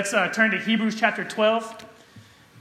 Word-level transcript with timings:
Let's 0.00 0.14
uh, 0.14 0.28
turn 0.28 0.52
to 0.52 0.58
Hebrews 0.58 0.98
chapter 0.98 1.24
12. 1.24 1.84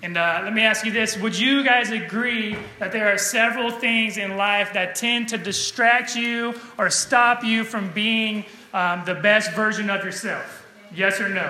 And 0.04 0.18
uh, 0.18 0.42
let 0.44 0.52
me 0.52 0.64
ask 0.64 0.86
you 0.86 0.92
this 0.92 1.18
Would 1.20 1.40
you 1.40 1.64
guys 1.64 1.90
agree 1.90 2.58
that 2.80 2.92
there 2.92 3.08
are 3.14 3.18
several 3.18 3.72
things 3.72 4.18
in 4.18 4.36
life 4.36 4.74
that 4.74 4.96
tend 4.96 5.30
to 5.30 5.38
distract 5.38 6.18
you 6.18 6.54
or 6.78 6.90
stop 6.90 7.42
you 7.46 7.64
from 7.64 7.94
being 7.94 8.44
um, 8.74 9.04
the 9.06 9.16
best 9.16 9.54
version 9.54 9.90
of 9.90 10.04
yourself? 10.04 10.68
Yes 10.94 11.22
or 11.22 11.30
no? 11.30 11.50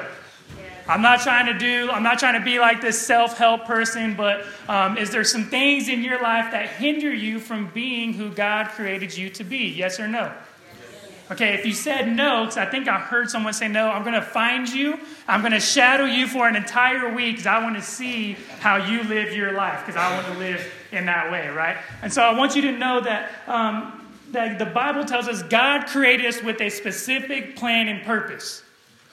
I'm 0.88 1.02
not 1.02 1.22
trying 1.22 1.48
to 1.48 1.58
do, 1.58 1.90
I'm 1.90 2.04
not 2.04 2.20
trying 2.20 2.40
to 2.40 2.46
be 2.46 2.60
like 2.60 2.82
this 2.82 3.02
self 3.02 3.40
help 3.40 3.66
person, 3.66 4.14
but 4.14 4.46
um, 4.68 4.96
is 4.96 5.10
there 5.10 5.24
some 5.24 5.46
things 5.46 5.90
in 5.90 6.04
your 6.04 6.22
life 6.22 6.52
that 6.52 6.70
hinder 6.70 7.12
you 7.12 7.40
from 7.40 7.66
being 7.74 8.14
who 8.14 8.30
God 8.30 8.68
created 8.68 9.18
you 9.18 9.32
to 9.32 9.44
be? 9.44 9.70
Yes 9.70 10.00
or 10.00 10.08
no? 10.08 10.32
Okay, 11.32 11.54
if 11.54 11.64
you 11.64 11.74
said 11.74 12.12
no, 12.12 12.42
because 12.42 12.58
I 12.58 12.66
think 12.66 12.88
I 12.88 12.98
heard 12.98 13.30
someone 13.30 13.54
say 13.54 13.68
no, 13.68 13.88
I'm 13.88 14.02
going 14.02 14.16
to 14.16 14.22
find 14.22 14.68
you. 14.68 14.98
I'm 15.28 15.42
going 15.42 15.52
to 15.52 15.60
shadow 15.60 16.06
you 16.06 16.26
for 16.26 16.48
an 16.48 16.56
entire 16.56 17.14
week 17.14 17.34
because 17.34 17.46
I 17.46 17.62
want 17.62 17.76
to 17.76 17.84
see 17.84 18.36
how 18.60 18.78
you 18.78 19.04
live 19.04 19.36
your 19.36 19.52
life 19.52 19.86
because 19.86 19.96
I 19.96 20.16
want 20.16 20.26
to 20.34 20.40
live 20.40 20.66
in 20.92 21.06
that 21.06 21.32
way, 21.32 21.48
right? 21.50 21.78
And 22.02 22.12
so 22.12 22.24
I 22.24 22.36
want 22.36 22.56
you 22.56 22.64
to 22.64 22.72
know 22.72 23.02
that, 23.02 23.30
um, 23.48 24.08
that 24.32 24.58
the 24.58 24.66
Bible 24.66 25.06
tells 25.06 25.28
us 25.28 25.44
God 25.44 25.86
created 25.86 26.26
us 26.26 26.42
with 26.42 26.60
a 26.62 26.70
specific 26.70 27.56
plan 27.56 27.88
and 27.90 28.04
purpose. 28.04 28.64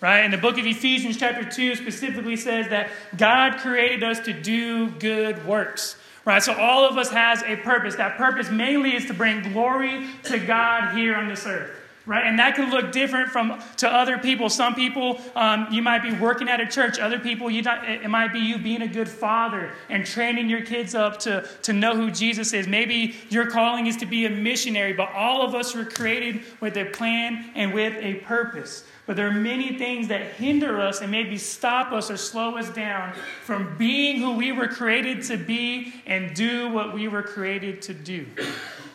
Right? 0.03 0.21
And 0.21 0.33
the 0.33 0.39
book 0.39 0.59
of 0.59 0.67
Ephesians, 0.67 1.17
chapter 1.17 1.43
2, 1.43 1.75
specifically 1.75 2.37
says 2.37 2.69
that 2.69 2.91
God 3.17 3.57
created 3.59 4.03
us 4.03 4.21
to 4.21 4.33
do 4.35 4.91
good 4.91 5.47
works. 5.47 5.97
Right? 6.27 6.43
So 6.43 6.53
all 6.53 6.87
of 6.87 6.99
us 6.99 7.09
has 7.11 7.43
a 7.43 7.57
purpose. 7.57 7.97
That 7.97 8.19
purpose 8.19 8.51
mainly 8.51 8.95
is 8.95 9.07
to 9.07 9.15
bring 9.15 9.43
glory 9.53 10.07
to 10.25 10.39
God 10.39 10.95
here 10.95 11.17
on 11.17 11.29
this 11.29 11.47
earth 11.47 11.71
right 12.07 12.25
and 12.25 12.39
that 12.39 12.55
can 12.55 12.71
look 12.71 12.93
different 12.93 13.31
from 13.31 13.61
to 13.77 13.89
other 13.89 14.19
people 14.19 14.49
some 14.49 14.75
people 14.75 15.21
um, 15.35 15.67
you 15.71 15.83
might 15.83 16.03
be 16.03 16.13
working 16.13 16.49
at 16.49 16.61
a 16.61 16.67
church 16.67 16.99
other 16.99 17.19
people 17.19 17.51
you 17.51 17.63
not, 17.63 17.89
it 17.89 18.09
might 18.09 18.33
be 18.33 18.39
you 18.39 18.59
being 18.59 18.83
a 18.83 18.89
good 18.89 19.09
father 19.09 19.73
and 19.89 20.07
training 20.07 20.49
your 20.49 20.63
kids 20.63 20.95
up 20.95 21.19
to, 21.19 21.47
to 21.63 21.73
know 21.73 21.95
who 21.95 22.11
jesus 22.11 22.53
is 22.53 22.67
maybe 22.67 23.15
your 23.29 23.51
calling 23.51 23.87
is 23.87 23.97
to 23.97 24.07
be 24.07 24.25
a 24.27 24.31
missionary 24.31 24.93
but 24.93 25.11
all 25.13 25.43
of 25.43 25.55
us 25.55 25.75
were 25.75 25.85
created 25.85 26.41
with 26.61 26.77
a 26.77 26.85
plan 26.87 27.51
and 27.55 27.75
with 27.75 27.95
a 28.03 28.15
purpose 28.21 28.85
but 29.07 29.15
there 29.15 29.29
are 29.29 29.33
many 29.33 29.79
things 29.79 30.09
that 30.09 30.33
hinder 30.33 30.81
us 30.81 31.01
and 31.01 31.11
maybe 31.13 31.39
stop 31.39 31.93
us 31.93 32.11
or 32.11 32.17
slow 32.17 32.59
us 32.59 32.69
down 32.71 33.15
from 33.45 33.77
being 33.79 34.19
who 34.19 34.33
we 34.33 34.51
were 34.51 34.67
created 34.67 35.23
to 35.25 35.37
be 35.37 35.95
and 36.07 36.35
do 36.35 36.69
what 36.71 36.93
we 36.93 37.07
were 37.07 37.23
created 37.23 37.83
to 37.83 37.95
do. 37.95 38.27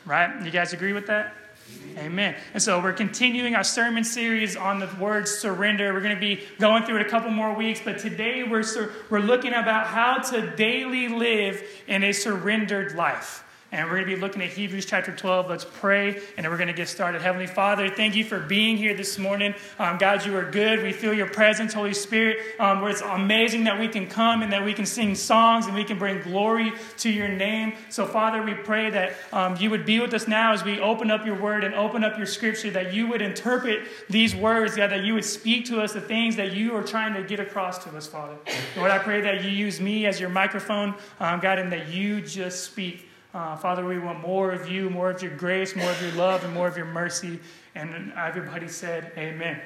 Right? 0.05 0.43
You 0.43 0.51
guys 0.51 0.73
agree 0.73 0.91
with 0.91 1.07
that? 1.07 1.33
Amen. 1.97 2.35
And 2.53 2.63
so 2.63 2.81
we're 2.81 2.93
continuing 2.93 3.53
our 3.53 3.63
sermon 3.63 4.03
series 4.03 4.55
on 4.55 4.79
the 4.79 4.89
word 4.99 5.27
surrender. 5.27 5.93
We're 5.93 6.01
going 6.01 6.15
to 6.15 6.19
be 6.19 6.41
going 6.59 6.83
through 6.83 6.97
it 6.97 7.05
a 7.05 7.09
couple 7.09 7.29
more 7.31 7.53
weeks, 7.53 7.81
but 7.83 7.99
today 7.99 8.43
we're, 8.43 8.63
we're 9.09 9.19
looking 9.19 9.53
about 9.53 9.87
how 9.87 10.17
to 10.17 10.55
daily 10.55 11.09
live 11.09 11.61
in 11.87 12.03
a 12.03 12.11
surrendered 12.11 12.95
life. 12.95 13.43
And 13.73 13.87
we're 13.87 13.95
going 13.95 14.09
to 14.09 14.15
be 14.15 14.21
looking 14.21 14.41
at 14.41 14.49
Hebrews 14.49 14.85
chapter 14.85 15.15
12. 15.15 15.49
Let's 15.49 15.63
pray, 15.65 16.09
and 16.35 16.43
then 16.43 16.49
we're 16.49 16.57
going 16.57 16.67
to 16.67 16.73
get 16.73 16.89
started. 16.89 17.21
Heavenly 17.21 17.47
Father, 17.47 17.89
thank 17.89 18.15
you 18.15 18.25
for 18.25 18.37
being 18.37 18.75
here 18.75 18.93
this 18.93 19.17
morning. 19.17 19.55
Um, 19.79 19.97
God, 19.97 20.25
you 20.25 20.35
are 20.35 20.43
good. 20.43 20.83
We 20.83 20.91
feel 20.91 21.13
your 21.13 21.29
presence, 21.29 21.71
Holy 21.73 21.93
Spirit. 21.93 22.39
Um, 22.59 22.81
where 22.81 22.91
it's 22.91 22.99
amazing 22.99 23.63
that 23.63 23.79
we 23.79 23.87
can 23.87 24.07
come 24.07 24.41
and 24.41 24.51
that 24.51 24.65
we 24.65 24.73
can 24.73 24.85
sing 24.85 25.15
songs 25.15 25.67
and 25.67 25.75
we 25.75 25.85
can 25.85 25.97
bring 25.97 26.21
glory 26.21 26.73
to 26.97 27.09
your 27.09 27.29
name. 27.29 27.75
So, 27.87 28.05
Father, 28.05 28.43
we 28.43 28.55
pray 28.55 28.89
that 28.89 29.13
um, 29.31 29.55
you 29.55 29.69
would 29.69 29.85
be 29.85 30.01
with 30.01 30.13
us 30.13 30.27
now 30.27 30.51
as 30.51 30.65
we 30.65 30.77
open 30.81 31.09
up 31.09 31.25
your 31.25 31.39
word 31.39 31.63
and 31.63 31.73
open 31.73 32.03
up 32.03 32.17
your 32.17 32.27
scripture, 32.27 32.71
that 32.71 32.93
you 32.93 33.07
would 33.07 33.21
interpret 33.21 33.87
these 34.09 34.35
words, 34.35 34.75
God, 34.75 34.91
that 34.91 35.05
you 35.05 35.13
would 35.13 35.23
speak 35.23 35.63
to 35.67 35.79
us 35.79 35.93
the 35.93 36.01
things 36.01 36.35
that 36.35 36.51
you 36.51 36.75
are 36.75 36.83
trying 36.83 37.13
to 37.13 37.23
get 37.23 37.39
across 37.39 37.81
to 37.85 37.95
us, 37.95 38.05
Father. 38.05 38.35
Lord, 38.75 38.91
I 38.91 38.97
pray 38.97 39.21
that 39.21 39.45
you 39.45 39.49
use 39.49 39.79
me 39.79 40.07
as 40.07 40.19
your 40.19 40.29
microphone, 40.29 40.93
um, 41.21 41.39
God, 41.39 41.57
and 41.57 41.71
that 41.71 41.87
you 41.87 42.19
just 42.19 42.65
speak. 42.65 43.07
Uh, 43.33 43.55
Father, 43.55 43.85
we 43.85 43.97
want 43.97 44.19
more 44.19 44.51
of 44.51 44.69
you, 44.69 44.89
more 44.89 45.09
of 45.09 45.21
your 45.21 45.35
grace, 45.35 45.73
more 45.73 45.89
of 45.89 46.01
your 46.01 46.11
love, 46.13 46.43
and 46.43 46.53
more 46.53 46.67
of 46.67 46.75
your 46.75 46.85
mercy. 46.85 47.39
And 47.75 48.11
everybody 48.17 48.67
said, 48.67 49.13
Amen. 49.17 49.61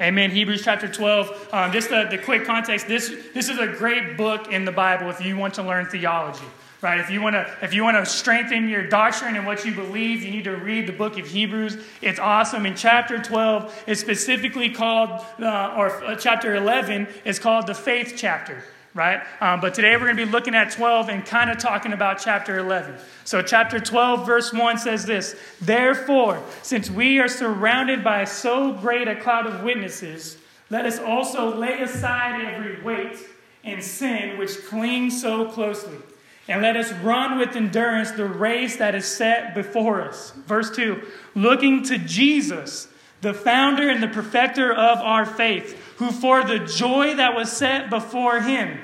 Amen. 0.00 0.30
Hebrews 0.30 0.62
chapter 0.64 0.88
12. 0.88 1.50
Um, 1.52 1.72
just 1.72 1.90
the, 1.90 2.08
the 2.10 2.16
quick 2.16 2.46
context 2.46 2.88
this, 2.88 3.14
this 3.34 3.50
is 3.50 3.58
a 3.58 3.66
great 3.66 4.16
book 4.16 4.50
in 4.50 4.64
the 4.64 4.72
Bible 4.72 5.10
if 5.10 5.24
you 5.24 5.36
want 5.36 5.54
to 5.54 5.62
learn 5.62 5.86
theology. 5.86 6.46
Right? 6.80 7.00
If 7.00 7.10
you 7.10 7.20
want 7.20 7.34
to, 7.34 7.50
if 7.62 7.72
you 7.74 7.82
want 7.82 7.96
to 7.96 8.10
strengthen 8.10 8.68
your 8.68 8.86
doctrine 8.86 9.36
and 9.36 9.46
what 9.46 9.64
you 9.64 9.74
believe, 9.74 10.22
you 10.22 10.30
need 10.30 10.44
to 10.44 10.56
read 10.56 10.86
the 10.86 10.92
book 10.92 11.18
of 11.18 11.26
Hebrews. 11.26 11.78
It's 12.00 12.18
awesome. 12.18 12.66
In 12.66 12.74
chapter 12.74 13.22
12, 13.22 13.84
it's 13.86 14.00
specifically 14.00 14.70
called, 14.70 15.24
uh, 15.38 15.74
or 15.76 16.04
uh, 16.04 16.16
chapter 16.16 16.54
11 16.54 17.08
is 17.24 17.38
called 17.38 17.66
the 17.66 17.74
faith 17.74 18.14
chapter 18.16 18.64
right? 18.94 19.22
Um, 19.40 19.60
but 19.60 19.74
today 19.74 19.96
we're 19.96 20.04
going 20.04 20.16
to 20.16 20.24
be 20.24 20.30
looking 20.30 20.54
at 20.54 20.70
12 20.70 21.08
and 21.08 21.26
kind 21.26 21.50
of 21.50 21.58
talking 21.58 21.92
about 21.92 22.20
chapter 22.20 22.58
11. 22.58 22.94
So, 23.24 23.42
chapter 23.42 23.80
12, 23.80 24.24
verse 24.24 24.52
1 24.52 24.78
says 24.78 25.04
this 25.04 25.36
Therefore, 25.60 26.42
since 26.62 26.90
we 26.90 27.18
are 27.18 27.28
surrounded 27.28 28.04
by 28.04 28.24
so 28.24 28.72
great 28.72 29.08
a 29.08 29.16
cloud 29.16 29.46
of 29.46 29.64
witnesses, 29.64 30.38
let 30.70 30.86
us 30.86 30.98
also 30.98 31.54
lay 31.54 31.80
aside 31.80 32.40
every 32.40 32.80
weight 32.82 33.18
and 33.64 33.82
sin 33.82 34.38
which 34.38 34.64
clings 34.66 35.20
so 35.20 35.50
closely. 35.50 35.98
And 36.46 36.60
let 36.60 36.76
us 36.76 36.92
run 36.94 37.38
with 37.38 37.56
endurance 37.56 38.10
the 38.10 38.26
race 38.26 38.76
that 38.76 38.94
is 38.94 39.06
set 39.06 39.54
before 39.54 40.02
us. 40.02 40.32
Verse 40.46 40.74
2 40.74 41.02
Looking 41.34 41.82
to 41.84 41.98
Jesus, 41.98 42.88
the 43.24 43.34
founder 43.34 43.88
and 43.88 44.02
the 44.02 44.08
perfecter 44.08 44.72
of 44.72 44.98
our 44.98 45.24
faith 45.24 45.76
who 45.96 46.10
for 46.10 46.44
the 46.44 46.58
joy 46.60 47.14
that 47.14 47.34
was 47.34 47.50
set 47.50 47.88
before 47.90 48.40
him 48.40 48.78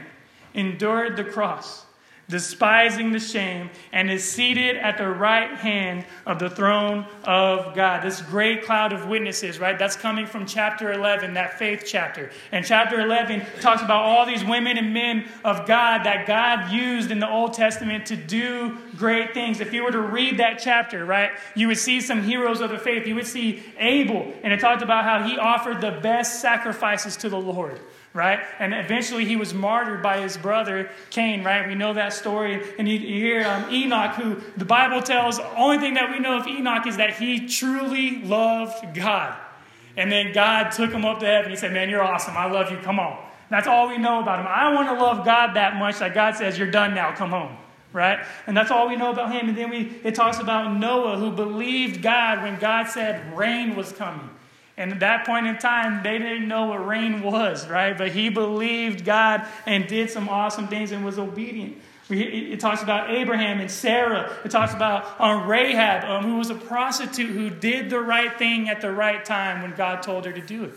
endured 0.54 1.16
the 1.16 1.24
cross 1.24 1.84
despising 2.30 3.12
the 3.12 3.20
shame, 3.20 3.68
and 3.92 4.10
is 4.10 4.30
seated 4.30 4.76
at 4.76 4.96
the 4.96 5.08
right 5.08 5.50
hand 5.50 6.04
of 6.24 6.38
the 6.38 6.48
throne 6.48 7.04
of 7.24 7.74
God. 7.74 8.02
This 8.02 8.22
great 8.22 8.64
cloud 8.64 8.92
of 8.92 9.06
witnesses, 9.06 9.58
right? 9.58 9.78
That's 9.78 9.96
coming 9.96 10.26
from 10.26 10.46
chapter 10.46 10.92
11, 10.92 11.34
that 11.34 11.58
faith 11.58 11.84
chapter. 11.86 12.30
And 12.52 12.64
chapter 12.64 13.00
11 13.00 13.42
talks 13.60 13.82
about 13.82 14.04
all 14.04 14.24
these 14.24 14.44
women 14.44 14.78
and 14.78 14.94
men 14.94 15.28
of 15.44 15.66
God 15.66 16.04
that 16.04 16.26
God 16.26 16.70
used 16.70 17.10
in 17.10 17.18
the 17.18 17.28
Old 17.28 17.52
Testament 17.52 18.06
to 18.06 18.16
do 18.16 18.78
great 18.96 19.34
things. 19.34 19.60
If 19.60 19.72
you 19.72 19.82
were 19.82 19.90
to 19.90 20.00
read 20.00 20.38
that 20.38 20.58
chapter, 20.58 21.04
right, 21.04 21.32
you 21.54 21.68
would 21.68 21.78
see 21.78 22.00
some 22.00 22.22
heroes 22.22 22.60
of 22.60 22.70
the 22.70 22.78
faith. 22.78 23.06
You 23.06 23.16
would 23.16 23.26
see 23.26 23.62
Abel, 23.78 24.32
and 24.42 24.52
it 24.52 24.60
talked 24.60 24.82
about 24.82 25.04
how 25.04 25.26
he 25.26 25.36
offered 25.36 25.80
the 25.80 25.98
best 26.02 26.40
sacrifices 26.40 27.16
to 27.18 27.28
the 27.28 27.40
Lord 27.40 27.80
right? 28.12 28.40
And 28.58 28.74
eventually 28.74 29.24
he 29.24 29.36
was 29.36 29.54
martyred 29.54 30.02
by 30.02 30.20
his 30.20 30.36
brother 30.36 30.90
Cain, 31.10 31.44
right? 31.44 31.68
We 31.68 31.74
know 31.74 31.94
that 31.94 32.12
story. 32.12 32.62
And 32.78 32.88
you, 32.88 32.98
you 32.98 33.20
hear 33.20 33.46
um, 33.46 33.72
Enoch, 33.72 34.14
who 34.14 34.40
the 34.56 34.64
Bible 34.64 35.00
tells, 35.02 35.36
the 35.36 35.56
only 35.56 35.78
thing 35.78 35.94
that 35.94 36.10
we 36.10 36.18
know 36.18 36.38
of 36.38 36.46
Enoch 36.46 36.86
is 36.86 36.96
that 36.96 37.16
he 37.16 37.46
truly 37.46 38.22
loved 38.22 38.94
God. 38.94 39.36
And 39.96 40.10
then 40.10 40.32
God 40.32 40.70
took 40.70 40.90
him 40.92 41.04
up 41.04 41.20
to 41.20 41.26
heaven. 41.26 41.50
He 41.50 41.56
said, 41.56 41.72
Man, 41.72 41.88
you're 41.88 42.02
awesome. 42.02 42.36
I 42.36 42.50
love 42.50 42.70
you. 42.70 42.78
Come 42.78 42.98
on. 42.98 43.26
That's 43.48 43.66
all 43.66 43.88
we 43.88 43.98
know 43.98 44.20
about 44.20 44.40
him. 44.40 44.46
I 44.48 44.72
want 44.72 44.88
to 44.88 44.94
love 44.94 45.24
God 45.24 45.54
that 45.54 45.76
much 45.76 45.98
that 45.98 46.14
God 46.14 46.36
says, 46.36 46.58
You're 46.58 46.70
done 46.70 46.94
now. 46.94 47.14
Come 47.14 47.30
home. 47.30 47.56
Right? 47.92 48.24
And 48.46 48.56
that's 48.56 48.70
all 48.70 48.88
we 48.88 48.94
know 48.94 49.10
about 49.10 49.32
him. 49.32 49.48
And 49.48 49.58
then 49.58 49.68
we, 49.68 49.92
it 50.04 50.14
talks 50.14 50.38
about 50.38 50.78
Noah, 50.78 51.16
who 51.16 51.32
believed 51.32 52.02
God 52.02 52.42
when 52.42 52.56
God 52.60 52.86
said 52.86 53.36
rain 53.36 53.74
was 53.74 53.92
coming. 53.92 54.30
And 54.76 54.92
at 54.92 55.00
that 55.00 55.26
point 55.26 55.46
in 55.46 55.58
time, 55.58 56.02
they 56.02 56.18
didn't 56.18 56.48
know 56.48 56.66
what 56.66 56.86
rain 56.86 57.22
was, 57.22 57.68
right? 57.68 57.96
But 57.96 58.12
he 58.12 58.30
believed 58.30 59.04
God 59.04 59.46
and 59.66 59.86
did 59.86 60.10
some 60.10 60.28
awesome 60.28 60.68
things 60.68 60.92
and 60.92 61.04
was 61.04 61.18
obedient. 61.18 61.76
It 62.08 62.58
talks 62.58 62.82
about 62.82 63.10
Abraham 63.10 63.60
and 63.60 63.70
Sarah. 63.70 64.32
It 64.44 64.50
talks 64.50 64.74
about 64.74 65.20
um, 65.20 65.48
Rahab, 65.48 66.04
um, 66.04 66.24
who 66.24 66.38
was 66.38 66.50
a 66.50 66.54
prostitute 66.54 67.30
who 67.30 67.50
did 67.50 67.88
the 67.88 68.00
right 68.00 68.36
thing 68.36 68.68
at 68.68 68.80
the 68.80 68.90
right 68.90 69.24
time 69.24 69.62
when 69.62 69.74
God 69.76 70.02
told 70.02 70.24
her 70.24 70.32
to 70.32 70.40
do 70.40 70.64
it. 70.64 70.74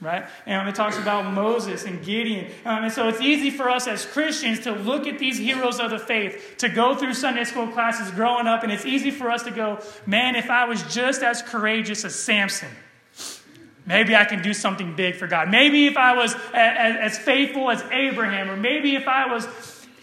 Right? 0.00 0.24
And 0.46 0.68
it 0.68 0.74
talks 0.74 0.98
about 0.98 1.32
Moses 1.32 1.84
and 1.84 2.04
Gideon. 2.04 2.50
Um, 2.64 2.84
and 2.84 2.92
so 2.92 3.06
it's 3.08 3.20
easy 3.20 3.50
for 3.50 3.70
us 3.70 3.86
as 3.86 4.04
Christians 4.04 4.60
to 4.60 4.72
look 4.72 5.06
at 5.06 5.20
these 5.20 5.38
heroes 5.38 5.78
of 5.78 5.90
the 5.90 5.98
faith, 5.98 6.56
to 6.58 6.68
go 6.68 6.96
through 6.96 7.14
Sunday 7.14 7.44
school 7.44 7.68
classes 7.68 8.10
growing 8.10 8.48
up, 8.48 8.64
and 8.64 8.72
it's 8.72 8.84
easy 8.84 9.12
for 9.12 9.30
us 9.30 9.44
to 9.44 9.52
go, 9.52 9.78
man, 10.04 10.34
if 10.34 10.50
I 10.50 10.64
was 10.64 10.82
just 10.92 11.22
as 11.22 11.40
courageous 11.40 12.04
as 12.04 12.16
Samson, 12.16 12.70
Maybe 13.84 14.14
I 14.14 14.24
can 14.24 14.42
do 14.42 14.54
something 14.54 14.94
big 14.94 15.16
for 15.16 15.26
God. 15.26 15.50
Maybe 15.50 15.86
if 15.86 15.96
I 15.96 16.14
was 16.14 16.36
as, 16.54 17.18
faithful 17.18 17.70
as 17.70 17.82
Abraham, 17.90 18.50
or 18.50 18.56
maybe 18.56 18.94
if 18.94 19.08
I 19.08 19.32
was. 19.32 19.48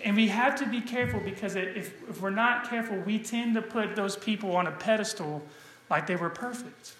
And 0.03 0.15
we 0.15 0.29
have 0.29 0.55
to 0.57 0.65
be 0.65 0.81
careful 0.81 1.19
because 1.19 1.55
if, 1.55 1.93
if 2.09 2.21
we're 2.21 2.29
not 2.29 2.69
careful, 2.69 2.97
we 2.99 3.19
tend 3.19 3.55
to 3.55 3.61
put 3.61 3.95
those 3.95 4.15
people 4.15 4.55
on 4.55 4.67
a 4.67 4.71
pedestal 4.71 5.41
like 5.89 6.07
they 6.07 6.15
were 6.15 6.29
perfect. 6.29 6.93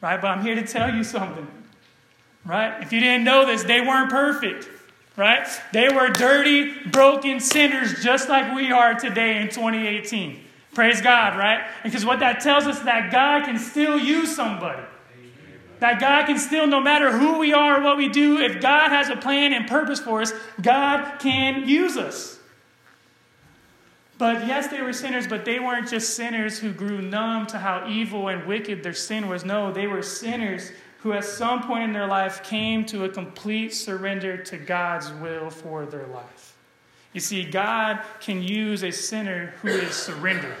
Right? 0.00 0.20
But 0.20 0.28
I'm 0.28 0.42
here 0.42 0.54
to 0.54 0.66
tell 0.66 0.94
you 0.94 1.04
something. 1.04 1.46
Right? 2.44 2.82
If 2.82 2.92
you 2.92 3.00
didn't 3.00 3.24
know 3.24 3.46
this, 3.46 3.64
they 3.64 3.80
weren't 3.80 4.10
perfect. 4.10 4.68
Right? 5.16 5.46
They 5.72 5.88
were 5.88 6.08
dirty, 6.08 6.72
broken 6.88 7.40
sinners 7.40 8.02
just 8.02 8.28
like 8.28 8.54
we 8.54 8.72
are 8.72 8.94
today 8.94 9.40
in 9.40 9.48
2018. 9.48 10.40
Praise 10.72 11.02
God, 11.02 11.36
right? 11.36 11.68
Because 11.82 12.06
what 12.06 12.20
that 12.20 12.40
tells 12.40 12.64
us 12.66 12.78
that 12.80 13.10
God 13.10 13.44
can 13.44 13.58
still 13.58 13.98
use 13.98 14.34
somebody. 14.34 14.82
That 15.80 15.98
God 15.98 16.26
can 16.26 16.38
still, 16.38 16.66
no 16.66 16.80
matter 16.80 17.10
who 17.10 17.38
we 17.38 17.52
are 17.52 17.80
or 17.80 17.84
what 17.84 17.96
we 17.96 18.08
do, 18.08 18.38
if 18.38 18.60
God 18.60 18.90
has 18.90 19.08
a 19.08 19.16
plan 19.16 19.52
and 19.52 19.66
purpose 19.66 19.98
for 19.98 20.22
us, 20.22 20.32
God 20.60 21.18
can 21.18 21.66
use 21.66 21.96
us. 21.96 22.38
But 24.18 24.46
yes, 24.46 24.68
they 24.68 24.82
were 24.82 24.92
sinners, 24.92 25.26
but 25.26 25.46
they 25.46 25.58
weren't 25.58 25.88
just 25.88 26.14
sinners 26.14 26.58
who 26.58 26.72
grew 26.72 27.00
numb 27.00 27.46
to 27.46 27.58
how 27.58 27.88
evil 27.88 28.28
and 28.28 28.46
wicked 28.46 28.82
their 28.82 28.92
sin 28.92 29.28
was. 29.28 29.46
No, 29.46 29.72
they 29.72 29.86
were 29.86 30.02
sinners 30.02 30.70
who, 30.98 31.14
at 31.14 31.24
some 31.24 31.62
point 31.62 31.84
in 31.84 31.92
their 31.94 32.06
life, 32.06 32.42
came 32.44 32.84
to 32.84 33.04
a 33.04 33.08
complete 33.08 33.72
surrender 33.72 34.36
to 34.36 34.58
God's 34.58 35.10
will 35.14 35.48
for 35.48 35.86
their 35.86 36.06
life. 36.08 36.54
You 37.14 37.20
see, 37.20 37.44
God 37.44 38.02
can 38.20 38.42
use 38.42 38.84
a 38.84 38.90
sinner 38.90 39.54
who 39.62 39.68
is 39.68 39.94
surrendered. 39.94 40.56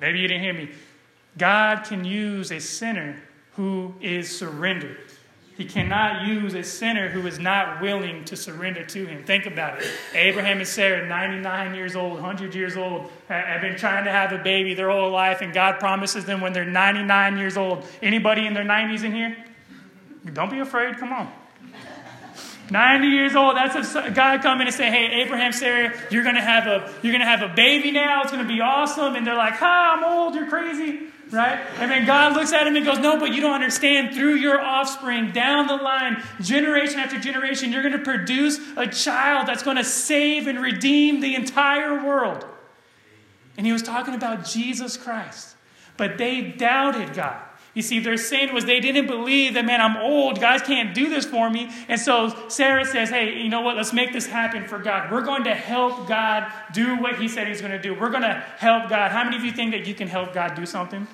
Maybe 0.00 0.20
you 0.20 0.28
didn't 0.28 0.42
hear 0.42 0.54
me. 0.54 0.70
God 1.36 1.84
can 1.84 2.06
use 2.06 2.50
a 2.50 2.60
sinner 2.60 3.20
who 3.56 3.94
is 4.00 4.36
surrendered. 4.36 4.98
He 5.56 5.64
cannot 5.64 6.26
use 6.26 6.54
a 6.54 6.64
sinner 6.64 7.08
who 7.08 7.24
is 7.28 7.38
not 7.38 7.80
willing 7.80 8.24
to 8.24 8.36
surrender 8.36 8.84
to 8.86 9.06
him. 9.06 9.22
Think 9.22 9.46
about 9.46 9.80
it. 9.80 9.88
Abraham 10.12 10.58
and 10.58 10.66
Sarah, 10.66 11.06
99 11.06 11.76
years 11.76 11.94
old, 11.94 12.14
100 12.14 12.56
years 12.56 12.76
old, 12.76 13.08
have 13.28 13.60
been 13.60 13.76
trying 13.76 14.04
to 14.04 14.10
have 14.10 14.32
a 14.32 14.38
baby 14.38 14.74
their 14.74 14.90
whole 14.90 15.12
life, 15.12 15.42
and 15.42 15.52
God 15.52 15.78
promises 15.78 16.24
them 16.24 16.40
when 16.40 16.52
they're 16.52 16.64
99 16.64 17.38
years 17.38 17.56
old. 17.56 17.84
Anybody 18.02 18.46
in 18.46 18.54
their 18.54 18.64
90s 18.64 19.04
in 19.04 19.12
here? 19.12 19.36
Don't 20.32 20.50
be 20.50 20.58
afraid. 20.58 20.98
Come 20.98 21.12
on. 21.12 21.32
90 22.70 23.08
years 23.08 23.36
old, 23.36 23.56
that's 23.56 23.94
a 23.94 24.10
God 24.10 24.42
coming 24.42 24.66
and 24.66 24.74
say, 24.74 24.90
hey, 24.90 25.22
Abraham, 25.22 25.52
Sarah, 25.52 25.92
you're 26.10 26.24
gonna 26.24 26.40
have 26.40 26.66
a 26.66 26.90
you're 27.02 27.12
gonna 27.12 27.26
have 27.26 27.42
a 27.42 27.54
baby 27.54 27.90
now, 27.90 28.22
it's 28.22 28.32
gonna 28.32 28.48
be 28.48 28.60
awesome. 28.62 29.16
And 29.16 29.26
they're 29.26 29.36
like, 29.36 29.54
ha, 29.54 29.96
I'm 29.96 30.04
old, 30.04 30.34
you're 30.34 30.48
crazy. 30.48 31.08
Right? 31.34 31.58
And 31.78 31.90
then 31.90 32.06
God 32.06 32.34
looks 32.34 32.52
at 32.52 32.66
him 32.66 32.76
and 32.76 32.86
goes, 32.86 32.98
No, 32.98 33.18
but 33.18 33.32
you 33.32 33.40
don't 33.40 33.54
understand. 33.54 34.14
Through 34.14 34.36
your 34.36 34.60
offspring, 34.60 35.32
down 35.32 35.66
the 35.66 35.76
line, 35.76 36.22
generation 36.40 37.00
after 37.00 37.18
generation, 37.18 37.72
you're 37.72 37.82
going 37.82 37.92
to 37.92 37.98
produce 37.98 38.60
a 38.76 38.86
child 38.86 39.48
that's 39.48 39.62
going 39.62 39.76
to 39.76 39.84
save 39.84 40.46
and 40.46 40.60
redeem 40.60 41.20
the 41.20 41.34
entire 41.34 42.04
world. 42.04 42.46
And 43.56 43.66
he 43.66 43.72
was 43.72 43.82
talking 43.82 44.14
about 44.14 44.44
Jesus 44.44 44.96
Christ. 44.96 45.56
But 45.96 46.18
they 46.18 46.42
doubted 46.42 47.14
God. 47.14 47.40
You 47.74 47.82
see, 47.82 47.98
their 47.98 48.16
sin 48.16 48.54
was 48.54 48.64
they 48.64 48.78
didn't 48.78 49.08
believe 49.08 49.54
that, 49.54 49.64
man, 49.64 49.80
I'm 49.80 49.96
old. 49.96 50.40
God 50.40 50.62
can't 50.62 50.94
do 50.94 51.08
this 51.08 51.24
for 51.24 51.50
me. 51.50 51.70
And 51.88 52.00
so 52.00 52.32
Sarah 52.48 52.84
says, 52.84 53.10
hey, 53.10 53.42
you 53.42 53.48
know 53.48 53.62
what? 53.62 53.76
Let's 53.76 53.92
make 53.92 54.12
this 54.12 54.26
happen 54.26 54.66
for 54.68 54.78
God. 54.78 55.10
We're 55.10 55.24
going 55.24 55.44
to 55.44 55.54
help 55.54 56.06
God 56.06 56.50
do 56.72 56.96
what 56.96 57.16
he 57.16 57.26
said 57.26 57.48
he's 57.48 57.60
going 57.60 57.72
to 57.72 57.80
do. 57.80 57.92
We're 57.92 58.10
going 58.10 58.22
to 58.22 58.44
help 58.58 58.88
God. 58.88 59.10
How 59.10 59.24
many 59.24 59.36
of 59.36 59.44
you 59.44 59.50
think 59.50 59.72
that 59.72 59.88
you 59.88 59.94
can 59.94 60.06
help 60.06 60.32
God 60.32 60.54
do 60.54 60.64
something? 60.64 61.08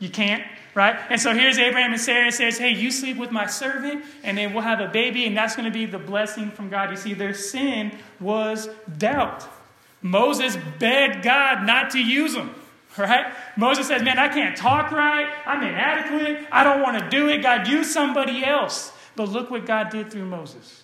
You 0.00 0.08
can't, 0.08 0.42
right? 0.74 0.98
And 1.10 1.20
so 1.20 1.34
here's 1.34 1.58
Abraham 1.58 1.92
and 1.92 2.00
Sarah 2.00 2.32
says, 2.32 2.58
hey, 2.58 2.70
you 2.70 2.90
sleep 2.90 3.18
with 3.18 3.30
my 3.30 3.46
servant, 3.46 4.04
and 4.24 4.36
then 4.36 4.52
we'll 4.52 4.62
have 4.62 4.80
a 4.80 4.88
baby, 4.88 5.26
and 5.26 5.36
that's 5.36 5.54
going 5.54 5.70
to 5.70 5.70
be 5.70 5.86
the 5.86 5.98
blessing 5.98 6.50
from 6.50 6.70
God. 6.70 6.90
You 6.90 6.96
see, 6.96 7.14
their 7.14 7.34
sin 7.34 7.96
was 8.18 8.68
doubt. 8.98 9.46
Moses 10.02 10.56
begged 10.78 11.22
God 11.22 11.66
not 11.66 11.90
to 11.90 11.98
use 11.98 12.34
them. 12.34 12.54
Right? 12.98 13.32
Moses 13.56 13.86
says, 13.86 14.02
Man, 14.02 14.18
I 14.18 14.28
can't 14.28 14.56
talk 14.56 14.90
right. 14.90 15.32
I'm 15.46 15.62
inadequate. 15.62 16.48
I 16.50 16.64
don't 16.64 16.82
want 16.82 16.98
to 16.98 17.08
do 17.08 17.28
it. 17.28 17.40
God, 17.40 17.68
use 17.68 17.92
somebody 17.92 18.44
else. 18.44 18.92
But 19.14 19.28
look 19.28 19.48
what 19.48 19.64
God 19.64 19.90
did 19.90 20.10
through 20.10 20.24
Moses. 20.24 20.82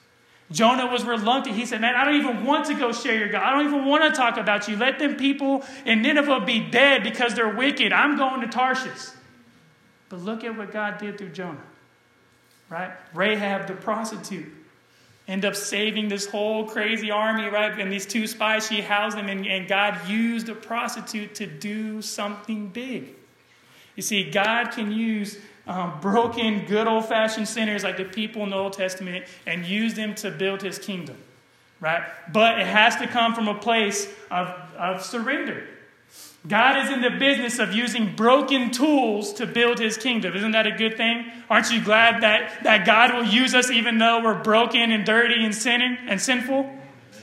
Jonah 0.50 0.86
was 0.86 1.04
reluctant. 1.04 1.56
He 1.56 1.66
said, 1.66 1.80
Man, 1.80 1.94
I 1.94 2.04
don't 2.04 2.16
even 2.16 2.44
want 2.44 2.66
to 2.66 2.74
go 2.74 2.92
share 2.92 3.18
your 3.18 3.28
God. 3.28 3.42
I 3.42 3.50
don't 3.50 3.66
even 3.66 3.84
want 3.84 4.04
to 4.04 4.16
talk 4.16 4.36
about 4.36 4.68
you. 4.68 4.76
Let 4.76 4.98
them 4.98 5.16
people 5.16 5.64
in 5.84 6.02
Nineveh 6.02 6.40
be 6.40 6.60
dead 6.60 7.02
because 7.02 7.34
they're 7.34 7.54
wicked. 7.54 7.92
I'm 7.92 8.16
going 8.16 8.40
to 8.42 8.46
Tarshish. 8.46 9.10
But 10.08 10.20
look 10.20 10.44
at 10.44 10.56
what 10.56 10.72
God 10.72 10.98
did 10.98 11.18
through 11.18 11.30
Jonah. 11.30 11.64
Right? 12.68 12.92
Rahab 13.14 13.66
the 13.66 13.74
prostitute 13.74 14.52
end 15.28 15.44
up 15.44 15.56
saving 15.56 16.08
this 16.08 16.26
whole 16.26 16.64
crazy 16.64 17.10
army, 17.10 17.46
right? 17.46 17.78
And 17.78 17.92
these 17.92 18.06
two 18.06 18.26
spies, 18.26 18.66
she 18.68 18.80
housed 18.80 19.16
them, 19.16 19.28
and, 19.28 19.46
and 19.46 19.66
God 19.66 20.08
used 20.08 20.48
a 20.48 20.54
prostitute 20.54 21.34
to 21.36 21.46
do 21.46 22.00
something 22.00 22.68
big. 22.68 23.14
You 23.96 24.02
see, 24.02 24.30
God 24.30 24.70
can 24.70 24.92
use 24.92 25.38
um, 25.66 26.00
broken, 26.00 26.64
good 26.66 26.86
old 26.86 27.06
fashioned 27.06 27.48
sinners 27.48 27.82
like 27.82 27.96
the 27.96 28.04
people 28.04 28.42
in 28.42 28.50
the 28.50 28.56
Old 28.56 28.72
Testament 28.72 29.24
and 29.46 29.64
use 29.64 29.94
them 29.94 30.14
to 30.16 30.30
build 30.30 30.62
his 30.62 30.78
kingdom, 30.78 31.16
right? 31.80 32.02
But 32.32 32.60
it 32.60 32.66
has 32.66 32.96
to 32.96 33.06
come 33.06 33.34
from 33.34 33.48
a 33.48 33.54
place 33.54 34.08
of, 34.30 34.48
of 34.78 35.04
surrender. 35.04 35.66
God 36.46 36.84
is 36.84 36.92
in 36.92 37.00
the 37.00 37.10
business 37.10 37.58
of 37.58 37.72
using 37.72 38.14
broken 38.14 38.70
tools 38.70 39.32
to 39.34 39.46
build 39.46 39.80
his 39.80 39.96
kingdom. 39.96 40.36
Isn't 40.36 40.52
that 40.52 40.66
a 40.66 40.70
good 40.70 40.96
thing? 40.96 41.26
Aren't 41.50 41.72
you 41.72 41.82
glad 41.82 42.22
that, 42.22 42.62
that 42.62 42.86
God 42.86 43.12
will 43.12 43.24
use 43.24 43.54
us 43.54 43.70
even 43.70 43.98
though 43.98 44.22
we're 44.22 44.40
broken 44.42 44.92
and 44.92 45.04
dirty 45.04 45.44
and 45.44 45.54
sinning 45.54 45.98
and 46.06 46.20
sinful? 46.20 46.70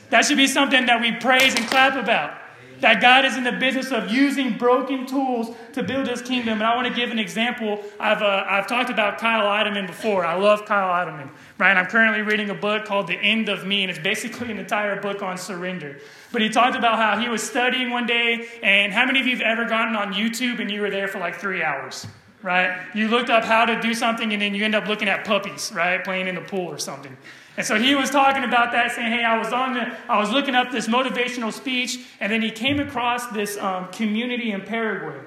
That 0.10 0.26
should 0.26 0.38
be 0.38 0.48
something 0.48 0.88
that 0.88 1.00
we 1.00 1.14
praise 1.14 1.56
and 1.56 1.66
clap 1.68 1.96
about. 1.96 2.38
That 2.84 3.00
God 3.00 3.24
is 3.24 3.38
in 3.38 3.46
the 3.46 3.54
business 3.54 3.94
of 3.94 4.12
using 4.12 4.58
broken 4.58 5.06
tools 5.06 5.56
to 5.72 5.82
build 5.82 6.06
his 6.06 6.22
kingdom. 6.22 6.56
And 6.56 6.64
I 6.64 6.76
want 6.76 6.86
to 6.86 6.94
give 6.94 7.12
an 7.12 7.18
example. 7.18 7.82
I've, 7.98 8.22
uh, 8.22 8.44
I've 8.46 8.68
talked 8.68 8.90
about 8.90 9.20
Kyle 9.20 9.46
Idleman 9.46 9.88
before. 9.88 10.26
I 10.26 10.36
love 10.36 10.66
Kyle 10.66 10.90
Idleman, 10.90 11.30
right? 11.58 11.78
I'm 11.78 11.86
currently 11.86 12.24
reading 12.24 12.50
a 12.50 12.54
book 12.54 12.84
called 12.84 13.08
The 13.08 13.16
End 13.16 13.48
of 13.48 13.66
Me, 13.66 13.84
and 13.84 13.90
it's 13.90 14.02
basically 14.02 14.52
an 14.52 14.60
entire 14.60 15.00
book 15.00 15.22
on 15.22 15.38
surrender. 15.38 16.02
But 16.34 16.42
he 16.42 16.50
talked 16.50 16.76
about 16.76 16.98
how 16.98 17.18
he 17.18 17.30
was 17.30 17.42
studying 17.42 17.90
one 17.90 18.06
day, 18.06 18.50
and 18.62 18.92
how 18.92 19.06
many 19.06 19.22
of 19.22 19.28
you 19.28 19.38
have 19.38 19.46
ever 19.46 19.64
gotten 19.64 19.96
on 19.96 20.14
YouTube 20.14 20.60
and 20.60 20.70
you 20.70 20.82
were 20.82 20.90
there 20.90 21.08
for 21.08 21.20
like 21.20 21.36
three 21.36 21.64
hours? 21.64 22.06
Right? 22.42 22.78
You 22.94 23.08
looked 23.08 23.30
up 23.30 23.46
how 23.46 23.64
to 23.64 23.80
do 23.80 23.94
something 23.94 24.34
and 24.34 24.42
then 24.42 24.54
you 24.54 24.66
end 24.66 24.76
up 24.76 24.88
looking 24.88 25.08
at 25.08 25.24
puppies, 25.24 25.72
right? 25.74 26.04
Playing 26.04 26.28
in 26.28 26.36
the 26.36 26.42
pool 26.42 26.68
or 26.68 26.78
something. 26.78 27.16
And 27.56 27.66
so 27.66 27.78
he 27.78 27.94
was 27.94 28.10
talking 28.10 28.44
about 28.44 28.72
that, 28.72 28.92
saying, 28.94 29.12
"Hey, 29.12 29.24
I 29.24 29.38
was 29.38 29.54
on 29.54 29.74
the, 29.74 29.96
I 30.10 30.18
was 30.18 30.32
looking 30.32 30.56
up 30.56 30.72
this 30.72 30.88
motivational 30.88 31.54
speech, 31.54 32.00
and 32.20 32.32
then 32.32 32.42
he 32.42 32.50
came 32.50 32.80
across 32.80 33.28
this 33.28 33.58
um, 33.58 33.90
community 33.92 34.52
in 34.52 34.62
Paraguay, 34.62 35.20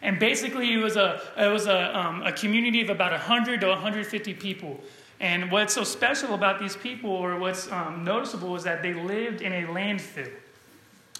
and 0.00 0.18
basically 0.18 0.72
it 0.72 0.78
was 0.78 0.96
a, 0.96 1.20
it 1.36 1.52
was 1.52 1.66
a, 1.66 1.98
um, 1.98 2.22
a 2.22 2.32
community 2.32 2.80
of 2.80 2.88
about 2.88 3.12
100 3.12 3.60
to 3.60 3.68
150 3.68 4.34
people. 4.34 4.80
And 5.20 5.50
what's 5.50 5.74
so 5.74 5.82
special 5.82 6.34
about 6.34 6.60
these 6.60 6.76
people, 6.76 7.10
or 7.10 7.38
what's 7.38 7.70
um, 7.72 8.04
noticeable, 8.04 8.54
is 8.54 8.62
that 8.64 8.82
they 8.82 8.94
lived 8.94 9.42
in 9.42 9.52
a 9.52 9.66
landfill. 9.66 10.30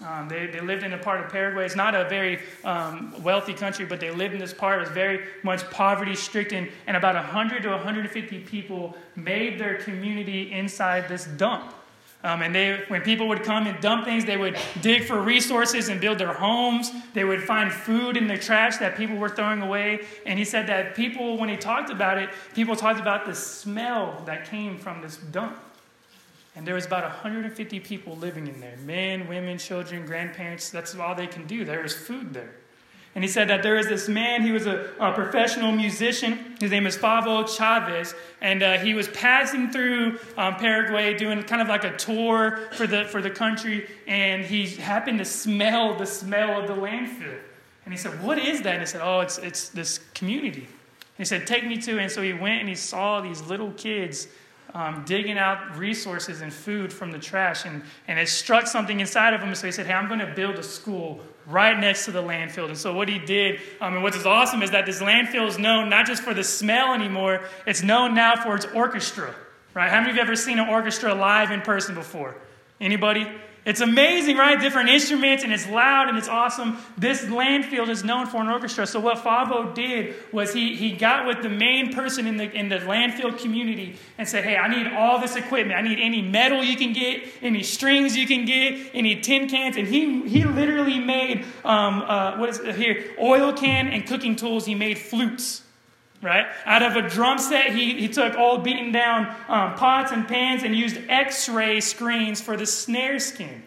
Um, 0.05 0.29
they, 0.29 0.47
they 0.47 0.61
lived 0.61 0.83
in 0.83 0.93
a 0.93 0.97
part 0.97 1.19
of 1.23 1.29
Paraguay. 1.29 1.65
It's 1.65 1.75
not 1.75 1.93
a 1.93 2.07
very 2.07 2.39
um, 2.63 3.13
wealthy 3.21 3.53
country, 3.53 3.85
but 3.85 3.99
they 3.99 4.11
lived 4.11 4.33
in 4.33 4.39
this 4.39 4.53
part. 4.53 4.77
It 4.77 4.81
was 4.81 4.89
very 4.89 5.25
much 5.43 5.69
poverty 5.71 6.15
stricken, 6.15 6.69
and 6.87 6.95
about 6.95 7.15
100 7.15 7.63
to 7.63 7.69
150 7.69 8.39
people 8.39 8.95
made 9.15 9.59
their 9.59 9.75
community 9.75 10.51
inside 10.53 11.09
this 11.09 11.25
dump. 11.25 11.73
Um, 12.21 12.41
and 12.41 12.53
they, 12.53 12.83
when 12.89 13.01
people 13.01 13.29
would 13.29 13.43
come 13.43 13.65
and 13.65 13.79
dump 13.79 14.03
things, 14.03 14.25
they 14.25 14.35
would 14.35 14.57
dig 14.81 15.05
for 15.05 15.21
resources 15.21 15.87
and 15.87 16.01
build 16.01 16.17
their 16.17 16.33
homes. 16.33 16.91
They 17.13 17.23
would 17.23 17.41
find 17.43 17.71
food 17.71 18.17
in 18.17 18.27
the 18.27 18.37
trash 18.37 18.77
that 18.77 18.97
people 18.97 19.15
were 19.15 19.29
throwing 19.29 19.61
away. 19.61 20.01
And 20.25 20.37
he 20.37 20.43
said 20.43 20.67
that 20.67 20.95
people, 20.95 21.37
when 21.37 21.47
he 21.47 21.55
talked 21.55 21.89
about 21.89 22.17
it, 22.17 22.29
people 22.53 22.75
talked 22.75 22.99
about 22.99 23.25
the 23.25 23.33
smell 23.33 24.21
that 24.25 24.49
came 24.49 24.77
from 24.77 25.01
this 25.01 25.15
dump. 25.15 25.57
And 26.55 26.65
there 26.65 26.75
was 26.75 26.85
about 26.85 27.03
150 27.03 27.79
people 27.79 28.15
living 28.17 28.47
in 28.47 28.59
there 28.59 28.77
men, 28.77 29.27
women, 29.27 29.57
children, 29.57 30.05
grandparents. 30.05 30.69
That's 30.69 30.95
all 30.95 31.15
they 31.15 31.27
can 31.27 31.45
do. 31.47 31.63
There 31.65 31.81
was 31.81 31.93
food 31.93 32.33
there. 32.33 32.55
And 33.15 33.23
he 33.23 33.29
said 33.29 33.49
that 33.49 33.63
there 33.63 33.77
is 33.77 33.87
this 33.87 34.07
man, 34.07 34.43
he 34.43 34.51
was 34.51 34.67
a, 34.67 34.91
a 34.99 35.11
professional 35.13 35.71
musician. 35.71 36.55
His 36.59 36.69
name 36.69 36.85
is 36.85 36.95
Favo 36.95 37.43
Chavez. 37.47 38.13
And 38.39 38.61
uh, 38.61 38.77
he 38.77 38.93
was 38.93 39.07
passing 39.09 39.71
through 39.71 40.19
um, 40.37 40.55
Paraguay 40.55 41.17
doing 41.17 41.41
kind 41.43 41.61
of 41.61 41.67
like 41.67 41.83
a 41.83 41.97
tour 41.97 42.59
for 42.73 42.85
the, 42.85 43.05
for 43.05 43.21
the 43.21 43.31
country. 43.31 43.89
And 44.07 44.45
he 44.45 44.67
happened 44.67 45.17
to 45.19 45.25
smell 45.25 45.95
the 45.95 46.05
smell 46.05 46.61
of 46.61 46.67
the 46.67 46.75
landfill. 46.75 47.39
And 47.83 47.93
he 47.93 47.97
said, 47.97 48.21
What 48.23 48.37
is 48.37 48.61
that? 48.61 48.73
And 48.73 48.81
he 48.81 48.85
said, 48.85 49.01
Oh, 49.03 49.21
it's, 49.21 49.39
it's 49.39 49.69
this 49.69 49.99
community. 50.13 50.61
And 50.61 51.17
he 51.17 51.25
said, 51.25 51.47
Take 51.47 51.65
me 51.65 51.77
to. 51.77 51.97
And 51.97 52.11
so 52.11 52.21
he 52.21 52.33
went 52.33 52.59
and 52.59 52.69
he 52.69 52.75
saw 52.75 53.19
these 53.21 53.41
little 53.41 53.71
kids 53.71 54.27
um, 54.73 55.03
digging 55.05 55.37
out 55.37 55.77
resources 55.77 56.41
and 56.41 56.53
food 56.53 56.93
from 56.93 57.11
the 57.11 57.19
trash. 57.19 57.65
And, 57.65 57.83
and 58.07 58.19
it 58.19 58.29
struck 58.29 58.67
something 58.67 58.99
inside 58.99 59.33
of 59.33 59.41
him. 59.41 59.53
So 59.55 59.67
he 59.67 59.71
said, 59.71 59.87
Hey, 59.87 59.93
I'm 59.93 60.07
going 60.07 60.19
to 60.19 60.33
build 60.33 60.55
a 60.55 60.63
school 60.63 61.21
right 61.47 61.77
next 61.77 62.05
to 62.05 62.11
the 62.11 62.21
landfill. 62.21 62.67
And 62.67 62.77
so 62.77 62.93
what 62.93 63.09
he 63.09 63.19
did, 63.19 63.59
um, 63.81 63.95
and 63.95 64.03
what's 64.03 64.23
awesome 64.25 64.61
is 64.61 64.71
that 64.71 64.85
this 64.85 65.01
landfill 65.01 65.47
is 65.47 65.57
known 65.57 65.89
not 65.89 66.05
just 66.05 66.21
for 66.21 66.33
the 66.33 66.43
smell 66.43 66.93
anymore, 66.93 67.41
it's 67.65 67.81
known 67.81 68.13
now 68.13 68.35
for 68.35 68.55
its 68.55 68.65
orchestra. 68.65 69.33
Right? 69.73 69.89
How 69.89 69.99
many 69.99 70.11
of 70.11 70.15
you 70.15 70.21
ever 70.21 70.35
seen 70.35 70.59
an 70.59 70.69
orchestra 70.69 71.13
live 71.13 71.51
in 71.51 71.61
person 71.61 71.95
before? 71.95 72.35
Anybody? 72.79 73.27
It's 73.65 73.81
amazing, 73.81 74.37
right? 74.37 74.59
Different 74.59 74.89
instruments, 74.89 75.43
and 75.43 75.51
it's 75.51 75.67
loud 75.67 76.07
and 76.07 76.17
it's 76.17 76.29
awesome. 76.29 76.77
This 76.97 77.25
landfill 77.25 77.89
is 77.89 78.03
known 78.03 78.25
for 78.25 78.41
an 78.41 78.47
orchestra. 78.47 78.87
So 78.87 78.99
what 78.99 79.17
Favo 79.17 79.75
did 79.75 80.15
was 80.31 80.53
he, 80.53 80.75
he 80.75 80.91
got 80.91 81.27
with 81.27 81.43
the 81.43 81.49
main 81.49 81.93
person 81.93 82.25
in 82.25 82.37
the, 82.37 82.51
in 82.51 82.69
the 82.69 82.77
landfill 82.77 83.37
community 83.37 83.97
and 84.17 84.27
said, 84.27 84.45
hey, 84.45 84.55
I 84.55 84.67
need 84.69 84.87
all 84.93 85.19
this 85.19 85.35
equipment. 85.35 85.77
I 85.77 85.81
need 85.81 85.99
any 85.99 86.21
metal 86.21 86.63
you 86.63 86.77
can 86.77 86.93
get, 86.93 87.23
any 87.41 87.63
strings 87.63 88.15
you 88.15 88.25
can 88.25 88.45
get, 88.45 88.91
any 88.93 89.19
tin 89.19 89.49
cans. 89.49 89.75
And 89.75 89.87
he, 89.87 90.27
he 90.27 90.45
literally 90.45 90.99
made, 90.99 91.45
um, 91.65 92.01
uh, 92.01 92.37
what 92.37 92.49
is 92.49 92.59
it 92.59 92.75
here, 92.75 93.11
oil 93.19 93.53
can 93.53 93.87
and 93.87 94.07
cooking 94.07 94.35
tools. 94.35 94.65
He 94.65 94.75
made 94.75 94.97
flutes 94.97 95.63
right? 96.21 96.47
Out 96.65 96.83
of 96.83 96.95
a 96.95 97.07
drum 97.07 97.37
set, 97.37 97.73
he, 97.73 97.99
he 97.99 98.07
took 98.07 98.35
old 98.35 98.63
beaten 98.63 98.91
down 98.91 99.33
um, 99.47 99.75
pots 99.75 100.11
and 100.11 100.27
pans 100.27 100.63
and 100.63 100.75
used 100.75 100.97
x 101.07 101.47
ray 101.47 101.79
screens 101.79 102.41
for 102.41 102.57
the 102.57 102.65
snare 102.65 103.19
skin, 103.19 103.63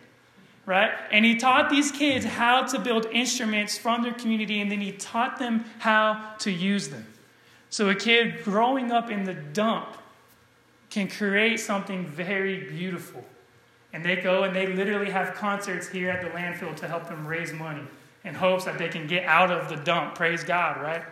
right? 0.66 0.90
And 1.10 1.24
he 1.24 1.36
taught 1.36 1.70
these 1.70 1.90
kids 1.90 2.24
how 2.24 2.62
to 2.66 2.78
build 2.78 3.06
instruments 3.06 3.78
from 3.78 4.02
their 4.02 4.12
community, 4.12 4.60
and 4.60 4.70
then 4.70 4.80
he 4.80 4.92
taught 4.92 5.38
them 5.38 5.64
how 5.78 6.34
to 6.40 6.50
use 6.50 6.88
them. 6.88 7.06
So 7.70 7.88
a 7.88 7.94
kid 7.94 8.44
growing 8.44 8.92
up 8.92 9.10
in 9.10 9.24
the 9.24 9.34
dump 9.34 9.96
can 10.90 11.08
create 11.08 11.58
something 11.58 12.04
very 12.04 12.68
beautiful. 12.68 13.24
And 13.94 14.04
they 14.04 14.16
go 14.16 14.44
and 14.44 14.54
they 14.54 14.66
literally 14.66 15.10
have 15.10 15.34
concerts 15.34 15.88
here 15.88 16.10
at 16.10 16.22
the 16.22 16.28
landfill 16.28 16.76
to 16.76 16.88
help 16.88 17.08
them 17.08 17.26
raise 17.26 17.52
money 17.52 17.82
in 18.24 18.34
hopes 18.34 18.64
that 18.66 18.78
they 18.78 18.88
can 18.88 19.06
get 19.06 19.24
out 19.24 19.50
of 19.50 19.68
the 19.68 19.76
dump. 19.76 20.14
Praise 20.14 20.44
God, 20.44 20.80
right? 20.82 21.02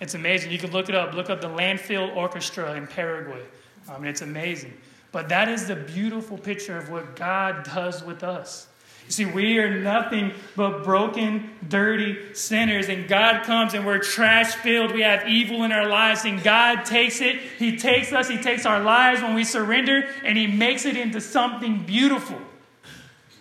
It's 0.00 0.14
amazing. 0.14 0.50
You 0.52 0.58
can 0.58 0.72
look 0.72 0.88
it 0.88 0.94
up. 0.94 1.14
Look 1.14 1.30
up 1.30 1.40
the 1.40 1.48
Landfill 1.48 2.14
Orchestra 2.14 2.74
in 2.74 2.86
Paraguay. 2.86 3.42
I 3.88 3.98
mean, 3.98 4.08
it's 4.08 4.22
amazing. 4.22 4.74
But 5.12 5.28
that 5.30 5.48
is 5.48 5.66
the 5.66 5.76
beautiful 5.76 6.36
picture 6.36 6.76
of 6.76 6.90
what 6.90 7.16
God 7.16 7.64
does 7.64 8.02
with 8.02 8.22
us. 8.22 8.68
You 9.06 9.12
see, 9.12 9.24
we 9.24 9.58
are 9.58 9.80
nothing 9.80 10.32
but 10.56 10.82
broken, 10.82 11.50
dirty 11.68 12.34
sinners, 12.34 12.88
and 12.88 13.06
God 13.06 13.44
comes 13.44 13.72
and 13.74 13.86
we're 13.86 14.00
trash 14.00 14.56
filled. 14.56 14.92
We 14.92 15.02
have 15.02 15.28
evil 15.28 15.62
in 15.62 15.70
our 15.70 15.86
lives, 15.86 16.24
and 16.24 16.42
God 16.42 16.84
takes 16.84 17.20
it. 17.20 17.36
He 17.58 17.76
takes 17.76 18.12
us, 18.12 18.28
He 18.28 18.42
takes 18.42 18.66
our 18.66 18.80
lives 18.80 19.22
when 19.22 19.34
we 19.34 19.44
surrender, 19.44 20.08
and 20.24 20.36
He 20.36 20.48
makes 20.48 20.86
it 20.86 20.96
into 20.96 21.20
something 21.20 21.84
beautiful. 21.84 22.38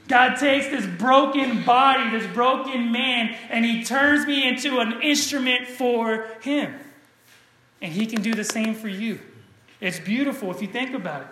God 0.07 0.35
takes 0.35 0.67
this 0.67 0.85
broken 0.85 1.63
body, 1.63 2.09
this 2.11 2.31
broken 2.33 2.91
man, 2.91 3.35
and 3.49 3.65
He 3.65 3.83
turns 3.83 4.25
me 4.27 4.47
into 4.47 4.79
an 4.79 5.01
instrument 5.01 5.67
for 5.67 6.27
Him. 6.41 6.75
And 7.81 7.91
He 7.91 8.05
can 8.05 8.21
do 8.21 8.33
the 8.33 8.43
same 8.43 8.75
for 8.75 8.87
you. 8.87 9.19
It's 9.81 9.99
beautiful 9.99 10.51
if 10.51 10.61
you 10.61 10.67
think 10.67 10.93
about 10.93 11.21
it. 11.21 11.27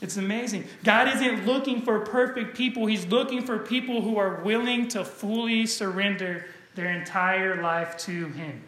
It's 0.00 0.16
amazing. 0.16 0.64
God 0.82 1.08
isn't 1.08 1.46
looking 1.46 1.82
for 1.82 2.00
perfect 2.00 2.56
people, 2.56 2.86
He's 2.86 3.06
looking 3.06 3.42
for 3.44 3.58
people 3.58 4.02
who 4.02 4.18
are 4.18 4.42
willing 4.42 4.88
to 4.88 5.04
fully 5.04 5.66
surrender 5.66 6.46
their 6.74 6.90
entire 6.90 7.60
life 7.60 7.96
to 7.98 8.28
Him. 8.28 8.62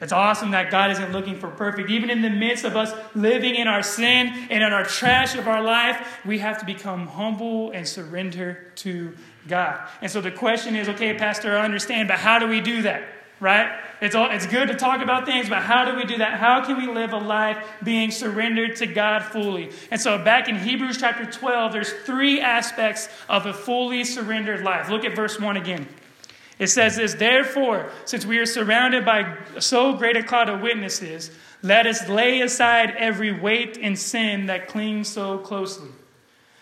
It's 0.00 0.12
awesome 0.12 0.52
that 0.52 0.70
God 0.70 0.90
isn't 0.92 1.12
looking 1.12 1.38
for 1.38 1.48
perfect. 1.48 1.90
Even 1.90 2.08
in 2.08 2.22
the 2.22 2.30
midst 2.30 2.64
of 2.64 2.74
us 2.74 2.92
living 3.14 3.54
in 3.54 3.68
our 3.68 3.82
sin 3.82 4.28
and 4.50 4.64
in 4.64 4.72
our 4.72 4.84
trash 4.84 5.34
of 5.34 5.46
our 5.46 5.62
life, 5.62 6.20
we 6.24 6.38
have 6.38 6.58
to 6.60 6.64
become 6.64 7.06
humble 7.06 7.70
and 7.72 7.86
surrender 7.86 8.72
to 8.76 9.14
God. 9.46 9.86
And 10.00 10.10
so 10.10 10.22
the 10.22 10.30
question 10.30 10.74
is 10.74 10.88
okay, 10.88 11.14
Pastor, 11.14 11.56
I 11.56 11.64
understand, 11.64 12.08
but 12.08 12.18
how 12.18 12.38
do 12.38 12.48
we 12.48 12.62
do 12.62 12.82
that? 12.82 13.02
Right? 13.40 13.70
It's, 14.02 14.14
all, 14.14 14.30
it's 14.30 14.46
good 14.46 14.68
to 14.68 14.74
talk 14.74 15.02
about 15.02 15.24
things, 15.24 15.48
but 15.48 15.62
how 15.62 15.90
do 15.90 15.96
we 15.96 16.04
do 16.04 16.18
that? 16.18 16.38
How 16.38 16.64
can 16.64 16.76
we 16.76 16.86
live 16.86 17.12
a 17.12 17.18
life 17.18 17.58
being 17.82 18.10
surrendered 18.10 18.76
to 18.76 18.86
God 18.86 19.22
fully? 19.22 19.70
And 19.90 19.98
so, 19.98 20.18
back 20.18 20.48
in 20.48 20.58
Hebrews 20.58 20.98
chapter 20.98 21.24
12, 21.24 21.72
there's 21.72 21.90
three 22.04 22.40
aspects 22.40 23.08
of 23.30 23.46
a 23.46 23.54
fully 23.54 24.04
surrendered 24.04 24.62
life. 24.62 24.90
Look 24.90 25.04
at 25.04 25.16
verse 25.16 25.40
1 25.40 25.56
again. 25.56 25.88
It 26.60 26.68
says 26.68 26.96
this 26.96 27.14
Therefore, 27.14 27.90
since 28.04 28.24
we 28.24 28.38
are 28.38 28.46
surrounded 28.46 29.04
by 29.04 29.36
so 29.58 29.94
great 29.94 30.16
a 30.16 30.22
cloud 30.22 30.48
of 30.48 30.60
witnesses, 30.60 31.32
let 31.62 31.86
us 31.86 32.08
lay 32.08 32.42
aside 32.42 32.94
every 32.96 33.32
weight 33.32 33.78
and 33.80 33.98
sin 33.98 34.46
that 34.46 34.68
clings 34.68 35.08
so 35.08 35.38
closely. 35.38 35.88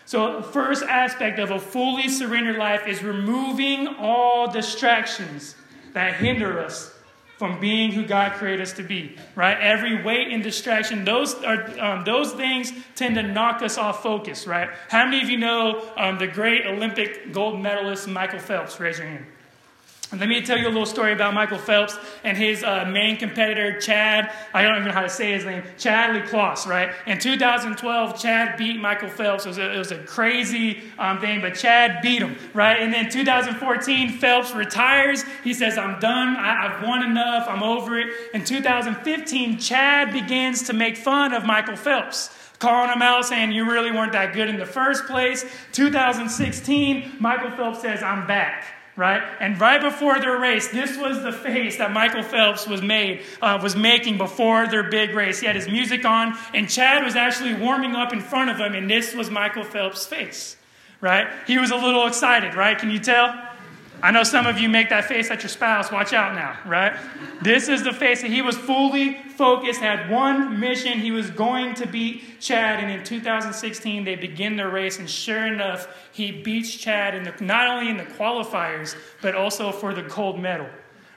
So, 0.06 0.40
first 0.40 0.84
aspect 0.84 1.38
of 1.38 1.50
a 1.50 1.58
fully 1.58 2.08
surrendered 2.08 2.56
life 2.56 2.86
is 2.86 3.02
removing 3.02 3.88
all 3.98 4.50
distractions 4.50 5.54
that 5.92 6.14
hinder 6.14 6.60
us 6.60 6.94
from 7.36 7.60
being 7.60 7.92
who 7.92 8.06
God 8.06 8.32
created 8.32 8.62
us 8.62 8.72
to 8.74 8.82
be, 8.82 9.16
right? 9.34 9.58
Every 9.60 10.02
weight 10.02 10.32
and 10.32 10.42
distraction, 10.42 11.04
those 11.04 11.34
are 11.42 11.78
um, 11.78 12.04
those 12.04 12.32
things 12.32 12.72
tend 12.94 13.16
to 13.16 13.22
knock 13.22 13.62
us 13.62 13.76
off 13.78 14.02
focus, 14.02 14.46
right? 14.46 14.70
How 14.88 15.04
many 15.04 15.22
of 15.22 15.28
you 15.28 15.38
know 15.38 15.88
um, 15.96 16.18
the 16.18 16.26
great 16.26 16.66
Olympic 16.66 17.32
gold 17.32 17.60
medalist 17.60 18.08
Michael 18.08 18.38
Phelps? 18.38 18.78
Raise 18.80 18.98
your 18.98 19.08
hand. 19.08 19.26
Let 20.10 20.26
me 20.26 20.40
tell 20.40 20.56
you 20.56 20.68
a 20.68 20.70
little 20.70 20.86
story 20.86 21.12
about 21.12 21.34
Michael 21.34 21.58
Phelps 21.58 21.98
and 22.24 22.34
his 22.34 22.64
uh, 22.64 22.86
main 22.86 23.18
competitor, 23.18 23.78
Chad. 23.78 24.32
I 24.54 24.62
don't 24.62 24.76
even 24.76 24.88
know 24.88 24.94
how 24.94 25.02
to 25.02 25.08
say 25.10 25.32
his 25.32 25.44
name. 25.44 25.62
Chad 25.76 26.14
le 26.14 26.26
Clos, 26.26 26.66
right? 26.66 26.94
In 27.06 27.18
2012, 27.18 28.18
Chad 28.18 28.56
beat 28.56 28.80
Michael 28.80 29.10
Phelps. 29.10 29.44
It 29.44 29.48
was 29.48 29.58
a, 29.58 29.74
it 29.74 29.76
was 29.76 29.92
a 29.92 29.98
crazy 29.98 30.80
um, 30.98 31.20
thing, 31.20 31.42
but 31.42 31.56
Chad 31.56 32.00
beat 32.00 32.22
him, 32.22 32.36
right? 32.54 32.80
And 32.80 32.92
then 32.92 33.10
2014, 33.10 34.12
Phelps 34.12 34.54
retires. 34.54 35.24
He 35.44 35.52
says, 35.52 35.76
I'm 35.76 36.00
done. 36.00 36.36
I, 36.36 36.68
I've 36.68 36.82
won 36.82 37.02
enough. 37.02 37.46
I'm 37.46 37.62
over 37.62 38.00
it. 38.00 38.08
In 38.32 38.44
2015, 38.44 39.58
Chad 39.58 40.14
begins 40.14 40.62
to 40.68 40.72
make 40.72 40.96
fun 40.96 41.34
of 41.34 41.44
Michael 41.44 41.76
Phelps 41.76 42.34
calling 42.58 42.90
him 42.90 43.02
out, 43.02 43.26
saying 43.26 43.52
you 43.52 43.70
really 43.70 43.92
weren't 43.92 44.12
that 44.12 44.32
good 44.32 44.48
in 44.48 44.56
the 44.56 44.66
first 44.66 45.04
place. 45.04 45.44
2016, 45.72 47.16
Michael 47.20 47.50
Phelps 47.50 47.82
says, 47.82 48.02
I'm 48.02 48.26
back 48.26 48.77
right? 48.98 49.22
And 49.38 49.58
right 49.60 49.80
before 49.80 50.18
their 50.18 50.38
race, 50.38 50.68
this 50.68 50.98
was 50.98 51.22
the 51.22 51.32
face 51.32 51.78
that 51.78 51.92
Michael 51.92 52.24
Phelps 52.24 52.66
was 52.66 52.82
made 52.82 53.22
uh, 53.40 53.58
was 53.62 53.76
making 53.76 54.18
before 54.18 54.66
their 54.66 54.82
big 54.82 55.14
race. 55.14 55.38
He 55.38 55.46
had 55.46 55.54
his 55.54 55.68
music 55.68 56.04
on, 56.04 56.36
and 56.52 56.68
Chad 56.68 57.04
was 57.04 57.14
actually 57.14 57.54
warming 57.54 57.94
up 57.94 58.12
in 58.12 58.20
front 58.20 58.50
of 58.50 58.56
him, 58.58 58.74
and 58.74 58.90
this 58.90 59.14
was 59.14 59.30
Michael 59.30 59.62
Phelps' 59.62 60.04
face, 60.04 60.56
right? 61.00 61.28
He 61.46 61.58
was 61.58 61.70
a 61.70 61.76
little 61.76 62.08
excited, 62.08 62.56
right? 62.56 62.76
Can 62.76 62.90
you 62.90 62.98
tell? 62.98 63.47
I 64.02 64.12
know 64.12 64.22
some 64.22 64.46
of 64.46 64.58
you 64.58 64.68
make 64.68 64.90
that 64.90 65.06
face 65.06 65.30
at 65.30 65.42
your 65.42 65.48
spouse. 65.48 65.90
Watch 65.90 66.12
out 66.12 66.34
now, 66.34 66.56
right? 66.64 66.96
This 67.42 67.68
is 67.68 67.82
the 67.82 67.92
face 67.92 68.22
that 68.22 68.30
he 68.30 68.42
was 68.42 68.56
fully 68.56 69.14
focused, 69.14 69.80
had 69.80 70.10
one 70.10 70.60
mission. 70.60 71.00
He 71.00 71.10
was 71.10 71.30
going 71.30 71.74
to 71.74 71.86
beat 71.86 72.40
Chad. 72.40 72.82
And 72.82 72.92
in 72.92 73.04
2016, 73.04 74.04
they 74.04 74.14
begin 74.14 74.56
their 74.56 74.70
race. 74.70 74.98
And 74.98 75.10
sure 75.10 75.46
enough, 75.46 75.88
he 76.12 76.30
beats 76.30 76.74
Chad 76.74 77.14
in 77.14 77.24
the, 77.24 77.34
not 77.40 77.66
only 77.66 77.90
in 77.90 77.96
the 77.96 78.04
qualifiers, 78.04 78.94
but 79.20 79.34
also 79.34 79.72
for 79.72 79.94
the 79.94 80.02
gold 80.02 80.40
medal 80.40 80.68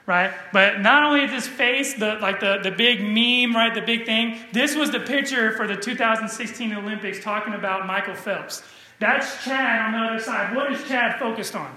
right? 0.04 0.32
But 0.52 0.80
not 0.80 1.04
only 1.04 1.26
this 1.26 1.46
face, 1.46 1.94
the 1.94 2.16
like 2.20 2.40
the, 2.40 2.58
the 2.62 2.72
big 2.72 3.00
meme, 3.00 3.54
right? 3.54 3.72
The 3.72 3.82
big 3.82 4.04
thing. 4.04 4.36
This 4.52 4.74
was 4.74 4.90
the 4.90 4.98
picture 4.98 5.52
for 5.52 5.66
the 5.66 5.76
2016 5.76 6.72
Olympics 6.74 7.22
talking 7.22 7.54
about 7.54 7.86
Michael 7.86 8.16
Phelps. 8.16 8.64
That's 8.98 9.44
Chad 9.44 9.80
on 9.80 9.92
the 9.92 9.98
other 10.08 10.22
side. 10.22 10.56
What 10.56 10.72
is 10.72 10.82
Chad 10.88 11.18
focused 11.18 11.54
on? 11.54 11.76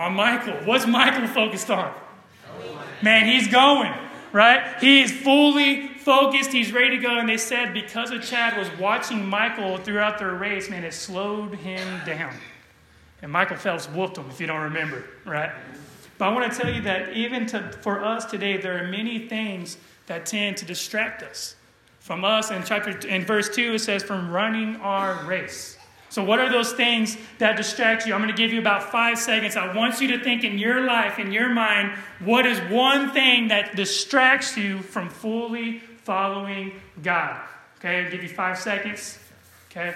On 0.00 0.14
Michael. 0.14 0.54
What's 0.64 0.86
Michael 0.86 1.28
focused 1.28 1.70
on? 1.70 1.94
Man, 3.02 3.26
he's 3.26 3.48
going, 3.48 3.92
right? 4.32 4.76
He 4.80 5.02
is 5.02 5.12
fully 5.12 5.88
focused. 5.88 6.52
He's 6.52 6.72
ready 6.72 6.96
to 6.96 7.02
go. 7.02 7.18
And 7.18 7.28
they 7.28 7.36
said 7.36 7.74
because 7.74 8.10
of 8.10 8.22
Chad 8.22 8.56
was 8.56 8.68
watching 8.78 9.24
Michael 9.26 9.76
throughout 9.76 10.18
their 10.18 10.32
race, 10.32 10.70
man, 10.70 10.84
it 10.84 10.94
slowed 10.94 11.54
him 11.54 12.00
down. 12.06 12.34
And 13.20 13.30
Michael 13.30 13.58
Phelps 13.58 13.86
whooped 13.86 14.16
him, 14.16 14.24
if 14.30 14.40
you 14.40 14.46
don't 14.46 14.62
remember, 14.62 15.04
right? 15.26 15.50
But 16.16 16.30
I 16.30 16.32
want 16.32 16.50
to 16.50 16.58
tell 16.58 16.72
you 16.72 16.80
that 16.82 17.12
even 17.12 17.44
to, 17.46 17.70
for 17.82 18.02
us 18.02 18.24
today, 18.24 18.56
there 18.56 18.82
are 18.82 18.88
many 18.88 19.28
things 19.28 19.76
that 20.06 20.24
tend 20.24 20.56
to 20.58 20.64
distract 20.64 21.22
us 21.22 21.56
from 21.98 22.24
us. 22.24 22.50
In 22.50 22.64
chapter 22.64 23.06
in 23.06 23.24
verse 23.24 23.54
two, 23.54 23.74
it 23.74 23.80
says, 23.80 24.02
"From 24.02 24.30
running 24.30 24.76
our 24.76 25.22
race." 25.24 25.76
So, 26.10 26.24
what 26.24 26.40
are 26.40 26.50
those 26.50 26.72
things 26.72 27.16
that 27.38 27.56
distract 27.56 28.04
you? 28.04 28.14
I'm 28.14 28.20
going 28.20 28.34
to 28.34 28.36
give 28.36 28.52
you 28.52 28.58
about 28.58 28.90
five 28.90 29.16
seconds. 29.16 29.56
I 29.56 29.74
want 29.74 30.00
you 30.00 30.08
to 30.08 30.22
think 30.22 30.42
in 30.42 30.58
your 30.58 30.84
life, 30.84 31.20
in 31.20 31.30
your 31.30 31.48
mind, 31.48 31.96
what 32.18 32.46
is 32.46 32.58
one 32.70 33.12
thing 33.12 33.48
that 33.48 33.76
distracts 33.76 34.56
you 34.56 34.80
from 34.80 35.08
fully 35.08 35.78
following 35.78 36.72
God? 37.00 37.40
Okay, 37.78 38.04
I'll 38.04 38.10
give 38.10 38.24
you 38.24 38.28
five 38.28 38.58
seconds. 38.58 39.20
Okay? 39.70 39.94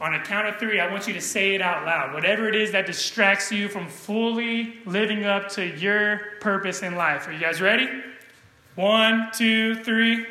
On 0.00 0.14
a 0.14 0.22
count 0.22 0.46
of 0.46 0.56
three, 0.56 0.78
I 0.78 0.90
want 0.90 1.06
you 1.08 1.14
to 1.14 1.20
say 1.20 1.54
it 1.56 1.60
out 1.60 1.84
loud. 1.84 2.14
Whatever 2.14 2.48
it 2.48 2.54
is 2.54 2.70
that 2.72 2.86
distracts 2.86 3.50
you 3.50 3.68
from 3.68 3.88
fully 3.88 4.76
living 4.86 5.24
up 5.24 5.48
to 5.50 5.66
your 5.66 6.20
purpose 6.40 6.82
in 6.82 6.94
life. 6.94 7.26
Are 7.26 7.32
you 7.32 7.40
guys 7.40 7.60
ready? 7.60 7.88
One, 8.76 9.30
two, 9.34 9.82
three. 9.82 10.24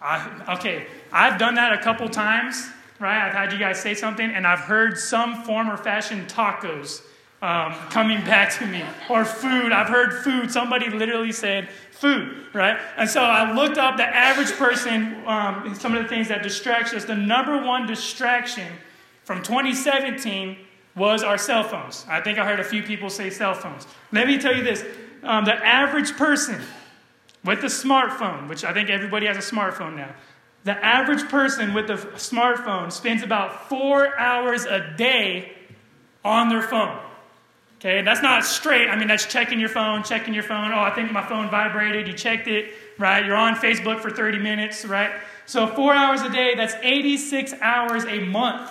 I, 0.00 0.54
okay, 0.56 0.86
I've 1.14 1.38
done 1.38 1.54
that 1.54 1.72
a 1.72 1.78
couple 1.78 2.08
times, 2.08 2.68
right? 2.98 3.24
I've 3.24 3.32
had 3.32 3.52
you 3.52 3.58
guys 3.58 3.80
say 3.80 3.94
something, 3.94 4.28
and 4.28 4.44
I've 4.44 4.58
heard 4.58 4.98
some 4.98 5.44
form 5.44 5.70
or 5.70 5.76
fashion 5.76 6.26
tacos 6.26 7.02
um, 7.40 7.72
coming 7.90 8.18
back 8.22 8.52
to 8.58 8.66
me, 8.66 8.82
or 9.08 9.24
food. 9.24 9.70
I've 9.70 9.86
heard 9.86 10.24
food. 10.24 10.50
Somebody 10.50 10.90
literally 10.90 11.30
said 11.30 11.68
food, 11.92 12.46
right? 12.52 12.76
And 12.96 13.08
so 13.08 13.22
I 13.22 13.52
looked 13.52 13.78
up 13.78 13.96
the 13.96 14.04
average 14.04 14.50
person, 14.52 15.22
um, 15.24 15.72
some 15.76 15.94
of 15.94 16.02
the 16.02 16.08
things 16.08 16.26
that 16.28 16.42
distract 16.42 16.92
us. 16.92 17.04
The 17.04 17.14
number 17.14 17.64
one 17.64 17.86
distraction 17.86 18.66
from 19.22 19.40
2017 19.42 20.56
was 20.96 21.22
our 21.22 21.38
cell 21.38 21.62
phones. 21.62 22.04
I 22.08 22.20
think 22.22 22.38
I 22.38 22.44
heard 22.44 22.58
a 22.58 22.64
few 22.64 22.82
people 22.82 23.08
say 23.08 23.30
cell 23.30 23.54
phones. 23.54 23.86
Let 24.10 24.26
me 24.26 24.36
tell 24.38 24.54
you 24.54 24.64
this 24.64 24.84
um, 25.22 25.44
the 25.44 25.54
average 25.54 26.16
person 26.16 26.60
with 27.44 27.62
a 27.62 27.66
smartphone, 27.66 28.48
which 28.48 28.64
I 28.64 28.72
think 28.72 28.90
everybody 28.90 29.26
has 29.26 29.36
a 29.36 29.54
smartphone 29.54 29.96
now, 29.96 30.14
the 30.64 30.84
average 30.84 31.28
person 31.28 31.74
with 31.74 31.90
a 31.90 31.96
smartphone 32.16 32.90
spends 32.90 33.22
about 33.22 33.68
four 33.68 34.18
hours 34.18 34.64
a 34.64 34.94
day 34.96 35.52
on 36.24 36.48
their 36.48 36.62
phone. 36.62 36.98
Okay, 37.76 38.00
that's 38.00 38.22
not 38.22 38.46
straight. 38.46 38.88
I 38.88 38.96
mean, 38.96 39.08
that's 39.08 39.26
checking 39.26 39.60
your 39.60 39.68
phone, 39.68 40.02
checking 40.02 40.32
your 40.32 40.42
phone. 40.42 40.72
Oh, 40.72 40.80
I 40.80 40.90
think 40.94 41.12
my 41.12 41.22
phone 41.22 41.50
vibrated. 41.50 42.06
You 42.08 42.14
checked 42.14 42.48
it, 42.48 42.72
right? 42.98 43.22
You're 43.22 43.36
on 43.36 43.56
Facebook 43.56 44.00
for 44.00 44.10
30 44.10 44.38
minutes, 44.38 44.86
right? 44.86 45.12
So, 45.44 45.66
four 45.66 45.94
hours 45.94 46.22
a 46.22 46.30
day, 46.30 46.54
that's 46.54 46.72
86 46.82 47.52
hours 47.60 48.06
a 48.06 48.20
month 48.20 48.70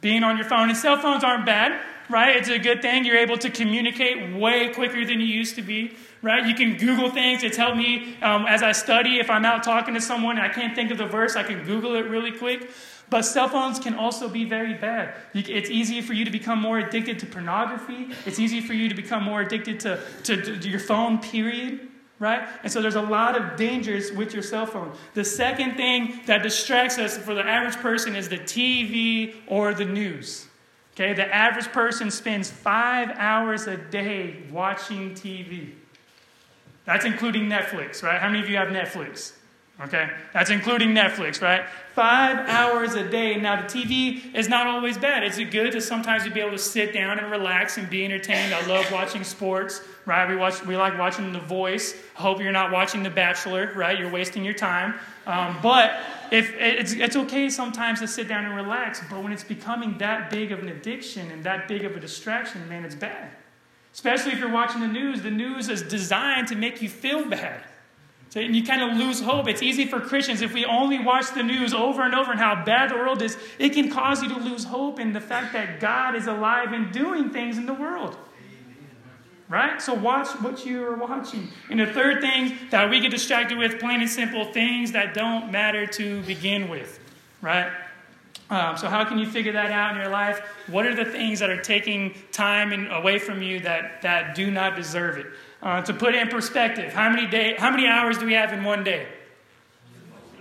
being 0.00 0.24
on 0.24 0.36
your 0.36 0.46
phone. 0.46 0.68
And 0.68 0.76
cell 0.76 0.98
phones 0.98 1.22
aren't 1.22 1.46
bad, 1.46 1.80
right? 2.08 2.34
It's 2.36 2.48
a 2.48 2.58
good 2.58 2.82
thing. 2.82 3.04
You're 3.04 3.18
able 3.18 3.38
to 3.38 3.50
communicate 3.50 4.34
way 4.34 4.74
quicker 4.74 5.04
than 5.04 5.20
you 5.20 5.26
used 5.26 5.54
to 5.54 5.62
be, 5.62 5.94
right? 6.22 6.46
You 6.46 6.54
can 6.54 6.76
Google 6.76 7.10
things. 7.10 7.42
It's 7.42 7.56
helped 7.56 7.76
me 7.76 8.16
um, 8.22 8.46
as 8.46 8.62
I 8.62 8.72
study. 8.72 9.18
If 9.18 9.30
I'm 9.30 9.44
out 9.44 9.62
talking 9.62 9.94
to 9.94 10.00
someone 10.00 10.38
and 10.38 10.46
I 10.46 10.52
can't 10.52 10.74
think 10.74 10.90
of 10.90 10.98
the 10.98 11.06
verse, 11.06 11.36
I 11.36 11.42
can 11.42 11.64
Google 11.64 11.94
it 11.94 12.06
really 12.06 12.32
quick. 12.32 12.70
But 13.10 13.22
cell 13.22 13.48
phones 13.48 13.78
can 13.78 13.94
also 13.94 14.28
be 14.28 14.44
very 14.44 14.74
bad. 14.74 15.14
It's 15.32 15.70
easy 15.70 16.02
for 16.02 16.12
you 16.12 16.24
to 16.24 16.30
become 16.30 16.60
more 16.60 16.78
addicted 16.78 17.18
to 17.20 17.26
pornography. 17.26 18.08
It's 18.26 18.38
easy 18.38 18.60
for 18.60 18.74
you 18.74 18.88
to 18.88 18.94
become 18.94 19.24
more 19.24 19.40
addicted 19.40 19.80
to, 19.80 20.00
to, 20.24 20.58
to 20.58 20.68
your 20.68 20.80
phone, 20.80 21.18
period. 21.18 21.88
Right? 22.18 22.46
And 22.64 22.72
so 22.72 22.82
there's 22.82 22.96
a 22.96 23.00
lot 23.00 23.40
of 23.40 23.56
dangers 23.56 24.10
with 24.10 24.34
your 24.34 24.42
cell 24.42 24.66
phone. 24.66 24.92
The 25.14 25.24
second 25.24 25.76
thing 25.76 26.20
that 26.26 26.42
distracts 26.42 26.98
us 26.98 27.16
for 27.16 27.32
the 27.32 27.46
average 27.46 27.76
person 27.76 28.16
is 28.16 28.28
the 28.28 28.38
TV 28.38 29.36
or 29.46 29.72
the 29.72 29.84
news. 29.84 30.48
Okay, 30.94 31.12
the 31.12 31.32
average 31.32 31.68
person 31.68 32.10
spends 32.10 32.50
five 32.50 33.10
hours 33.14 33.68
a 33.68 33.76
day 33.76 34.42
watching 34.50 35.12
TV. 35.12 35.74
That's 36.88 37.04
including 37.04 37.50
Netflix, 37.50 38.02
right? 38.02 38.18
How 38.18 38.28
many 38.28 38.42
of 38.42 38.48
you 38.48 38.56
have 38.56 38.68
Netflix? 38.68 39.32
Okay, 39.78 40.08
that's 40.32 40.48
including 40.48 40.94
Netflix, 40.94 41.42
right? 41.42 41.66
Five 41.94 42.48
hours 42.48 42.94
a 42.94 43.06
day. 43.06 43.36
Now, 43.36 43.60
the 43.60 43.68
TV 43.68 44.34
is 44.34 44.48
not 44.48 44.66
always 44.66 44.96
bad. 44.96 45.22
It's 45.22 45.36
good 45.36 45.72
to 45.72 45.82
sometimes 45.82 46.26
be 46.30 46.40
able 46.40 46.52
to 46.52 46.58
sit 46.58 46.94
down 46.94 47.18
and 47.18 47.30
relax 47.30 47.76
and 47.76 47.90
be 47.90 48.06
entertained. 48.06 48.54
I 48.54 48.64
love 48.66 48.90
watching 48.90 49.22
sports, 49.22 49.82
right? 50.06 50.26
We, 50.26 50.36
watch, 50.36 50.64
we 50.64 50.78
like 50.78 50.98
watching 50.98 51.30
The 51.30 51.40
Voice. 51.40 51.94
I 52.16 52.22
hope 52.22 52.40
you're 52.40 52.52
not 52.52 52.72
watching 52.72 53.02
The 53.02 53.10
Bachelor, 53.10 53.70
right? 53.76 53.98
You're 53.98 54.10
wasting 54.10 54.42
your 54.42 54.54
time. 54.54 54.94
Um, 55.26 55.58
but 55.62 55.92
if 56.32 56.54
it's, 56.58 56.94
it's 56.94 57.16
okay 57.16 57.50
sometimes 57.50 58.00
to 58.00 58.08
sit 58.08 58.28
down 58.28 58.46
and 58.46 58.56
relax, 58.56 59.02
but 59.10 59.22
when 59.22 59.32
it's 59.32 59.44
becoming 59.44 59.98
that 59.98 60.30
big 60.30 60.52
of 60.52 60.60
an 60.60 60.70
addiction 60.70 61.30
and 61.32 61.44
that 61.44 61.68
big 61.68 61.84
of 61.84 61.94
a 61.98 62.00
distraction, 62.00 62.66
man, 62.66 62.86
it's 62.86 62.94
bad. 62.94 63.30
Especially 63.98 64.30
if 64.30 64.38
you're 64.38 64.48
watching 64.48 64.80
the 64.80 64.86
news. 64.86 65.22
The 65.22 65.30
news 65.32 65.68
is 65.68 65.82
designed 65.82 66.46
to 66.48 66.54
make 66.54 66.80
you 66.80 66.88
feel 66.88 67.28
bad. 67.28 67.64
So, 68.28 68.38
and 68.38 68.54
you 68.54 68.62
kind 68.62 68.80
of 68.80 68.96
lose 68.96 69.20
hope. 69.20 69.48
It's 69.48 69.60
easy 69.60 69.86
for 69.86 69.98
Christians 69.98 70.40
if 70.40 70.54
we 70.54 70.64
only 70.64 71.00
watch 71.00 71.34
the 71.34 71.42
news 71.42 71.74
over 71.74 72.02
and 72.02 72.14
over 72.14 72.30
and 72.30 72.38
how 72.38 72.64
bad 72.64 72.90
the 72.90 72.94
world 72.94 73.22
is, 73.22 73.36
it 73.58 73.70
can 73.70 73.90
cause 73.90 74.22
you 74.22 74.28
to 74.28 74.38
lose 74.38 74.62
hope 74.62 75.00
in 75.00 75.12
the 75.12 75.20
fact 75.20 75.52
that 75.54 75.80
God 75.80 76.14
is 76.14 76.28
alive 76.28 76.72
and 76.72 76.92
doing 76.92 77.30
things 77.30 77.58
in 77.58 77.66
the 77.66 77.74
world. 77.74 78.16
Right? 79.48 79.82
So 79.82 79.94
watch 79.94 80.28
what 80.42 80.64
you 80.64 80.84
are 80.84 80.94
watching. 80.94 81.48
And 81.68 81.80
the 81.80 81.86
third 81.86 82.20
thing 82.20 82.56
that 82.70 82.88
we 82.88 83.00
get 83.00 83.10
distracted 83.10 83.58
with, 83.58 83.80
plain 83.80 84.00
and 84.00 84.08
simple, 84.08 84.44
things 84.52 84.92
that 84.92 85.12
don't 85.12 85.50
matter 85.50 85.88
to 85.88 86.22
begin 86.22 86.68
with. 86.68 87.00
Right? 87.42 87.72
Um, 88.50 88.76
so 88.78 88.88
how 88.88 89.04
can 89.04 89.18
you 89.18 89.26
figure 89.26 89.52
that 89.52 89.70
out 89.70 89.94
in 89.94 90.00
your 90.00 90.10
life? 90.10 90.40
What 90.68 90.86
are 90.86 90.94
the 90.94 91.04
things 91.04 91.40
that 91.40 91.50
are 91.50 91.60
taking 91.60 92.14
time 92.32 92.72
away 92.90 93.18
from 93.18 93.42
you 93.42 93.60
that, 93.60 94.02
that 94.02 94.34
do 94.34 94.50
not 94.50 94.74
deserve 94.74 95.18
it? 95.18 95.26
Uh, 95.62 95.82
to 95.82 95.92
put 95.92 96.14
in 96.14 96.28
perspective, 96.28 96.92
how 96.92 97.10
many, 97.10 97.26
day, 97.26 97.56
how 97.58 97.70
many 97.70 97.86
hours 97.86 98.16
do 98.16 98.26
we 98.26 98.32
have 98.32 98.52
in 98.52 98.64
one 98.64 98.84
day? 98.84 99.06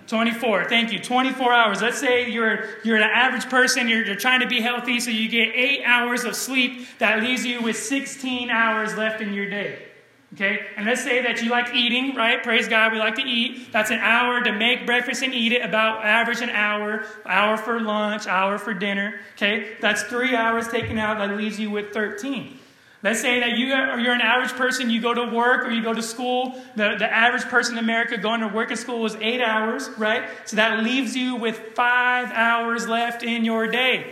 24. 0.08 0.70
Thank 0.70 0.94
you. 0.94 1.00
24 1.00 1.52
hours. 1.52 1.82
Let's 1.82 2.00
say 2.00 2.30
you're, 2.32 2.66
you're 2.84 2.96
an 2.96 3.04
average 3.04 3.50
person, 3.50 3.90
you're, 3.90 4.06
you're 4.06 4.16
trying 4.16 4.40
to 4.40 4.48
be 4.48 4.62
healthy, 4.62 5.02
so 5.02 5.12
you 5.12 5.28
get 5.28 5.50
eight 5.54 5.84
hours 5.84 6.24
of 6.24 6.36
sleep. 6.36 6.88
That 7.00 7.22
leaves 7.22 7.46
you 7.46 7.62
with 7.62 7.78
16 7.78 8.50
hours 8.50 8.96
left 8.96 9.22
in 9.22 9.34
your 9.34 9.50
day. 9.50 9.87
Okay? 10.34 10.60
And 10.76 10.86
let's 10.86 11.04
say 11.04 11.22
that 11.22 11.42
you 11.42 11.50
like 11.50 11.74
eating, 11.74 12.16
right? 12.16 12.44
Praise 12.44 12.68
God, 12.68 12.92
we 12.92 13.00
like 13.00 13.16
to 13.16 13.24
eat. 13.24 13.72
That's 13.72 13.92
an 13.92 14.00
hour 14.00 14.44
to 14.44 14.52
make 14.52 14.86
breakfast 14.86 15.24
and 15.24 15.34
eat 15.34 15.54
it, 15.54 15.64
about 15.64 16.04
average 16.04 16.42
an 16.42 16.50
hour, 16.50 17.06
hour 17.26 17.58
for 17.58 17.80
lunch, 17.80 18.28
hour 18.28 18.58
for 18.58 18.74
dinner. 18.74 19.20
Okay? 19.36 19.78
That's 19.80 20.04
three 20.04 20.36
hours 20.36 20.68
taken 20.68 20.98
out. 20.98 21.18
That 21.20 21.38
leaves 21.38 21.60
you 21.60 21.72
with 21.72 21.94
13. 21.94 22.60
Let's 23.04 23.22
say 23.22 23.40
that 23.40 23.58
you 23.58 23.74
are, 23.74 24.00
you're 24.00 24.14
an 24.14 24.22
average 24.22 24.54
person, 24.54 24.90
you 24.90 25.00
go 25.02 25.14
to 25.14 25.26
work 25.26 25.66
or 25.66 25.70
you 25.70 25.84
go 25.84 25.94
to 25.94 26.02
school. 26.02 26.62
The, 26.76 26.96
the 26.98 27.12
average 27.12 27.44
person 27.44 27.78
in 27.78 27.84
America 27.84 28.18
going 28.18 28.42
to 28.42 28.48
work 28.48 28.70
and 28.70 28.80
school 28.80 29.06
is 29.06 29.16
eight 29.22 29.40
hours, 29.40 29.88
right? 29.98 30.28
So 30.46 30.56
that 30.56 30.84
leaves 30.84 31.16
you 31.16 31.36
with 31.36 31.58
five 31.76 32.32
hours 32.32 32.88
left 32.88 33.24
in 33.24 33.46
your 33.46 33.68
day, 33.68 34.12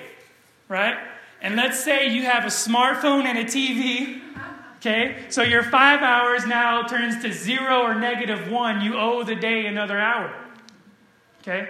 right? 0.69 0.97
And 1.41 1.55
let's 1.55 1.83
say 1.83 2.09
you 2.09 2.23
have 2.23 2.43
a 2.43 2.49
smartphone 2.49 3.25
and 3.25 3.39
a 3.39 3.43
TV, 3.43 4.21
okay? 4.85 5.15
So 5.29 5.41
your 5.41 5.63
five 5.63 6.01
hours 6.01 6.45
now 6.45 6.83
turns 6.83 7.21
to 7.23 7.33
zero 7.33 7.81
or 7.81 7.95
negative 7.95 8.51
one. 8.51 8.81
You 8.81 8.97
owe 8.97 9.23
the 9.23 9.35
day 9.35 9.65
another 9.65 9.99
hour, 9.99 10.33
okay? 11.41 11.69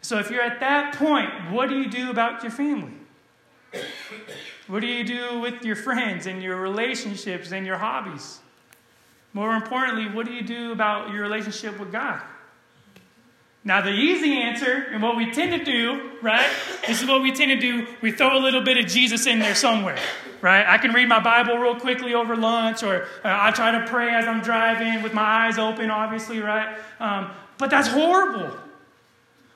So 0.00 0.18
if 0.18 0.30
you're 0.30 0.42
at 0.42 0.60
that 0.60 0.94
point, 0.94 1.30
what 1.50 1.68
do 1.68 1.78
you 1.78 1.90
do 1.90 2.10
about 2.10 2.42
your 2.42 2.52
family? 2.52 2.92
What 4.66 4.80
do 4.80 4.86
you 4.86 5.04
do 5.04 5.40
with 5.40 5.64
your 5.64 5.76
friends 5.76 6.26
and 6.26 6.42
your 6.42 6.56
relationships 6.56 7.52
and 7.52 7.66
your 7.66 7.76
hobbies? 7.76 8.40
More 9.32 9.54
importantly, 9.54 10.08
what 10.08 10.26
do 10.26 10.32
you 10.32 10.42
do 10.42 10.72
about 10.72 11.12
your 11.12 11.22
relationship 11.22 11.78
with 11.78 11.92
God? 11.92 12.20
Now, 13.62 13.82
the 13.82 13.90
easy 13.90 14.40
answer, 14.40 14.86
and 14.90 15.02
what 15.02 15.16
we 15.16 15.30
tend 15.32 15.52
to 15.52 15.62
do, 15.62 16.12
right? 16.22 16.48
This 16.86 17.02
is 17.02 17.08
what 17.08 17.20
we 17.20 17.32
tend 17.32 17.50
to 17.50 17.58
do. 17.58 17.86
We 18.00 18.10
throw 18.10 18.38
a 18.38 18.40
little 18.40 18.62
bit 18.62 18.78
of 18.78 18.86
Jesus 18.86 19.26
in 19.26 19.38
there 19.38 19.54
somewhere, 19.54 19.98
right? 20.40 20.66
I 20.66 20.78
can 20.78 20.92
read 20.92 21.08
my 21.08 21.20
Bible 21.20 21.58
real 21.58 21.78
quickly 21.78 22.14
over 22.14 22.36
lunch, 22.36 22.82
or 22.82 23.02
uh, 23.02 23.06
I 23.24 23.50
try 23.50 23.72
to 23.72 23.86
pray 23.86 24.14
as 24.14 24.26
I'm 24.26 24.40
driving 24.40 25.02
with 25.02 25.12
my 25.12 25.46
eyes 25.46 25.58
open, 25.58 25.90
obviously, 25.90 26.40
right? 26.40 26.78
Um, 26.98 27.30
but 27.58 27.68
that's 27.68 27.88
horrible. 27.88 28.50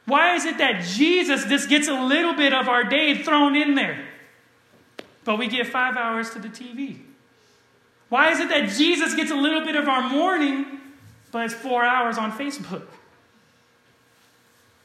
Why 0.04 0.34
is 0.34 0.44
it 0.44 0.58
that 0.58 0.84
Jesus 0.84 1.46
just 1.46 1.70
gets 1.70 1.88
a 1.88 1.94
little 1.94 2.34
bit 2.34 2.52
of 2.52 2.68
our 2.68 2.84
day 2.84 3.22
thrown 3.22 3.56
in 3.56 3.74
there? 3.74 4.04
but 5.24 5.38
we 5.38 5.48
give 5.48 5.68
five 5.68 5.96
hours 5.96 6.30
to 6.30 6.38
the 6.38 6.48
TV? 6.48 6.98
Why 8.08 8.30
is 8.30 8.40
it 8.40 8.48
that 8.50 8.68
Jesus 8.68 9.14
gets 9.14 9.30
a 9.30 9.34
little 9.34 9.64
bit 9.64 9.74
of 9.74 9.88
our 9.88 10.08
morning, 10.08 10.66
but 11.32 11.46
it's 11.46 11.54
four 11.54 11.84
hours 11.84 12.18
on 12.18 12.30
Facebook? 12.32 12.86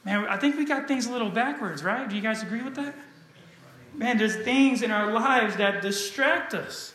Man, 0.06 0.26
I 0.28 0.38
think 0.38 0.58
we 0.58 0.66
got 0.66 0.88
things 0.88 1.08
a 1.08 1.12
little 1.12 1.30
backwards, 1.30 1.84
right? 1.84 2.10
Do 2.10 2.16
you 2.16 2.22
guys 2.22 2.42
agree 2.42 2.62
with 2.62 2.76
that? 2.76 2.96
Man, 3.94 4.18
there's 4.18 4.36
things 4.36 4.82
in 4.82 4.92
our 4.92 5.12
lives 5.12 5.58
that 5.58 5.82
distract 5.82 6.54
us. 6.54 6.94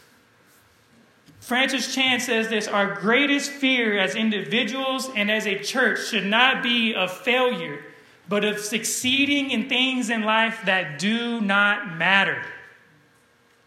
Francis 1.41 1.95
Chan 1.95 2.21
says 2.21 2.49
this 2.49 2.67
Our 2.67 2.95
greatest 2.95 3.51
fear 3.51 3.99
as 3.99 4.15
individuals 4.15 5.11
and 5.15 5.31
as 5.31 5.47
a 5.47 5.59
church 5.59 6.07
should 6.07 6.25
not 6.25 6.63
be 6.63 6.95
of 6.95 7.13
failure, 7.13 7.85
but 8.29 8.45
of 8.45 8.59
succeeding 8.59 9.51
in 9.51 9.69
things 9.69 10.09
in 10.09 10.23
life 10.23 10.61
that 10.65 10.99
do 10.99 11.43
not 11.43 11.97
matter. 11.97 12.43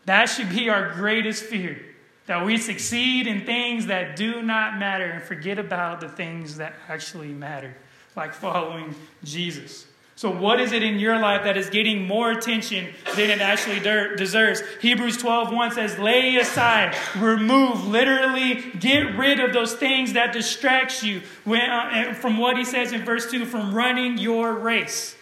That 0.05 0.25
should 0.25 0.49
be 0.49 0.69
our 0.69 0.93
greatest 0.93 1.43
fear 1.43 1.79
that 2.27 2.45
we 2.45 2.57
succeed 2.57 3.25
in 3.25 3.45
things 3.45 3.87
that 3.87 4.15
do 4.15 4.41
not 4.41 4.77
matter 4.77 5.05
and 5.05 5.23
forget 5.23 5.57
about 5.57 6.01
the 6.01 6.09
things 6.09 6.57
that 6.57 6.73
actually 6.87 7.29
matter, 7.29 7.75
like 8.17 8.33
following 8.33 8.95
Jesus. 9.23 9.85
So, 10.15 10.31
what 10.31 10.59
is 10.59 10.71
it 10.71 10.81
in 10.81 10.97
your 10.97 11.19
life 11.19 11.43
that 11.43 11.57
is 11.57 11.69
getting 11.69 12.07
more 12.07 12.31
attention 12.31 12.87
than 13.15 13.29
it 13.29 13.39
actually 13.39 13.79
deserves? 14.15 14.63
Hebrews 14.81 15.17
12 15.17 15.53
1 15.53 15.71
says, 15.73 15.99
Lay 15.99 16.37
aside, 16.37 16.97
remove, 17.15 17.85
literally 17.85 18.63
get 18.79 19.15
rid 19.15 19.39
of 19.39 19.53
those 19.53 19.75
things 19.75 20.13
that 20.13 20.33
distracts 20.33 21.03
you. 21.03 21.21
When, 21.43 21.61
uh, 21.61 22.15
from 22.15 22.39
what 22.39 22.57
he 22.57 22.65
says 22.65 22.93
in 22.93 23.05
verse 23.05 23.29
2, 23.29 23.45
from 23.45 23.75
running 23.75 24.17
your 24.17 24.53
race. 24.53 25.15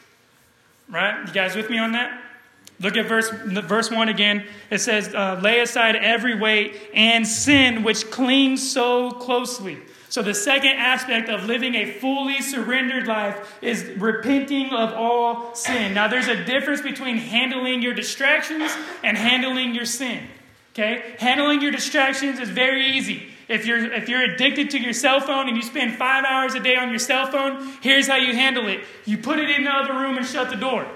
Right? 0.89 1.27
You 1.27 1.33
guys 1.33 1.57
with 1.57 1.69
me 1.69 1.77
on 1.77 1.91
that? 1.91 2.21
Look 2.79 2.95
at 2.95 3.05
verse, 3.05 3.29
verse 3.29 3.91
1 3.91 4.07
again. 4.07 4.45
It 4.69 4.79
says, 4.79 5.13
uh, 5.13 5.41
Lay 5.43 5.59
aside 5.59 5.97
every 5.97 6.39
weight 6.39 6.79
and 6.93 7.27
sin 7.27 7.83
which 7.83 8.09
clings 8.11 8.71
so 8.71 9.11
closely. 9.11 9.77
So, 10.09 10.21
the 10.21 10.33
second 10.33 10.77
aspect 10.77 11.29
of 11.29 11.45
living 11.45 11.75
a 11.75 11.91
fully 11.91 12.41
surrendered 12.41 13.07
life 13.07 13.57
is 13.61 13.83
repenting 13.97 14.71
of 14.71 14.93
all 14.93 15.55
sin. 15.55 15.93
Now, 15.93 16.07
there's 16.07 16.27
a 16.27 16.43
difference 16.43 16.81
between 16.81 17.17
handling 17.17 17.81
your 17.81 17.93
distractions 17.93 18.71
and 19.03 19.17
handling 19.17 19.73
your 19.73 19.85
sin. 19.85 20.27
Okay? 20.73 21.15
Handling 21.19 21.61
your 21.61 21.71
distractions 21.71 22.39
is 22.39 22.49
very 22.49 22.97
easy. 22.97 23.29
If 23.47 23.65
you're, 23.65 23.93
if 23.93 24.09
you're 24.09 24.23
addicted 24.23 24.71
to 24.71 24.79
your 24.79 24.93
cell 24.93 25.19
phone 25.19 25.47
and 25.47 25.55
you 25.55 25.63
spend 25.63 25.93
five 25.93 26.25
hours 26.25 26.55
a 26.55 26.59
day 26.59 26.75
on 26.75 26.89
your 26.89 26.99
cell 26.99 27.27
phone, 27.27 27.71
here's 27.81 28.07
how 28.07 28.15
you 28.15 28.33
handle 28.33 28.67
it 28.67 28.81
you 29.05 29.17
put 29.17 29.39
it 29.39 29.49
in 29.49 29.63
the 29.63 29.69
other 29.69 29.93
room 29.93 30.17
and 30.17 30.25
shut 30.25 30.49
the 30.49 30.55
door. 30.55 30.87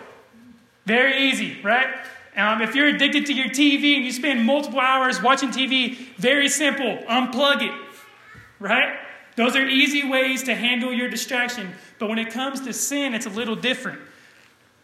Very 0.85 1.29
easy, 1.29 1.61
right? 1.61 1.87
Um, 2.35 2.61
if 2.61 2.73
you're 2.73 2.87
addicted 2.87 3.25
to 3.27 3.33
your 3.33 3.47
TV 3.47 3.95
and 3.95 4.05
you 4.05 4.11
spend 4.11 4.45
multiple 4.45 4.79
hours 4.79 5.21
watching 5.21 5.49
TV, 5.49 5.97
very 6.17 6.49
simple 6.49 6.97
unplug 7.09 7.61
it, 7.61 7.71
right? 8.59 8.97
Those 9.35 9.55
are 9.55 9.65
easy 9.65 10.07
ways 10.07 10.43
to 10.43 10.55
handle 10.55 10.93
your 10.93 11.09
distraction. 11.09 11.71
But 11.97 12.09
when 12.09 12.19
it 12.19 12.31
comes 12.31 12.61
to 12.61 12.73
sin, 12.73 13.13
it's 13.13 13.25
a 13.25 13.29
little 13.29 13.55
different. 13.55 14.01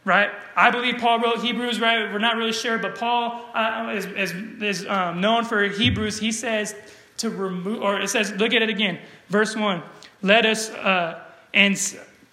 right? 0.05 0.29
I 0.55 0.71
believe 0.71 0.97
Paul 0.97 1.19
wrote 1.19 1.39
Hebrews, 1.39 1.81
right? 1.81 2.11
We're 2.11 2.19
not 2.19 2.37
really 2.37 2.53
sure, 2.53 2.77
but 2.77 2.97
Paul 2.97 3.49
uh, 3.53 3.91
is, 3.93 4.05
is, 4.05 4.33
is 4.61 4.87
um, 4.87 5.19
known 5.19 5.43
for 5.43 5.63
Hebrews. 5.63 6.19
He 6.19 6.31
says 6.31 6.75
to 7.17 7.29
remove, 7.29 7.81
or 7.81 7.99
it 7.99 8.09
says, 8.09 8.31
look 8.33 8.53
at 8.53 8.61
it 8.61 8.69
again. 8.69 8.99
Verse 9.29 9.55
1 9.55 9.81
Let 10.21 10.45
us, 10.45 10.69
uh, 10.69 11.21
and 11.53 11.77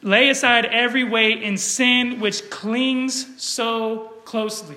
lay 0.02 0.28
aside 0.28 0.66
every 0.66 1.04
weight 1.04 1.42
and 1.42 1.58
sin 1.58 2.20
which 2.20 2.50
clings 2.50 3.42
so 3.42 4.12
closely. 4.24 4.76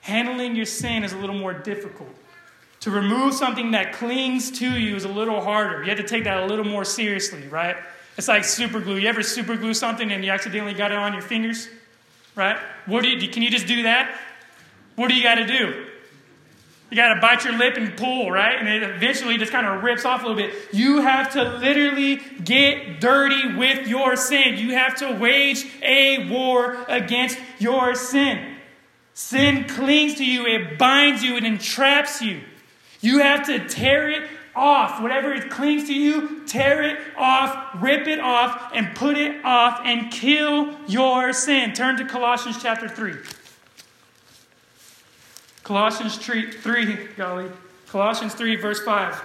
Handling 0.00 0.56
your 0.56 0.66
sin 0.66 1.04
is 1.04 1.12
a 1.12 1.16
little 1.16 1.36
more 1.36 1.54
difficult. 1.54 2.14
To 2.84 2.90
remove 2.90 3.32
something 3.32 3.70
that 3.70 3.94
clings 3.94 4.50
to 4.58 4.70
you 4.78 4.94
is 4.94 5.04
a 5.04 5.08
little 5.08 5.40
harder. 5.40 5.82
You 5.82 5.88
have 5.88 5.96
to 5.96 6.04
take 6.04 6.24
that 6.24 6.42
a 6.42 6.44
little 6.44 6.66
more 6.66 6.84
seriously, 6.84 7.48
right? 7.48 7.76
It's 8.18 8.28
like 8.28 8.44
super 8.44 8.78
glue. 8.78 8.96
You 8.96 9.08
ever 9.08 9.22
super 9.22 9.56
glue 9.56 9.72
something 9.72 10.12
and 10.12 10.22
you 10.22 10.30
accidentally 10.30 10.74
got 10.74 10.92
it 10.92 10.98
on 10.98 11.14
your 11.14 11.22
fingers? 11.22 11.66
Right? 12.36 12.58
What 12.84 13.02
do 13.02 13.08
you, 13.08 13.30
can 13.30 13.42
you 13.42 13.48
just 13.48 13.66
do 13.66 13.84
that? 13.84 14.14
What 14.96 15.08
do 15.08 15.14
you 15.14 15.22
got 15.22 15.36
to 15.36 15.46
do? 15.46 15.86
You 16.90 16.96
got 16.98 17.14
to 17.14 17.22
bite 17.22 17.42
your 17.46 17.56
lip 17.56 17.78
and 17.78 17.96
pull, 17.96 18.30
right? 18.30 18.58
And 18.58 18.68
it 18.68 18.82
eventually 18.82 19.38
just 19.38 19.50
kind 19.50 19.66
of 19.66 19.82
rips 19.82 20.04
off 20.04 20.22
a 20.22 20.26
little 20.26 20.36
bit. 20.36 20.54
You 20.74 21.00
have 21.00 21.32
to 21.32 21.56
literally 21.56 22.16
get 22.44 23.00
dirty 23.00 23.56
with 23.56 23.88
your 23.88 24.14
sin. 24.14 24.58
You 24.58 24.74
have 24.74 24.94
to 24.96 25.12
wage 25.12 25.66
a 25.82 26.28
war 26.28 26.84
against 26.86 27.38
your 27.58 27.94
sin. 27.94 28.56
Sin 29.14 29.64
clings 29.68 30.16
to 30.16 30.24
you, 30.26 30.44
it 30.44 30.76
binds 30.76 31.22
you, 31.22 31.38
it 31.38 31.44
entraps 31.44 32.20
you. 32.20 32.42
You 33.04 33.18
have 33.18 33.44
to 33.48 33.68
tear 33.68 34.08
it 34.08 34.30
off. 34.56 35.02
Whatever 35.02 35.34
it 35.34 35.50
clings 35.50 35.88
to 35.88 35.94
you, 35.94 36.42
tear 36.46 36.82
it 36.82 36.98
off, 37.18 37.74
rip 37.74 38.06
it 38.06 38.18
off, 38.18 38.70
and 38.74 38.96
put 38.96 39.18
it 39.18 39.44
off 39.44 39.82
and 39.84 40.10
kill 40.10 40.74
your 40.88 41.34
sin. 41.34 41.74
Turn 41.74 41.98
to 41.98 42.06
Colossians 42.06 42.62
chapter 42.62 42.88
3. 42.88 43.12
Colossians 45.64 46.16
3, 46.16 46.50
3 46.50 47.08
golly. 47.14 47.50
Colossians 47.88 48.32
3, 48.32 48.56
verse 48.56 48.82
5. 48.82 49.22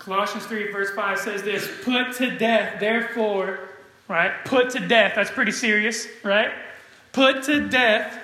Colossians 0.00 0.46
3, 0.46 0.72
verse 0.72 0.90
5 0.96 1.18
says 1.20 1.44
this 1.44 1.70
Put 1.84 2.14
to 2.14 2.36
death, 2.36 2.80
therefore, 2.80 3.68
right? 4.08 4.32
Put 4.44 4.70
to 4.70 4.80
death. 4.80 5.12
That's 5.14 5.30
pretty 5.30 5.52
serious, 5.52 6.08
right? 6.24 6.50
Put 7.12 7.44
to 7.44 7.68
death, 7.68 8.18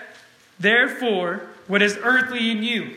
therefore, 0.59 1.43
what 1.67 1.83
is 1.83 1.99
earthly 2.03 2.51
in 2.51 2.63
you 2.63 2.97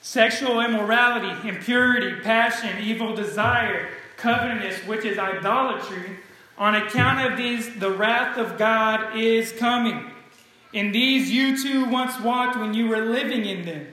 sexual 0.00 0.60
immorality, 0.60 1.48
impurity, 1.48 2.20
passion, 2.20 2.78
evil 2.82 3.16
desire, 3.16 3.88
covetousness, 4.18 4.86
which 4.86 5.04
is 5.04 5.18
idolatry. 5.18 6.18
On 6.58 6.74
account 6.74 7.32
of 7.32 7.38
these, 7.38 7.74
the 7.76 7.90
wrath 7.90 8.36
of 8.36 8.58
God 8.58 9.16
is 9.16 9.50
coming. 9.52 10.10
In 10.74 10.92
these 10.92 11.30
you 11.30 11.60
too 11.60 11.86
once 11.86 12.20
walked 12.20 12.58
when 12.58 12.74
you 12.74 12.86
were 12.88 13.00
living 13.00 13.46
in 13.46 13.64
them. 13.64 13.86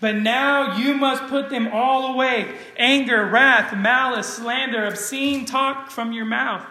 But 0.00 0.16
now 0.16 0.76
you 0.78 0.94
must 0.94 1.28
put 1.28 1.48
them 1.48 1.68
all 1.72 2.12
away 2.12 2.52
anger, 2.76 3.24
wrath, 3.24 3.76
malice, 3.76 4.26
slander, 4.26 4.84
obscene 4.84 5.46
talk 5.46 5.92
from 5.92 6.12
your 6.12 6.24
mouth. 6.24 6.66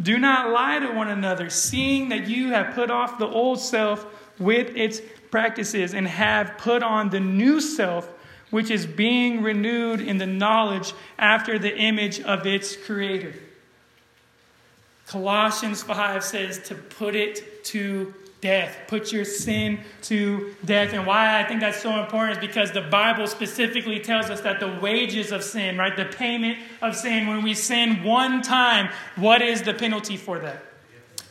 Do 0.00 0.16
not 0.16 0.52
lie 0.52 0.78
to 0.78 0.92
one 0.92 1.08
another, 1.08 1.50
seeing 1.50 2.10
that 2.10 2.28
you 2.28 2.50
have 2.50 2.76
put 2.76 2.88
off 2.88 3.18
the 3.18 3.26
old 3.26 3.58
self 3.58 4.06
with 4.38 4.76
its 4.76 5.00
practices 5.30 5.94
and 5.94 6.06
have 6.06 6.58
put 6.58 6.82
on 6.82 7.10
the 7.10 7.20
new 7.20 7.60
self, 7.60 8.08
which 8.50 8.70
is 8.70 8.86
being 8.86 9.42
renewed 9.42 10.00
in 10.00 10.18
the 10.18 10.26
knowledge 10.26 10.94
after 11.18 11.58
the 11.58 11.76
image 11.76 12.20
of 12.20 12.46
its 12.46 12.76
creator. 12.76 13.34
Colossians 15.06 15.82
5 15.82 16.22
says 16.22 16.58
to 16.68 16.74
put 16.74 17.14
it 17.14 17.64
to 17.64 18.14
death. 18.40 18.76
Put 18.86 19.12
your 19.12 19.24
sin 19.24 19.80
to 20.02 20.54
death. 20.64 20.92
And 20.92 21.06
why 21.06 21.40
I 21.40 21.44
think 21.44 21.60
that's 21.60 21.80
so 21.80 21.98
important 22.00 22.38
is 22.38 22.46
because 22.46 22.72
the 22.72 22.82
Bible 22.82 23.26
specifically 23.26 24.00
tells 24.00 24.30
us 24.30 24.42
that 24.42 24.60
the 24.60 24.78
wages 24.80 25.32
of 25.32 25.42
sin, 25.42 25.76
right, 25.76 25.96
the 25.96 26.04
payment 26.04 26.58
of 26.80 26.94
sin, 26.94 27.26
when 27.26 27.42
we 27.42 27.54
sin 27.54 28.02
one 28.02 28.42
time, 28.42 28.90
what 29.16 29.42
is 29.42 29.62
the 29.62 29.74
penalty 29.74 30.16
for 30.16 30.38
that? 30.38 30.62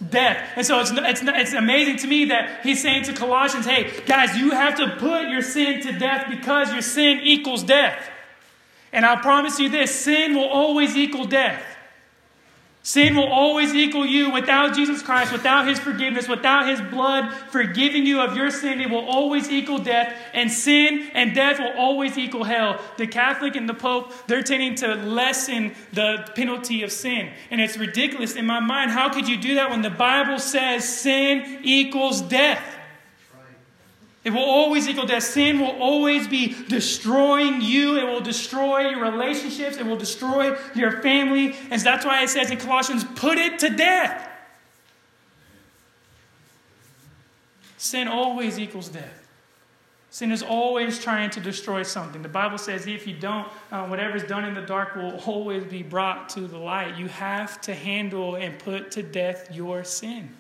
Death. 0.10 0.52
And 0.56 0.66
so 0.66 0.80
it's, 0.80 0.92
it's, 0.92 1.22
it's 1.24 1.54
amazing 1.54 1.98
to 1.98 2.08
me 2.08 2.26
that 2.26 2.62
he's 2.64 2.82
saying 2.82 3.04
to 3.04 3.14
Colossians, 3.14 3.66
hey, 3.66 3.92
guys, 4.06 4.38
you 4.38 4.52
have 4.52 4.78
to 4.78 4.96
put 4.98 5.30
your 5.30 5.42
sin 5.42 5.82
to 5.82 5.92
death 5.98 6.30
because 6.30 6.72
your 6.72 6.82
sin 6.82 7.20
equals 7.24 7.64
death. 7.64 8.10
And 8.92 9.06
I 9.06 9.16
promise 9.18 9.60
you 9.60 9.70
this 9.70 9.94
sin 9.94 10.36
will 10.36 10.48
always 10.48 10.96
equal 10.96 11.26
death. 11.26 11.64
Sin 12.88 13.18
will 13.18 13.28
always 13.28 13.76
equal 13.76 14.06
you 14.06 14.32
without 14.32 14.74
Jesus 14.74 15.02
Christ, 15.02 15.34
without 15.34 15.68
his 15.68 15.78
forgiveness, 15.78 16.30
without 16.30 16.70
his 16.70 16.80
blood 16.80 17.34
forgiving 17.52 18.06
you 18.06 18.22
of 18.22 18.38
your 18.38 18.50
sin. 18.50 18.80
It 18.80 18.90
will 18.90 19.06
always 19.06 19.50
equal 19.50 19.80
death, 19.80 20.16
and 20.34 20.50
sin 20.50 21.10
and 21.14 21.36
death 21.36 21.60
will 21.60 21.74
always 21.78 22.18
equal 22.18 22.46
hell. 22.46 22.80
The 22.96 23.06
Catholic 23.06 23.58
and 23.58 23.68
the 23.68 23.74
Pope, 23.74 24.14
they're 24.28 24.42
tending 24.42 24.76
to 24.76 24.96
lessen 24.96 25.76
the 25.92 26.32
penalty 26.34 26.84
of 26.84 26.94
sin. 26.94 27.30
And 27.52 27.60
it's 27.60 27.76
ridiculous 27.76 28.38
in 28.38 28.46
my 28.46 28.62
mind. 28.62 28.92
How 28.92 29.10
could 29.10 29.28
you 29.28 29.36
do 29.36 29.56
that 29.56 29.70
when 29.70 29.82
the 29.82 29.90
Bible 29.90 30.40
says 30.40 30.88
sin 30.88 31.60
equals 31.64 32.22
death? 32.22 32.77
It 34.28 34.34
will 34.34 34.44
always 34.44 34.90
equal 34.90 35.06
death. 35.06 35.24
Sin 35.24 35.58
will 35.58 35.82
always 35.82 36.28
be 36.28 36.54
destroying 36.68 37.62
you. 37.62 37.98
It 37.98 38.04
will 38.04 38.20
destroy 38.20 38.90
your 38.90 39.02
relationships. 39.02 39.78
It 39.78 39.86
will 39.86 39.96
destroy 39.96 40.58
your 40.76 41.02
family. 41.02 41.56
And 41.72 41.82
that's 41.82 42.06
why 42.06 42.24
it 42.24 42.28
says 42.28 42.52
in 42.52 42.58
Colossians, 42.58 43.06
put 43.16 43.38
it 43.38 43.58
to 43.60 43.70
death. 43.70 44.30
Sin 47.78 48.10
always 48.10 48.60
equals 48.60 48.90
death. 48.90 49.30
Sin 50.10 50.34
is 50.34 50.44
always 50.44 51.02
trying 51.02 51.30
to 51.30 51.40
destroy 51.40 51.84
something. 51.84 52.22
The 52.22 52.28
Bible 52.28 52.58
says 52.58 52.86
if 52.86 53.08
you 53.08 53.16
don't, 53.16 53.48
uh, 53.72 53.88
whatever's 53.88 54.24
done 54.24 54.44
in 54.44 54.54
the 54.54 54.62
dark 54.62 54.98
will 54.98 55.22
always 55.26 55.64
be 55.64 55.84
brought 55.84 56.28
to 56.32 56.42
the 56.42 56.58
light. 56.58 56.98
You 56.98 57.08
have 57.08 57.62
to 57.62 57.74
handle 57.74 58.36
and 58.36 58.60
put 58.60 58.92
to 58.92 59.04
death 59.04 59.56
your 59.56 59.86
sin. 59.86 60.36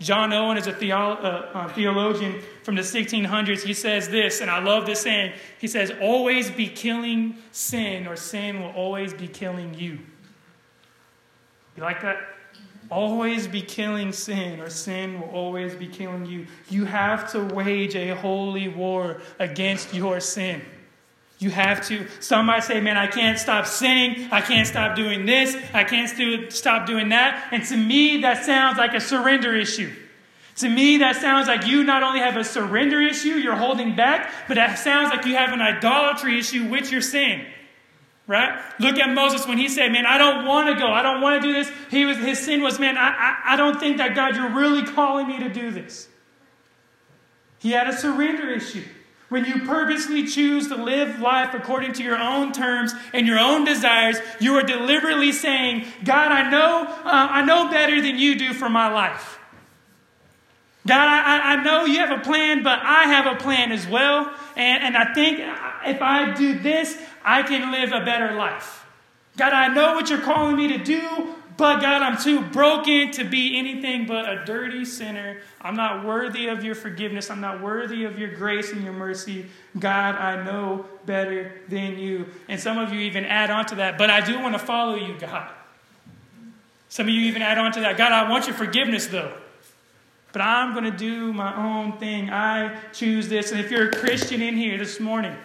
John 0.00 0.32
Owen 0.32 0.56
is 0.56 0.66
a 0.66 0.72
theolo- 0.72 1.22
uh, 1.22 1.58
uh, 1.58 1.68
theologian 1.68 2.40
from 2.62 2.74
the 2.74 2.80
1600s. 2.80 3.62
He 3.62 3.74
says 3.74 4.08
this, 4.08 4.40
and 4.40 4.50
I 4.50 4.58
love 4.58 4.86
this 4.86 5.02
saying. 5.02 5.34
He 5.58 5.68
says, 5.68 5.92
Always 6.00 6.50
be 6.50 6.68
killing 6.68 7.36
sin, 7.52 8.06
or 8.06 8.16
sin 8.16 8.60
will 8.60 8.70
always 8.70 9.12
be 9.12 9.28
killing 9.28 9.74
you. 9.74 9.98
You 11.76 11.82
like 11.82 12.00
that? 12.00 12.16
Always 12.90 13.46
be 13.46 13.60
killing 13.60 14.12
sin, 14.12 14.58
or 14.58 14.70
sin 14.70 15.20
will 15.20 15.28
always 15.28 15.74
be 15.74 15.86
killing 15.86 16.24
you. 16.24 16.46
You 16.70 16.86
have 16.86 17.30
to 17.32 17.44
wage 17.54 17.94
a 17.94 18.16
holy 18.16 18.68
war 18.68 19.20
against 19.38 19.92
your 19.92 20.18
sin. 20.18 20.62
You 21.40 21.48
have 21.48 21.86
to. 21.88 22.06
Some 22.20 22.46
might 22.46 22.64
say, 22.64 22.82
man, 22.82 22.98
I 22.98 23.06
can't 23.06 23.38
stop 23.38 23.66
sinning. 23.66 24.28
I 24.30 24.42
can't 24.42 24.68
stop 24.68 24.94
doing 24.94 25.24
this. 25.24 25.56
I 25.72 25.84
can't 25.84 26.08
st- 26.10 26.52
stop 26.52 26.86
doing 26.86 27.08
that. 27.08 27.48
And 27.50 27.64
to 27.64 27.76
me, 27.78 28.20
that 28.20 28.44
sounds 28.44 28.76
like 28.76 28.92
a 28.92 29.00
surrender 29.00 29.56
issue. 29.56 29.90
To 30.56 30.68
me, 30.68 30.98
that 30.98 31.16
sounds 31.16 31.48
like 31.48 31.66
you 31.66 31.82
not 31.82 32.02
only 32.02 32.20
have 32.20 32.36
a 32.36 32.44
surrender 32.44 33.00
issue, 33.00 33.30
you're 33.30 33.56
holding 33.56 33.96
back, 33.96 34.30
but 34.48 34.56
that 34.56 34.78
sounds 34.78 35.08
like 35.08 35.24
you 35.24 35.34
have 35.34 35.54
an 35.54 35.62
idolatry 35.62 36.38
issue 36.38 36.68
with 36.68 36.92
your 36.92 37.00
sin. 37.00 37.46
Right? 38.26 38.60
Look 38.78 38.98
at 38.98 39.08
Moses 39.14 39.46
when 39.46 39.56
he 39.56 39.70
said, 39.70 39.90
Man, 39.92 40.04
I 40.04 40.18
don't 40.18 40.44
want 40.44 40.68
to 40.68 40.74
go. 40.78 40.92
I 40.92 41.00
don't 41.00 41.22
want 41.22 41.40
to 41.40 41.48
do 41.48 41.54
this. 41.54 41.72
He 41.90 42.04
was, 42.04 42.18
his 42.18 42.38
sin 42.38 42.62
was, 42.62 42.78
Man, 42.78 42.98
I, 42.98 43.08
I, 43.08 43.54
I 43.54 43.56
don't 43.56 43.80
think 43.80 43.96
that 43.96 44.14
God, 44.14 44.36
you're 44.36 44.50
really 44.50 44.84
calling 44.84 45.26
me 45.26 45.38
to 45.38 45.48
do 45.48 45.70
this. 45.70 46.06
He 47.60 47.70
had 47.70 47.88
a 47.88 47.96
surrender 47.96 48.50
issue. 48.50 48.84
When 49.30 49.44
you 49.44 49.60
purposely 49.60 50.26
choose 50.26 50.66
to 50.68 50.74
live 50.74 51.20
life 51.20 51.54
according 51.54 51.92
to 51.94 52.02
your 52.02 52.18
own 52.18 52.52
terms 52.52 52.92
and 53.14 53.28
your 53.28 53.38
own 53.38 53.64
desires, 53.64 54.18
you 54.40 54.56
are 54.56 54.62
deliberately 54.62 55.30
saying, 55.30 55.86
God, 56.04 56.32
I 56.32 56.50
know, 56.50 56.84
uh, 56.88 57.28
I 57.30 57.44
know 57.44 57.70
better 57.70 58.02
than 58.02 58.18
you 58.18 58.36
do 58.36 58.52
for 58.52 58.68
my 58.68 58.92
life. 58.92 59.38
God, 60.84 61.06
I, 61.06 61.52
I 61.52 61.62
know 61.62 61.84
you 61.84 62.00
have 62.00 62.10
a 62.10 62.22
plan, 62.22 62.64
but 62.64 62.80
I 62.82 63.04
have 63.04 63.26
a 63.26 63.36
plan 63.36 63.70
as 63.70 63.86
well. 63.86 64.34
And, 64.56 64.82
and 64.82 64.96
I 64.96 65.14
think 65.14 65.38
if 65.86 66.02
I 66.02 66.34
do 66.34 66.58
this, 66.58 67.00
I 67.24 67.44
can 67.44 67.70
live 67.70 67.92
a 67.92 68.04
better 68.04 68.34
life. 68.34 68.84
God, 69.36 69.52
I 69.52 69.68
know 69.68 69.94
what 69.94 70.10
you're 70.10 70.20
calling 70.20 70.56
me 70.56 70.76
to 70.76 70.78
do, 70.78 71.34
but 71.60 71.82
God, 71.82 72.00
I'm 72.00 72.16
too 72.16 72.40
broken 72.40 73.10
to 73.12 73.24
be 73.24 73.58
anything 73.58 74.06
but 74.06 74.26
a 74.26 74.46
dirty 74.46 74.86
sinner. 74.86 75.42
I'm 75.60 75.76
not 75.76 76.06
worthy 76.06 76.48
of 76.48 76.64
your 76.64 76.74
forgiveness. 76.74 77.30
I'm 77.30 77.42
not 77.42 77.60
worthy 77.60 78.04
of 78.04 78.18
your 78.18 78.34
grace 78.34 78.72
and 78.72 78.82
your 78.82 78.94
mercy. 78.94 79.44
God, 79.78 80.14
I 80.14 80.42
know 80.42 80.86
better 81.04 81.60
than 81.68 81.98
you. 81.98 82.28
And 82.48 82.58
some 82.58 82.78
of 82.78 82.94
you 82.94 83.00
even 83.00 83.26
add 83.26 83.50
on 83.50 83.66
to 83.66 83.74
that, 83.74 83.98
but 83.98 84.08
I 84.08 84.22
do 84.22 84.40
want 84.40 84.54
to 84.54 84.58
follow 84.58 84.94
you, 84.94 85.18
God. 85.18 85.50
Some 86.88 87.08
of 87.08 87.12
you 87.12 87.20
even 87.26 87.42
add 87.42 87.58
on 87.58 87.72
to 87.72 87.80
that, 87.80 87.98
God, 87.98 88.10
I 88.10 88.30
want 88.30 88.46
your 88.46 88.56
forgiveness 88.56 89.08
though. 89.08 89.34
But 90.32 90.40
I'm 90.40 90.72
going 90.72 90.90
to 90.90 90.96
do 90.96 91.34
my 91.34 91.54
own 91.54 91.98
thing. 91.98 92.30
I 92.30 92.74
choose 92.92 93.28
this. 93.28 93.50
And 93.50 93.60
if 93.60 93.70
you're 93.70 93.90
a 93.90 93.92
Christian 93.92 94.40
in 94.40 94.56
here 94.56 94.78
this 94.78 94.98
morning, 94.98 95.36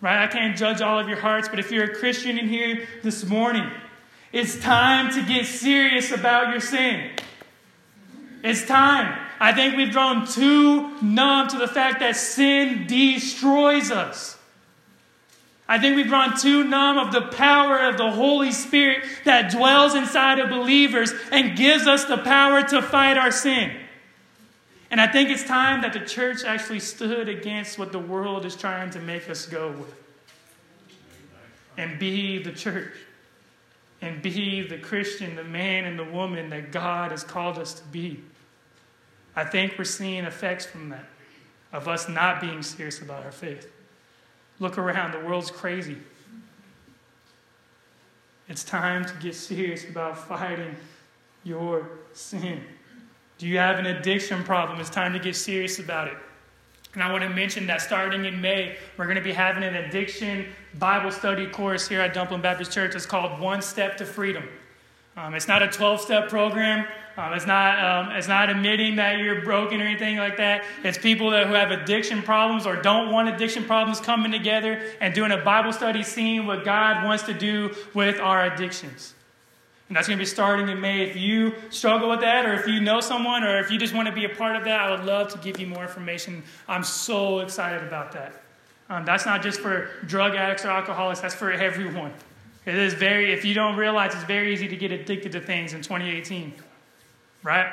right, 0.00 0.20
I 0.20 0.26
can't 0.26 0.56
judge 0.56 0.80
all 0.80 0.98
of 0.98 1.08
your 1.08 1.20
hearts, 1.20 1.48
but 1.48 1.60
if 1.60 1.70
you're 1.70 1.84
a 1.84 1.94
Christian 1.94 2.38
in 2.38 2.48
here 2.48 2.88
this 3.04 3.24
morning, 3.24 3.70
It's 4.32 4.58
time 4.60 5.12
to 5.14 5.22
get 5.22 5.46
serious 5.46 6.12
about 6.12 6.50
your 6.50 6.60
sin. 6.60 7.10
It's 8.44 8.66
time. 8.66 9.18
I 9.40 9.52
think 9.52 9.76
we've 9.76 9.92
grown 9.92 10.26
too 10.26 11.00
numb 11.00 11.48
to 11.48 11.58
the 11.58 11.68
fact 11.68 12.00
that 12.00 12.16
sin 12.16 12.86
destroys 12.86 13.90
us. 13.90 14.36
I 15.66 15.78
think 15.78 15.96
we've 15.96 16.08
grown 16.08 16.36
too 16.36 16.64
numb 16.64 16.98
of 16.98 17.12
the 17.12 17.22
power 17.36 17.78
of 17.78 17.98
the 17.98 18.10
Holy 18.10 18.52
Spirit 18.52 19.04
that 19.24 19.50
dwells 19.50 19.94
inside 19.94 20.38
of 20.38 20.48
believers 20.48 21.12
and 21.30 21.56
gives 21.56 21.86
us 21.86 22.04
the 22.06 22.16
power 22.18 22.62
to 22.62 22.80
fight 22.80 23.18
our 23.18 23.30
sin. 23.30 23.72
And 24.90 25.00
I 25.00 25.06
think 25.06 25.28
it's 25.28 25.44
time 25.44 25.82
that 25.82 25.92
the 25.92 26.00
church 26.00 26.42
actually 26.44 26.80
stood 26.80 27.28
against 27.28 27.78
what 27.78 27.92
the 27.92 27.98
world 27.98 28.46
is 28.46 28.56
trying 28.56 28.90
to 28.90 29.00
make 29.00 29.28
us 29.28 29.44
go 29.46 29.70
with 29.72 29.94
and 31.76 31.98
be 31.98 32.42
the 32.42 32.52
church 32.52 32.92
and 34.00 34.22
be 34.22 34.66
the 34.66 34.78
Christian, 34.78 35.36
the 35.36 35.44
man 35.44 35.84
and 35.84 35.98
the 35.98 36.04
woman 36.04 36.50
that 36.50 36.70
God 36.72 37.10
has 37.10 37.24
called 37.24 37.58
us 37.58 37.74
to 37.74 37.84
be. 37.84 38.20
I 39.34 39.44
think 39.44 39.74
we're 39.78 39.84
seeing 39.84 40.24
effects 40.24 40.66
from 40.66 40.88
that, 40.90 41.04
of 41.72 41.88
us 41.88 42.08
not 42.08 42.40
being 42.40 42.62
serious 42.62 43.00
about 43.00 43.24
our 43.24 43.32
faith. 43.32 43.70
Look 44.60 44.78
around, 44.78 45.12
the 45.12 45.20
world's 45.20 45.50
crazy. 45.50 45.96
It's 48.48 48.64
time 48.64 49.04
to 49.04 49.14
get 49.14 49.34
serious 49.34 49.88
about 49.88 50.18
fighting 50.18 50.74
your 51.44 51.88
sin. 52.14 52.62
Do 53.36 53.46
you 53.46 53.58
have 53.58 53.78
an 53.78 53.86
addiction 53.86 54.42
problem? 54.42 54.80
It's 54.80 54.90
time 54.90 55.12
to 55.12 55.18
get 55.18 55.36
serious 55.36 55.78
about 55.78 56.08
it. 56.08 56.16
And 56.94 57.02
I 57.02 57.12
want 57.12 57.22
to 57.22 57.28
mention 57.28 57.66
that 57.66 57.82
starting 57.82 58.24
in 58.24 58.40
May, 58.40 58.76
we're 58.96 59.04
going 59.04 59.16
to 59.16 59.22
be 59.22 59.32
having 59.32 59.62
an 59.62 59.74
addiction 59.74 60.46
Bible 60.78 61.10
study 61.10 61.46
course 61.46 61.86
here 61.86 62.00
at 62.00 62.14
Dumpling 62.14 62.40
Baptist 62.40 62.72
Church. 62.72 62.94
It's 62.94 63.06
called 63.06 63.40
One 63.40 63.60
Step 63.60 63.96
to 63.98 64.06
Freedom. 64.06 64.44
Um, 65.16 65.34
it's 65.34 65.48
not 65.48 65.62
a 65.62 65.68
12 65.68 66.00
step 66.00 66.28
program. 66.28 66.86
Um, 67.16 67.32
it's, 67.32 67.46
not, 67.46 67.78
um, 67.82 68.12
it's 68.12 68.28
not 68.28 68.48
admitting 68.48 68.94
that 68.96 69.18
you're 69.18 69.42
broken 69.42 69.80
or 69.80 69.84
anything 69.84 70.16
like 70.16 70.36
that. 70.36 70.62
It's 70.84 70.96
people 70.96 71.30
that, 71.30 71.48
who 71.48 71.54
have 71.54 71.72
addiction 71.72 72.22
problems 72.22 72.64
or 72.64 72.76
don't 72.80 73.10
want 73.10 73.28
addiction 73.28 73.64
problems 73.64 74.00
coming 74.00 74.30
together 74.30 74.80
and 75.00 75.12
doing 75.12 75.32
a 75.32 75.38
Bible 75.38 75.72
study, 75.72 76.04
seeing 76.04 76.46
what 76.46 76.64
God 76.64 77.04
wants 77.04 77.24
to 77.24 77.34
do 77.34 77.74
with 77.94 78.20
our 78.20 78.44
addictions. 78.44 79.14
And 79.88 79.96
that's 79.96 80.06
going 80.06 80.18
to 80.18 80.22
be 80.22 80.26
starting 80.26 80.68
in 80.68 80.80
May. 80.80 81.02
If 81.02 81.16
you 81.16 81.54
struggle 81.70 82.10
with 82.10 82.20
that, 82.20 82.44
or 82.44 82.52
if 82.52 82.66
you 82.66 82.78
know 82.80 83.00
someone, 83.00 83.42
or 83.42 83.58
if 83.58 83.70
you 83.70 83.78
just 83.78 83.94
want 83.94 84.06
to 84.06 84.14
be 84.14 84.26
a 84.26 84.28
part 84.28 84.54
of 84.56 84.64
that, 84.64 84.80
I 84.80 84.90
would 84.90 85.04
love 85.04 85.32
to 85.32 85.38
give 85.38 85.58
you 85.58 85.66
more 85.66 85.82
information. 85.82 86.42
I'm 86.68 86.84
so 86.84 87.38
excited 87.38 87.82
about 87.82 88.12
that. 88.12 88.42
Um, 88.90 89.04
that's 89.04 89.24
not 89.24 89.42
just 89.42 89.60
for 89.60 89.88
drug 90.06 90.34
addicts 90.34 90.64
or 90.64 90.68
alcoholics, 90.68 91.20
that's 91.20 91.34
for 91.34 91.50
everyone. 91.50 92.12
It 92.66 92.74
is 92.74 92.92
very, 92.92 93.32
if 93.32 93.46
you 93.46 93.54
don't 93.54 93.76
realize, 93.76 94.14
it's 94.14 94.24
very 94.24 94.52
easy 94.52 94.68
to 94.68 94.76
get 94.76 94.92
addicted 94.92 95.32
to 95.32 95.40
things 95.40 95.72
in 95.72 95.80
2018, 95.80 96.52
right? 97.42 97.72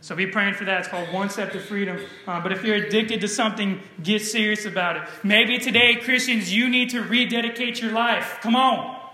So 0.00 0.14
be 0.14 0.26
praying 0.26 0.54
for 0.54 0.64
that. 0.64 0.80
It's 0.80 0.88
called 0.88 1.12
One 1.12 1.28
Step 1.28 1.52
to 1.52 1.60
Freedom. 1.60 1.98
Uh, 2.26 2.40
but 2.40 2.52
if 2.52 2.64
you're 2.64 2.76
addicted 2.76 3.20
to 3.22 3.28
something, 3.28 3.80
get 4.02 4.22
serious 4.22 4.64
about 4.64 4.96
it. 4.96 5.02
Maybe 5.22 5.58
today, 5.58 5.96
Christians, 5.96 6.52
you 6.52 6.68
need 6.68 6.90
to 6.90 7.02
rededicate 7.02 7.82
your 7.82 7.92
life. 7.92 8.38
Come 8.40 8.56
on. 8.56 9.05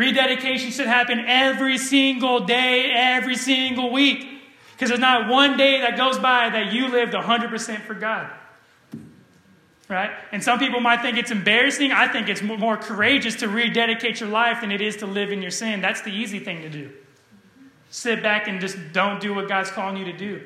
Rededication 0.00 0.70
should 0.70 0.86
happen 0.86 1.26
every 1.26 1.76
single 1.76 2.40
day, 2.40 2.90
every 2.90 3.36
single 3.36 3.92
week. 3.92 4.26
Because 4.72 4.88
there's 4.88 4.98
not 4.98 5.28
one 5.28 5.58
day 5.58 5.82
that 5.82 5.98
goes 5.98 6.18
by 6.18 6.48
that 6.48 6.72
you 6.72 6.88
lived 6.88 7.12
100% 7.12 7.80
for 7.82 7.92
God. 7.92 8.30
Right? 9.90 10.10
And 10.32 10.42
some 10.42 10.58
people 10.58 10.80
might 10.80 11.02
think 11.02 11.18
it's 11.18 11.30
embarrassing. 11.30 11.92
I 11.92 12.08
think 12.08 12.30
it's 12.30 12.40
more 12.40 12.78
courageous 12.78 13.36
to 13.36 13.48
rededicate 13.48 14.20
your 14.20 14.30
life 14.30 14.62
than 14.62 14.72
it 14.72 14.80
is 14.80 14.96
to 14.98 15.06
live 15.06 15.32
in 15.32 15.42
your 15.42 15.50
sin. 15.50 15.82
That's 15.82 16.00
the 16.00 16.12
easy 16.12 16.38
thing 16.38 16.62
to 16.62 16.70
do. 16.70 16.90
Sit 17.90 18.22
back 18.22 18.48
and 18.48 18.58
just 18.58 18.78
don't 18.94 19.20
do 19.20 19.34
what 19.34 19.48
God's 19.48 19.70
calling 19.70 19.98
you 19.98 20.06
to 20.06 20.16
do. 20.16 20.40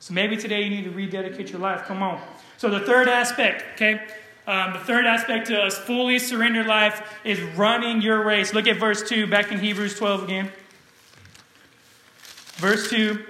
So 0.00 0.14
maybe 0.14 0.36
today 0.36 0.62
you 0.62 0.70
need 0.70 0.84
to 0.84 0.90
rededicate 0.90 1.52
your 1.52 1.60
life. 1.60 1.84
Come 1.84 2.02
on. 2.02 2.20
So 2.56 2.70
the 2.70 2.80
third 2.80 3.06
aspect, 3.06 3.64
okay? 3.74 4.04
Um, 4.46 4.74
the 4.74 4.78
third 4.80 5.06
aspect 5.06 5.46
to 5.46 5.64
a 5.64 5.70
fully 5.70 6.18
surrendered 6.18 6.66
life 6.66 7.18
is 7.24 7.40
running 7.40 8.02
your 8.02 8.22
race. 8.22 8.52
Look 8.52 8.66
at 8.66 8.78
verse 8.78 9.02
2 9.08 9.26
back 9.26 9.50
in 9.50 9.58
Hebrews 9.58 9.96
12 9.96 10.24
again. 10.24 10.52
Verse 12.56 12.90
2 12.90 13.24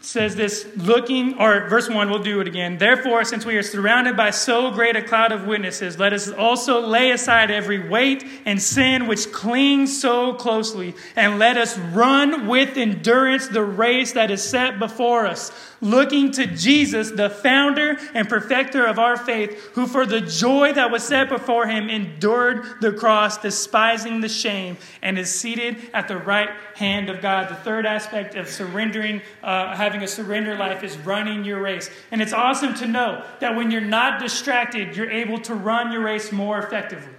says 0.00 0.36
this 0.36 0.66
looking, 0.76 1.38
or 1.38 1.68
verse 1.68 1.90
1, 1.90 2.08
we'll 2.08 2.22
do 2.22 2.40
it 2.40 2.46
again. 2.46 2.78
Therefore, 2.78 3.24
since 3.24 3.44
we 3.44 3.56
are 3.56 3.62
surrounded 3.62 4.16
by 4.16 4.30
so 4.30 4.70
great 4.70 4.94
a 4.94 5.02
cloud 5.02 5.32
of 5.32 5.46
witnesses, 5.46 5.98
let 5.98 6.12
us 6.12 6.30
also 6.30 6.80
lay 6.80 7.10
aside 7.10 7.50
every 7.50 7.88
weight 7.88 8.24
and 8.46 8.62
sin 8.62 9.08
which 9.08 9.30
clings 9.32 10.00
so 10.00 10.32
closely, 10.32 10.94
and 11.16 11.38
let 11.40 11.58
us 11.58 11.76
run 11.76 12.46
with 12.46 12.76
endurance 12.78 13.48
the 13.48 13.64
race 13.64 14.12
that 14.12 14.30
is 14.30 14.42
set 14.42 14.78
before 14.78 15.26
us 15.26 15.50
looking 15.80 16.30
to 16.32 16.46
Jesus, 16.46 17.10
the 17.10 17.30
founder 17.30 17.98
and 18.14 18.28
perfecter 18.28 18.86
of 18.86 18.98
our 18.98 19.16
faith, 19.16 19.70
who 19.74 19.86
for 19.86 20.06
the 20.06 20.20
joy 20.20 20.72
that 20.72 20.90
was 20.90 21.02
set 21.02 21.28
before 21.28 21.66
him 21.66 21.88
endured 21.88 22.80
the 22.80 22.92
cross, 22.92 23.38
despising 23.38 24.20
the 24.20 24.28
shame, 24.28 24.76
and 25.02 25.18
is 25.18 25.32
seated 25.32 25.76
at 25.92 26.08
the 26.08 26.16
right 26.16 26.50
hand 26.74 27.10
of 27.10 27.20
God. 27.20 27.48
The 27.48 27.54
third 27.56 27.86
aspect 27.86 28.34
of 28.34 28.48
surrendering, 28.48 29.22
uh, 29.42 29.74
having 29.76 30.02
a 30.02 30.08
surrender 30.08 30.56
life, 30.56 30.82
is 30.82 30.96
running 30.98 31.44
your 31.44 31.60
race. 31.60 31.90
And 32.10 32.22
it's 32.22 32.32
awesome 32.32 32.74
to 32.74 32.86
know 32.86 33.24
that 33.40 33.56
when 33.56 33.70
you're 33.70 33.80
not 33.80 34.20
distracted, 34.20 34.96
you're 34.96 35.10
able 35.10 35.40
to 35.40 35.54
run 35.54 35.92
your 35.92 36.02
race 36.02 36.32
more 36.32 36.58
effectively 36.58 37.12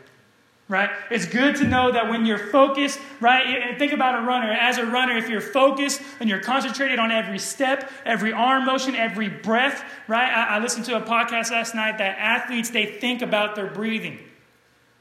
right? 0.70 0.90
It's 1.10 1.26
good 1.26 1.56
to 1.58 1.68
know 1.68 1.92
that 1.94 2.10
when 2.10 2.26
you're 2.26 2.38
focused, 2.38 3.00
right? 3.22 3.78
Think 3.80 3.94
about 3.94 4.22
a 4.22 4.26
runner. 4.26 4.52
As 4.52 4.78
a 4.78 4.86
runner, 4.86 5.16
if 5.16 5.30
you're 5.30 5.42
focused 5.42 6.02
and 6.20 6.30
you're 6.30 6.42
concentrated 6.42 7.00
on 7.00 7.10
every 7.12 7.40
step, 7.40 7.90
every 8.06 8.34
arm 8.34 8.66
motion, 8.66 8.96
every 8.96 9.30
breath, 9.30 9.84
right? 10.08 10.30
I, 10.30 10.58
I 10.58 10.60
listened 10.60 10.86
to 10.86 10.98
a 10.98 11.02
podcast 11.02 11.52
last 11.52 11.74
night 11.74 12.00
that 12.00 12.18
athletes, 12.20 12.70
they 12.70 12.86
think 12.86 13.22
about 13.22 13.56
their 13.56 13.68
breathing. 13.68 14.20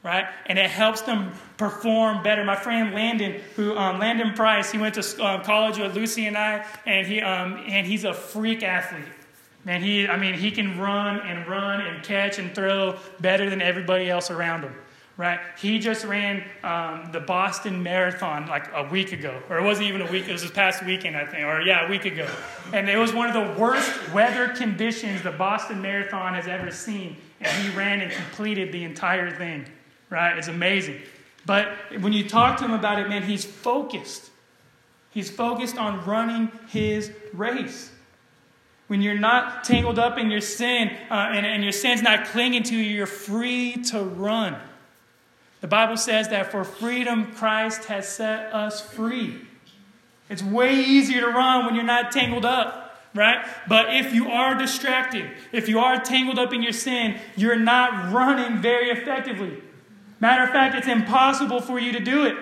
Right? 0.03 0.25
And 0.45 0.57
it 0.57 0.69
helps 0.69 1.01
them 1.01 1.33
perform 1.57 2.23
better. 2.23 2.45
My 2.45 2.55
friend 2.55 2.93
Landon, 2.93 3.41
who 3.57 3.75
um, 3.75 3.99
Landon 3.99 4.35
Price, 4.35 4.71
he 4.71 4.77
went 4.77 4.95
to 4.95 5.21
uh, 5.21 5.43
college 5.43 5.79
with 5.79 5.95
Lucy 5.95 6.27
and 6.27 6.37
I, 6.37 6.65
and 6.85 7.05
he 7.05 7.19
um, 7.19 7.61
and 7.67 7.85
he's 7.85 8.05
a 8.05 8.13
freak 8.13 8.63
athlete. 8.63 9.03
Man, 9.65 9.81
he 9.81 10.07
I 10.07 10.15
mean 10.15 10.35
he 10.35 10.49
can 10.51 10.79
run 10.79 11.19
and 11.19 11.45
run 11.45 11.81
and 11.81 12.05
catch 12.05 12.39
and 12.39 12.55
throw 12.55 12.97
better 13.19 13.49
than 13.49 13.61
everybody 13.61 14.09
else 14.09 14.31
around 14.31 14.61
him 14.61 14.75
right? 15.17 15.39
He 15.57 15.79
just 15.79 16.05
ran 16.05 16.43
um, 16.63 17.09
the 17.11 17.19
Boston 17.19 17.81
Marathon 17.81 18.45
like 18.47 18.67
a 18.73 18.83
week 18.83 19.11
ago, 19.11 19.41
or 19.49 19.57
it 19.57 19.63
wasn't 19.63 19.87
even 19.87 20.01
a 20.01 20.11
week, 20.11 20.27
it 20.27 20.31
was 20.31 20.43
this 20.43 20.51
past 20.51 20.85
weekend, 20.85 21.17
I 21.17 21.25
think, 21.25 21.43
or 21.43 21.61
yeah, 21.61 21.87
a 21.87 21.89
week 21.89 22.05
ago. 22.05 22.29
And 22.71 22.87
it 22.87 22.97
was 22.97 23.13
one 23.13 23.27
of 23.27 23.33
the 23.33 23.59
worst 23.59 24.13
weather 24.13 24.49
conditions 24.49 25.23
the 25.23 25.31
Boston 25.31 25.81
Marathon 25.81 26.35
has 26.35 26.47
ever 26.47 26.69
seen. 26.69 27.17
And 27.41 27.63
he 27.63 27.75
ran 27.75 28.01
and 28.01 28.11
completed 28.11 28.71
the 28.71 28.83
entire 28.83 29.31
thing, 29.31 29.65
right? 30.09 30.37
It's 30.37 30.47
amazing. 30.47 31.01
But 31.45 31.69
when 31.99 32.13
you 32.13 32.27
talk 32.27 32.57
to 32.59 32.65
him 32.65 32.73
about 32.73 32.99
it, 32.99 33.09
man, 33.09 33.23
he's 33.23 33.45
focused. 33.45 34.29
He's 35.09 35.31
focused 35.31 35.77
on 35.77 36.05
running 36.05 36.51
his 36.67 37.11
race. 37.33 37.91
When 38.87 39.01
you're 39.01 39.17
not 39.17 39.63
tangled 39.63 39.97
up 39.97 40.17
in 40.17 40.29
your 40.29 40.41
sin 40.41 40.89
uh, 41.09 41.31
and, 41.33 41.45
and 41.45 41.63
your 41.63 41.71
sin's 41.71 42.01
not 42.01 42.25
clinging 42.25 42.63
to 42.63 42.75
you, 42.75 42.83
you're 42.83 43.05
free 43.05 43.81
to 43.85 44.01
run. 44.01 44.57
The 45.61 45.67
Bible 45.67 45.97
says 45.97 46.29
that 46.29 46.51
for 46.51 46.63
freedom, 46.63 47.33
Christ 47.33 47.85
has 47.85 48.07
set 48.07 48.53
us 48.53 48.81
free. 48.81 49.41
It's 50.29 50.43
way 50.43 50.75
easier 50.75 51.21
to 51.21 51.27
run 51.27 51.65
when 51.65 51.75
you're 51.75 51.83
not 51.83 52.11
tangled 52.11 52.45
up, 52.45 53.01
right? 53.15 53.45
But 53.67 53.95
if 53.95 54.13
you 54.13 54.29
are 54.29 54.55
distracted, 54.55 55.29
if 55.51 55.67
you 55.67 55.79
are 55.79 55.99
tangled 55.99 56.37
up 56.37 56.53
in 56.53 56.61
your 56.61 56.73
sin, 56.73 57.19
you're 57.35 57.55
not 57.55 58.13
running 58.13 58.61
very 58.61 58.89
effectively. 58.89 59.61
Matter 60.19 60.43
of 60.43 60.49
fact, 60.49 60.75
it's 60.75 60.87
impossible 60.87 61.61
for 61.61 61.79
you 61.79 61.91
to 61.93 61.99
do 61.99 62.25
it. 62.25 62.35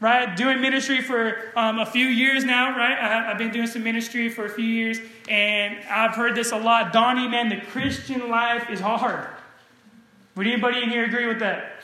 Right? 0.00 0.36
Doing 0.36 0.60
ministry 0.60 1.00
for 1.00 1.52
um, 1.54 1.78
a 1.78 1.86
few 1.86 2.08
years 2.08 2.42
now, 2.42 2.76
right? 2.76 2.98
I, 2.98 3.22
have 3.28 3.38
been 3.38 3.52
doing 3.52 3.68
some 3.68 3.84
ministry 3.84 4.28
for 4.28 4.44
a 4.44 4.48
few 4.48 4.64
years, 4.64 4.98
and 5.28 5.78
I've 5.88 6.16
heard 6.16 6.34
this 6.34 6.50
a 6.50 6.56
lot. 6.56 6.92
Donnie, 6.92 7.28
man, 7.28 7.48
the 7.48 7.60
Christian 7.70 8.28
life 8.28 8.68
is 8.68 8.80
hard. 8.80 9.28
Would 10.34 10.48
anybody 10.48 10.82
in 10.82 10.90
here 10.90 11.04
agree 11.04 11.28
with 11.28 11.38
that? 11.38 11.81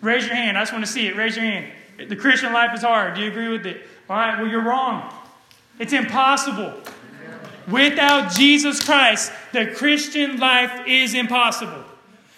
Raise 0.00 0.26
your 0.26 0.34
hand. 0.34 0.56
I 0.56 0.62
just 0.62 0.72
want 0.72 0.84
to 0.84 0.90
see 0.90 1.06
it. 1.06 1.16
Raise 1.16 1.36
your 1.36 1.44
hand. 1.44 1.72
The 2.08 2.16
Christian 2.16 2.52
life 2.52 2.74
is 2.74 2.82
hard. 2.82 3.14
Do 3.14 3.22
you 3.22 3.30
agree 3.30 3.48
with 3.48 3.66
it? 3.66 3.86
All 4.08 4.16
right, 4.16 4.38
well, 4.38 4.48
you're 4.48 4.62
wrong. 4.62 5.12
It's 5.78 5.92
impossible. 5.92 6.74
Without 7.68 8.32
Jesus 8.32 8.82
Christ, 8.82 9.32
the 9.52 9.66
Christian 9.66 10.38
life 10.38 10.86
is 10.86 11.14
impossible. 11.14 11.84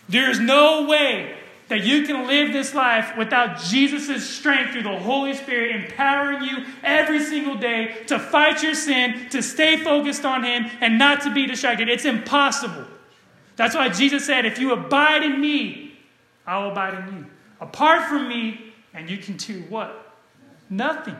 There's 0.08 0.40
no 0.40 0.86
way 0.86 1.36
that 1.68 1.84
you 1.84 2.04
can 2.04 2.26
live 2.26 2.52
this 2.52 2.74
life 2.74 3.16
without 3.16 3.60
Jesus' 3.60 4.28
strength 4.28 4.72
through 4.72 4.82
the 4.82 4.98
Holy 4.98 5.34
Spirit 5.34 5.76
empowering 5.76 6.42
you 6.42 6.64
every 6.82 7.22
single 7.22 7.54
day 7.54 8.02
to 8.08 8.18
fight 8.18 8.60
your 8.60 8.74
sin, 8.74 9.28
to 9.30 9.40
stay 9.40 9.76
focused 9.76 10.24
on 10.24 10.42
Him, 10.42 10.68
and 10.80 10.98
not 10.98 11.22
to 11.22 11.32
be 11.32 11.46
distracted. 11.46 11.88
It's 11.88 12.04
impossible. 12.04 12.86
That's 13.54 13.76
why 13.76 13.88
Jesus 13.88 14.26
said, 14.26 14.46
If 14.46 14.58
you 14.58 14.72
abide 14.72 15.22
in 15.22 15.40
me, 15.40 15.96
I 16.44 16.58
will 16.58 16.72
abide 16.72 16.94
in 16.94 17.16
you. 17.16 17.26
Apart 17.60 18.08
from 18.08 18.28
me, 18.28 18.72
and 18.94 19.08
you 19.08 19.18
can 19.18 19.36
do 19.36 19.62
what? 19.68 20.14
Nothing. 20.68 21.16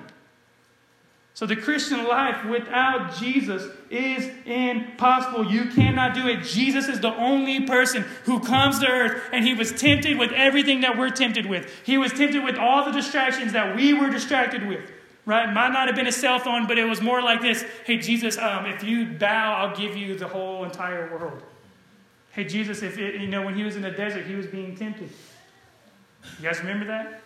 So 1.34 1.46
the 1.46 1.56
Christian 1.56 2.06
life 2.06 2.44
without 2.44 3.16
Jesus 3.16 3.64
is 3.88 4.30
impossible. 4.44 5.50
You 5.50 5.70
cannot 5.70 6.14
do 6.14 6.28
it. 6.28 6.42
Jesus 6.42 6.88
is 6.88 7.00
the 7.00 7.14
only 7.14 7.66
person 7.66 8.04
who 8.24 8.40
comes 8.40 8.78
to 8.80 8.86
earth 8.86 9.22
and 9.32 9.44
he 9.44 9.54
was 9.54 9.72
tempted 9.72 10.18
with 10.18 10.32
everything 10.32 10.82
that 10.82 10.98
we're 10.98 11.10
tempted 11.10 11.46
with. 11.46 11.72
He 11.84 11.96
was 11.96 12.12
tempted 12.12 12.44
with 12.44 12.56
all 12.58 12.84
the 12.84 12.90
distractions 12.90 13.52
that 13.52 13.74
we 13.74 13.94
were 13.94 14.10
distracted 14.10 14.66
with. 14.66 14.90
Right? 15.24 15.50
Might 15.50 15.72
not 15.72 15.86
have 15.86 15.96
been 15.96 16.08
a 16.08 16.12
cell 16.12 16.40
phone, 16.40 16.66
but 16.66 16.76
it 16.78 16.84
was 16.84 17.00
more 17.00 17.22
like 17.22 17.40
this 17.40 17.64
Hey, 17.84 17.98
Jesus, 17.98 18.36
um, 18.36 18.66
if 18.66 18.82
you 18.82 19.06
bow, 19.06 19.54
I'll 19.54 19.76
give 19.76 19.96
you 19.96 20.18
the 20.18 20.28
whole 20.28 20.64
entire 20.64 21.16
world. 21.16 21.42
Hey, 22.32 22.44
Jesus, 22.44 22.82
if 22.82 22.98
it, 22.98 23.20
you 23.20 23.28
know, 23.28 23.44
when 23.44 23.54
he 23.54 23.62
was 23.62 23.76
in 23.76 23.82
the 23.82 23.90
desert, 23.90 24.26
he 24.26 24.34
was 24.34 24.46
being 24.46 24.76
tempted. 24.76 25.10
You 26.38 26.48
guys 26.48 26.60
remember 26.60 26.86
that? 26.86 27.22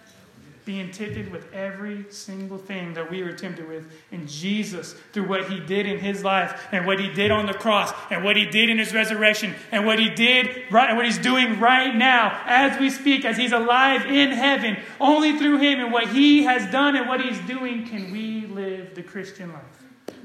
being 0.65 0.91
tempted 0.91 1.31
with 1.31 1.53
every 1.53 2.07
single 2.11 2.57
thing 2.57 2.95
that 2.95 3.11
we 3.11 3.23
were 3.23 3.33
tempted 3.33 3.69
with. 3.69 3.85
And 4.13 4.27
Jesus, 4.29 4.95
through 5.13 5.29
what 5.29 5.51
he 5.51 5.61
did 5.61 5.87
in 5.87 5.99
his 5.99 6.25
life 6.25 6.69
and 6.73 6.87
what 6.87 6.99
he 6.99 7.13
did 7.13 7.31
on 7.31 7.47
the 7.47 7.53
cross 7.53 7.93
and 8.11 8.25
what 8.25 8.37
he 8.37 8.47
did 8.47 8.71
in 8.71 8.79
his 8.79 8.95
resurrection 8.95 9.55
and 9.71 9.85
what 9.85 9.99
he 9.99 10.09
did 10.09 10.65
right 10.71 10.89
and 10.89 10.97
what 10.97 11.05
he's 11.05 11.19
doing 11.19 11.61
right 11.61 11.95
now 11.95 12.41
as 12.47 12.79
we 12.81 12.89
speak, 12.89 13.25
as 13.25 13.37
he's 13.37 13.53
alive 13.53 14.07
in 14.07 14.31
heaven, 14.31 14.79
only 15.01 15.39
through 15.39 15.59
him 15.59 15.81
and 15.81 15.93
what 15.93 16.09
he 16.09 16.45
has 16.45 16.71
done 16.73 16.97
and 16.97 17.09
what 17.09 17.21
he's 17.21 17.39
doing 17.41 17.87
can 17.87 18.11
we 18.11 18.47
live 18.47 18.95
the 18.95 19.03
Christian 19.03 19.53
life. 19.53 20.17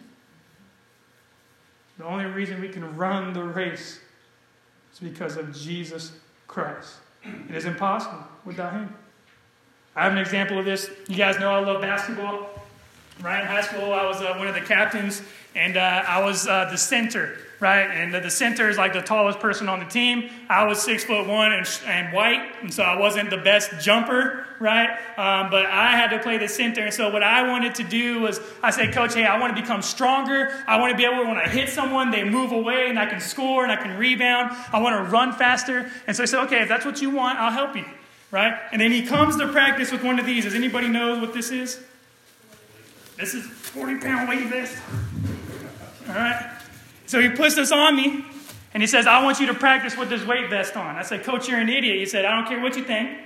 The 1.98 2.06
only 2.06 2.26
reason 2.26 2.62
we 2.62 2.70
can 2.70 2.96
run 2.96 3.34
the 3.34 3.44
race 3.44 4.00
is 4.94 5.00
because 5.00 5.36
of 5.36 5.54
Jesus 5.54 6.14
Christ. 6.48 6.94
It 7.24 7.56
is 7.56 7.66
impossible 7.66 8.24
without 8.46 8.74
him. 8.74 8.94
I 9.96 10.04
have 10.04 10.12
an 10.14 10.18
example 10.18 10.60
of 10.60 10.66
this. 10.66 10.90
You 11.08 11.16
guys 11.16 11.40
know 11.40 11.52
I 11.52 11.60
love 11.60 11.82
basketball. 11.82 12.50
Right 13.22 13.42
in 13.42 13.48
high 13.48 13.62
school, 13.62 13.92
I 13.94 14.06
was 14.06 14.22
uh, 14.22 14.34
one 14.38 14.48
of 14.48 14.54
the 14.54 14.62
captains, 14.62 15.22
and 15.56 15.78
uh, 15.78 16.04
I 16.08 16.24
was 16.24 16.48
uh, 16.48 16.66
the 16.70 16.78
center. 16.78 17.38
Right, 17.62 17.82
and 17.82 18.14
the, 18.14 18.22
the, 18.22 18.32
center 18.32 18.70
is 18.70 18.78
like 18.78 18.94
the 18.94 19.02
tallest 19.02 19.42
person 19.42 19.68
on 19.68 19.80
the 19.80 19.86
team. 19.86 20.30
I 20.48 20.64
was 20.64 20.82
six 20.82 21.04
foot 21.04 21.28
one 21.28 21.52
and, 21.52 21.68
and 21.86 22.14
white, 22.14 22.54
and 22.62 22.74
so 22.74 22.84
I 22.84 22.98
wasn't 22.98 23.30
the 23.30 23.38
best 23.38 23.82
jumper. 23.82 24.46
Right, 24.62 24.90
um, 25.18 25.50
but 25.52 25.66
I 25.66 25.92
had 25.98 26.08
to 26.12 26.20
play 26.20 26.38
the 26.38 26.48
center, 26.48 26.84
and 26.84 26.94
so 26.94 27.12
what 27.12 27.22
I 27.22 27.50
wanted 27.50 27.76
to 27.76 27.84
do 27.84 28.22
was 28.22 28.40
I 28.64 28.70
said, 28.70 28.94
Coach, 28.94 29.14
hey, 29.14 29.26
I 29.26 29.38
want 29.42 29.54
to 29.58 29.62
become 29.62 29.82
stronger. 29.82 30.54
I 30.68 30.80
want 30.80 30.92
to 30.92 30.98
be 30.98 31.04
able, 31.04 31.28
when 31.28 31.36
I 31.36 31.50
hit 31.50 31.68
someone, 31.68 32.12
they 32.12 32.24
move 32.24 32.54
away, 32.54 32.88
and 32.88 32.98
I 32.98 33.08
can 33.08 33.20
score 33.20 33.64
and 33.64 33.74
I 33.74 33.76
can 33.76 33.98
rebound. 33.98 34.56
I 34.72 34.80
want 34.80 34.96
to 34.96 35.12
run 35.12 35.34
faster, 35.34 35.92
and 36.08 36.16
so 36.16 36.24
I 36.24 36.28
said, 36.28 36.46
okay, 36.46 36.62
if 36.62 36.70
that's 36.70 36.86
what 36.86 37.02
you 37.02 37.10
want, 37.10 37.40
I'll 37.40 37.52
help 37.52 37.76
you 37.76 37.84
right? 38.32 38.60
And 38.72 38.82
then 38.82 38.92
he 38.92 39.06
comes 39.06 39.38
to 39.38 39.48
practice 39.48 39.92
with 39.92 40.04
one 40.04 40.20
of 40.20 40.26
these. 40.26 40.44
Does 40.44 40.56
anybody 40.56 40.88
know 40.88 41.20
what 41.20 41.34
this 41.34 41.52
is? 41.52 41.82
This 43.18 43.34
is 43.34 43.46
40 43.46 44.00
pound 44.00 44.30
weight 44.30 44.48
vest. 44.48 44.78
All 46.10 46.16
right. 46.16 46.52
So 47.06 47.20
he 47.20 47.30
puts 47.30 47.56
this 47.56 47.72
on 47.72 47.96
me 47.96 48.26
and 48.74 48.82
he 48.82 48.88
says, 48.88 49.06
I 49.06 49.24
want 49.24 49.40
you 49.40 49.48
to 49.48 49.54
practice 49.54 49.96
with 49.96 50.10
this 50.10 50.26
weight 50.26 50.50
vest 50.50 50.76
on. 50.76 50.96
I 50.96 51.04
said, 51.04 51.24
Coach, 51.24 51.48
you're 51.48 51.60
an 51.60 51.70
idiot. 51.70 51.98
He 51.98 52.06
said, 52.06 52.26
I 52.26 52.36
don't 52.36 52.48
care 52.48 52.60
what 52.62 52.76
you 52.76 52.84
think. 52.84 53.18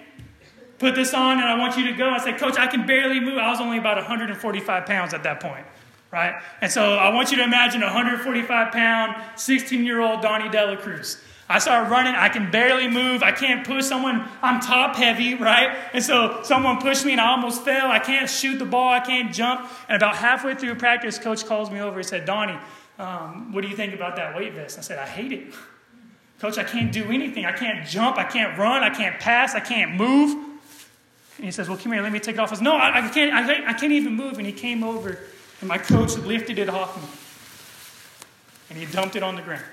Put 0.79 0.95
this 0.95 1.13
on 1.13 1.39
and 1.39 1.47
I 1.47 1.57
want 1.57 1.77
you 1.77 1.85
to 1.89 1.93
go. 1.93 2.09
I 2.09 2.17
said, 2.17 2.37
Coach, 2.37 2.57
I 2.57 2.67
can 2.67 2.85
barely 2.85 3.21
move. 3.21 3.37
I 3.37 3.49
was 3.49 3.61
only 3.61 3.77
about 3.77 3.95
145 3.95 4.85
pounds 4.85 5.13
at 5.13 5.23
that 5.23 5.39
point, 5.39 5.65
right? 6.11 6.41
And 6.59 6.69
so 6.69 6.95
I 6.95 7.13
want 7.13 7.31
you 7.31 7.37
to 7.37 7.43
imagine 7.43 7.81
a 7.83 7.85
145 7.85 8.73
pound, 8.73 9.15
16 9.37 9.85
year 9.85 10.01
old 10.01 10.21
Donnie 10.21 10.49
Dela 10.49 10.75
Cruz. 10.75 11.21
I 11.53 11.59
start 11.59 11.91
running. 11.91 12.15
I 12.15 12.29
can 12.29 12.49
barely 12.49 12.87
move. 12.87 13.21
I 13.21 13.31
can't 13.31 13.63
push 13.63 13.85
someone. 13.85 14.27
I'm 14.41 14.59
top 14.59 14.95
heavy, 14.95 15.35
right? 15.35 15.77
And 15.93 16.03
so 16.03 16.39
someone 16.41 16.81
pushed 16.81 17.05
me 17.05 17.11
and 17.11 17.21
I 17.21 17.29
almost 17.29 17.63
fell. 17.63 17.91
I 17.91 17.99
can't 17.99 18.27
shoot 18.27 18.57
the 18.57 18.65
ball. 18.65 18.91
I 18.91 19.01
can't 19.01 19.31
jump. 19.31 19.69
And 19.87 19.95
about 19.95 20.15
halfway 20.15 20.55
through 20.55 20.73
practice, 20.75 21.19
coach 21.19 21.45
calls 21.45 21.69
me 21.69 21.79
over. 21.79 21.99
He 21.99 22.03
said, 22.03 22.25
Donnie, 22.25 22.57
um, 22.97 23.53
what 23.53 23.61
do 23.61 23.67
you 23.67 23.75
think 23.75 23.93
about 23.93 24.15
that 24.15 24.35
weight 24.35 24.53
vest? 24.55 24.79
I 24.79 24.81
said, 24.81 24.97
I 24.97 25.05
hate 25.05 25.31
it. 25.31 25.53
Coach, 26.39 26.57
I 26.57 26.63
can't 26.63 26.91
do 26.91 27.05
anything. 27.05 27.45
I 27.45 27.51
can't 27.51 27.87
jump. 27.87 28.17
I 28.17 28.23
can't 28.23 28.57
run. 28.57 28.83
I 28.83 28.89
can't 28.89 29.19
pass. 29.19 29.53
I 29.53 29.59
can't 29.59 29.95
move. 29.95 30.33
And 31.37 31.45
he 31.45 31.51
says, 31.51 31.69
Well, 31.69 31.77
come 31.77 31.91
here. 31.91 32.01
Let 32.01 32.11
me 32.11 32.19
take 32.19 32.35
it 32.35 32.39
off. 32.39 32.51
I 32.51 32.55
said, 32.55 32.63
No, 32.63 32.75
I, 32.75 33.05
I 33.05 33.09
can't, 33.09 33.31
I, 33.31 33.69
I 33.69 33.73
can't 33.73 33.93
even 33.93 34.13
move. 34.15 34.39
And 34.39 34.47
he 34.47 34.51
came 34.51 34.83
over 34.83 35.19
and 35.61 35.67
my 35.69 35.77
coach 35.77 36.17
lifted 36.17 36.57
it 36.57 36.67
off 36.67 36.97
me. 36.97 37.07
And 38.71 38.79
he 38.79 38.91
dumped 38.91 39.15
it 39.15 39.21
on 39.23 39.35
the 39.35 39.43
ground. 39.43 39.63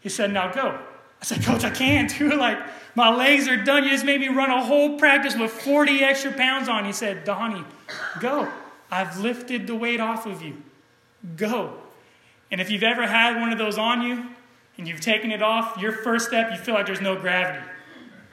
He 0.00 0.08
said, 0.08 0.32
Now 0.32 0.52
go. 0.52 0.78
I 1.20 1.24
said, 1.24 1.42
Coach, 1.42 1.64
I 1.64 1.70
can't, 1.70 2.08
dude. 2.18 2.34
Like, 2.34 2.58
my 2.94 3.14
legs 3.14 3.48
are 3.48 3.56
done. 3.56 3.84
You 3.84 3.90
just 3.90 4.04
made 4.04 4.20
me 4.20 4.28
run 4.28 4.50
a 4.50 4.64
whole 4.64 4.98
practice 4.98 5.36
with 5.36 5.52
40 5.52 6.02
extra 6.02 6.32
pounds 6.32 6.68
on. 6.68 6.84
He 6.84 6.92
said, 6.92 7.24
Donnie, 7.24 7.64
go. 8.20 8.50
I've 8.90 9.18
lifted 9.18 9.66
the 9.66 9.74
weight 9.74 10.00
off 10.00 10.26
of 10.26 10.42
you. 10.42 10.62
Go. 11.36 11.74
And 12.50 12.60
if 12.60 12.70
you've 12.70 12.82
ever 12.82 13.06
had 13.06 13.36
one 13.38 13.52
of 13.52 13.58
those 13.58 13.76
on 13.76 14.02
you 14.02 14.24
and 14.78 14.88
you've 14.88 15.00
taken 15.00 15.30
it 15.30 15.42
off, 15.42 15.76
your 15.76 15.92
first 15.92 16.28
step, 16.28 16.50
you 16.50 16.56
feel 16.56 16.74
like 16.74 16.86
there's 16.86 17.00
no 17.00 17.16
gravity. 17.16 17.64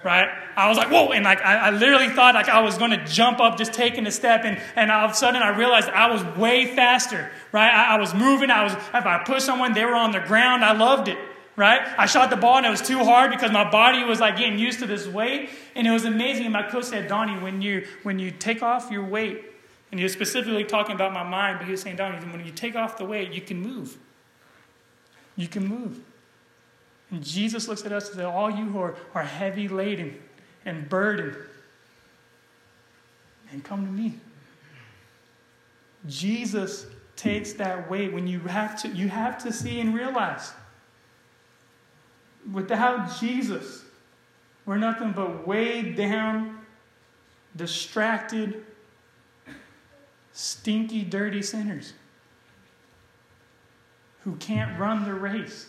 Right? 0.04 0.30
I 0.56 0.70
was 0.70 0.78
like, 0.78 0.92
whoa, 0.92 1.12
and 1.12 1.26
like 1.26 1.42
I, 1.42 1.56
I 1.56 1.70
literally 1.72 2.10
thought 2.10 2.36
like 2.36 2.48
I 2.48 2.62
was 2.62 2.78
gonna 2.78 3.04
jump 3.08 3.40
up 3.40 3.58
just 3.58 3.74
taking 3.74 4.06
a 4.06 4.12
step, 4.12 4.42
and, 4.46 4.62
and 4.76 4.92
all 4.92 5.06
of 5.06 5.12
a 5.12 5.14
sudden 5.16 5.42
I 5.42 5.50
realized 5.58 5.90
I 5.90 6.12
was 6.12 6.24
way 6.38 6.76
faster, 6.76 7.32
right? 7.52 7.72
I, 7.72 7.96
I 7.96 8.00
was 8.00 8.14
moving, 8.14 8.52
I 8.52 8.64
was 8.64 8.74
if 8.74 8.94
I 8.94 9.24
pushed 9.26 9.48
someone, 9.48 9.74
they 9.74 9.84
were 9.84 9.96
on 9.96 10.12
the 10.12 10.20
ground, 10.20 10.64
I 10.64 10.74
loved 10.74 11.08
it 11.08 11.18
right? 11.56 11.82
I 11.98 12.06
shot 12.06 12.30
the 12.30 12.36
ball 12.36 12.58
and 12.58 12.66
it 12.66 12.70
was 12.70 12.82
too 12.82 13.04
hard 13.04 13.32
because 13.32 13.52
my 13.52 13.70
body 13.70 14.04
was 14.04 14.20
like 14.20 14.38
getting 14.38 14.60
used 14.60 14.80
to 14.80 14.88
this 14.88 15.08
weight. 15.08 15.50
And 15.76 15.88
it 15.88 15.92
was 15.92 16.06
amazing. 16.06 16.46
And 16.46 16.54
my 16.54 16.64
coach 16.64 16.86
said, 16.86 17.08
Donnie, 17.08 17.40
when 17.42 17.62
you 17.62 17.88
when 18.04 18.20
you 18.20 18.32
take 18.32 18.62
off 18.62 18.92
your 18.92 19.04
weight, 19.04 19.44
and 19.92 20.00
he 20.00 20.04
was 20.04 20.14
specifically 20.14 20.64
talking 20.64 20.96
about 20.96 21.14
my 21.14 21.24
mind, 21.24 21.60
but 21.60 21.66
he 21.66 21.72
was 21.72 21.82
saying, 21.82 21.96
Donnie, 21.96 22.18
when 22.28 22.46
you 22.46 22.52
take 22.52 22.76
off 22.76 22.98
the 22.98 23.06
weight, 23.06 23.32
you 23.32 23.42
can 23.42 23.62
move. 23.62 23.98
You 25.36 25.48
can 25.48 25.66
move. 25.68 26.00
And 27.12 27.24
Jesus 27.24 27.68
looks 27.68 27.86
at 27.86 27.92
us 27.92 28.08
and 28.08 28.16
says, 28.16 28.26
All 28.26 28.50
you 28.50 28.66
who 28.66 28.80
are, 28.80 28.96
are 29.14 29.24
heavy 29.24 29.68
laden 29.68 30.22
and 30.66 30.90
burdened, 30.90 31.38
and 33.52 33.64
come 33.64 33.86
to 33.86 33.92
me. 33.92 34.16
Jesus 36.08 36.88
takes 37.16 37.54
that 37.54 37.90
weight 37.90 38.14
when 38.14 38.28
you 38.28 38.40
have 38.42 38.82
to 38.82 38.90
you 38.90 39.08
have 39.08 39.38
to 39.44 39.54
see 39.54 39.80
and 39.80 39.96
realize 39.96 40.52
Without 42.52 43.20
Jesus, 43.20 43.84
we're 44.66 44.78
nothing 44.78 45.12
but 45.12 45.48
weighed 45.48 45.96
down, 45.96 46.60
distracted, 47.56 48.64
stinky, 50.32 51.04
dirty 51.04 51.42
sinners 51.42 51.94
who 54.24 54.36
can't 54.36 54.80
run 54.80 55.06
the 55.06 55.14
race 55.14 55.68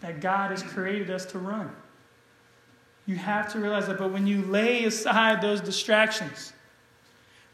that 0.00 0.20
God 0.20 0.50
has 0.50 0.62
created 0.62 1.10
us 1.10 1.24
to 1.26 1.38
run. 1.38 1.70
You 3.06 3.16
have 3.16 3.52
to 3.52 3.58
realize 3.58 3.86
that, 3.86 3.98
but 3.98 4.12
when 4.12 4.26
you 4.26 4.42
lay 4.42 4.84
aside 4.84 5.40
those 5.40 5.60
distractions, 5.60 6.52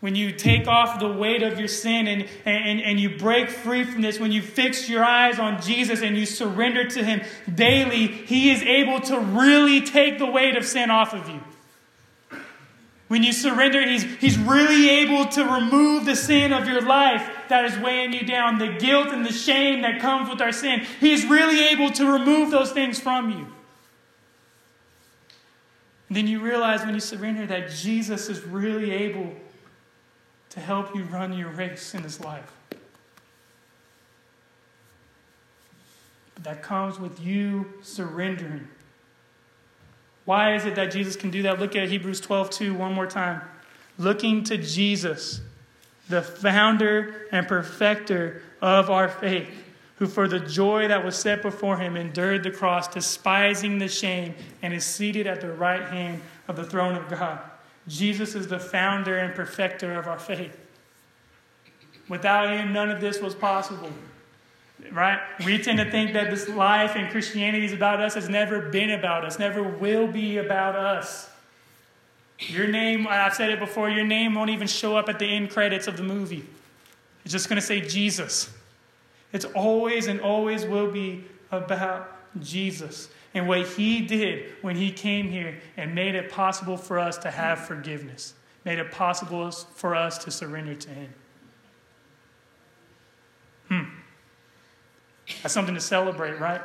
when 0.00 0.14
you 0.14 0.30
take 0.30 0.68
off 0.68 1.00
the 1.00 1.10
weight 1.10 1.42
of 1.42 1.58
your 1.58 1.68
sin 1.68 2.06
and, 2.06 2.28
and, 2.44 2.80
and 2.80 3.00
you 3.00 3.18
break 3.18 3.50
free 3.50 3.82
from 3.82 4.00
this, 4.00 4.20
when 4.20 4.30
you 4.30 4.40
fix 4.40 4.88
your 4.88 5.04
eyes 5.04 5.40
on 5.40 5.60
Jesus 5.60 6.02
and 6.02 6.16
you 6.16 6.24
surrender 6.24 6.88
to 6.88 7.04
Him 7.04 7.22
daily, 7.52 8.06
He 8.06 8.50
is 8.50 8.62
able 8.62 9.00
to 9.02 9.18
really 9.18 9.80
take 9.80 10.18
the 10.18 10.26
weight 10.26 10.56
of 10.56 10.64
sin 10.64 10.90
off 10.90 11.14
of 11.14 11.28
you. 11.28 11.40
When 13.08 13.22
you 13.22 13.32
surrender, 13.32 13.88
he's, 13.88 14.04
he's 14.16 14.38
really 14.38 14.88
able 14.90 15.26
to 15.30 15.42
remove 15.42 16.04
the 16.04 16.14
sin 16.14 16.52
of 16.52 16.68
your 16.68 16.82
life 16.82 17.28
that 17.48 17.64
is 17.64 17.76
weighing 17.78 18.12
you 18.12 18.24
down, 18.24 18.58
the 18.58 18.76
guilt 18.78 19.08
and 19.08 19.24
the 19.24 19.32
shame 19.32 19.80
that 19.80 19.98
comes 20.00 20.28
with 20.28 20.42
our 20.42 20.52
sin. 20.52 20.86
He's 21.00 21.24
really 21.24 21.68
able 21.68 21.90
to 21.92 22.12
remove 22.12 22.50
those 22.50 22.70
things 22.70 23.00
from 23.00 23.30
you. 23.30 23.46
And 26.08 26.16
then 26.16 26.26
you 26.26 26.40
realize 26.40 26.84
when 26.84 26.94
you 26.94 27.00
surrender 27.00 27.46
that 27.46 27.70
Jesus 27.70 28.28
is 28.28 28.44
really 28.44 28.90
able 28.90 29.34
to 30.58 30.64
help 30.64 30.94
you 30.94 31.04
run 31.04 31.32
your 31.32 31.50
race 31.50 31.94
in 31.94 32.02
this 32.02 32.20
life. 32.20 32.52
But 36.34 36.44
that 36.44 36.62
comes 36.62 36.98
with 36.98 37.20
you 37.20 37.66
surrendering. 37.82 38.66
Why 40.24 40.56
is 40.56 40.66
it 40.66 40.74
that 40.74 40.90
Jesus 40.90 41.16
can 41.16 41.30
do 41.30 41.42
that? 41.42 41.60
Look 41.60 41.76
at 41.76 41.88
Hebrews 41.88 42.20
12 42.20 42.50
2 42.50 42.74
one 42.74 42.92
more 42.92 43.06
time. 43.06 43.40
Looking 43.98 44.42
to 44.44 44.58
Jesus, 44.58 45.40
the 46.08 46.22
founder 46.22 47.28
and 47.30 47.46
perfecter 47.46 48.42
of 48.60 48.90
our 48.90 49.08
faith, 49.08 49.48
who 49.96 50.06
for 50.06 50.26
the 50.26 50.40
joy 50.40 50.88
that 50.88 51.04
was 51.04 51.16
set 51.16 51.40
before 51.40 51.76
him 51.76 51.96
endured 51.96 52.42
the 52.42 52.50
cross, 52.50 52.88
despising 52.88 53.78
the 53.78 53.88
shame, 53.88 54.34
and 54.62 54.74
is 54.74 54.84
seated 54.84 55.26
at 55.26 55.40
the 55.40 55.52
right 55.52 55.84
hand 55.84 56.20
of 56.48 56.56
the 56.56 56.64
throne 56.64 56.96
of 56.96 57.08
God. 57.08 57.38
Jesus 57.88 58.34
is 58.34 58.46
the 58.46 58.58
founder 58.58 59.18
and 59.18 59.34
perfecter 59.34 59.98
of 59.98 60.06
our 60.06 60.18
faith. 60.18 60.56
Without 62.08 62.50
him, 62.50 62.72
none 62.72 62.90
of 62.90 63.00
this 63.00 63.20
was 63.20 63.34
possible. 63.34 63.90
Right? 64.92 65.18
We 65.44 65.58
tend 65.58 65.78
to 65.78 65.90
think 65.90 66.12
that 66.12 66.30
this 66.30 66.48
life 66.48 66.94
and 66.94 67.10
Christianity 67.10 67.64
is 67.64 67.72
about 67.72 68.00
us. 68.00 68.14
has 68.14 68.28
never 68.28 68.60
been 68.60 68.90
about 68.90 69.24
us, 69.24 69.38
never 69.38 69.62
will 69.62 70.06
be 70.06 70.38
about 70.38 70.76
us. 70.76 71.28
Your 72.38 72.68
name, 72.68 73.06
I've 73.08 73.34
said 73.34 73.50
it 73.50 73.58
before, 73.58 73.90
your 73.90 74.06
name 74.06 74.34
won't 74.34 74.50
even 74.50 74.68
show 74.68 74.96
up 74.96 75.08
at 75.08 75.18
the 75.18 75.26
end 75.26 75.50
credits 75.50 75.88
of 75.88 75.96
the 75.96 76.04
movie. 76.04 76.44
It's 77.24 77.32
just 77.32 77.48
going 77.48 77.60
to 77.60 77.66
say 77.66 77.80
Jesus. 77.80 78.50
It's 79.32 79.44
always 79.44 80.06
and 80.06 80.20
always 80.20 80.64
will 80.64 80.90
be 80.90 81.24
about 81.50 82.17
Jesus 82.40 83.08
and 83.34 83.46
what 83.46 83.66
he 83.66 84.00
did 84.00 84.52
when 84.62 84.76
he 84.76 84.90
came 84.90 85.30
here 85.30 85.58
and 85.76 85.94
made 85.94 86.14
it 86.14 86.30
possible 86.30 86.76
for 86.76 86.98
us 86.98 87.18
to 87.18 87.30
have 87.30 87.60
forgiveness, 87.60 88.34
made 88.64 88.78
it 88.78 88.90
possible 88.90 89.50
for 89.50 89.94
us 89.94 90.18
to 90.18 90.30
surrender 90.30 90.74
to 90.74 90.90
him. 90.90 91.14
Hmm. 93.68 93.84
That's 95.42 95.54
something 95.54 95.74
to 95.74 95.80
celebrate, 95.80 96.40
right? 96.40 96.62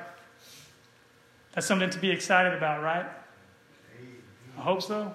That's 1.53 1.67
something 1.67 1.89
to 1.89 1.99
be 1.99 2.09
excited 2.11 2.53
about, 2.53 2.81
right? 2.81 3.05
I 4.57 4.61
hope 4.61 4.81
so. 4.81 5.13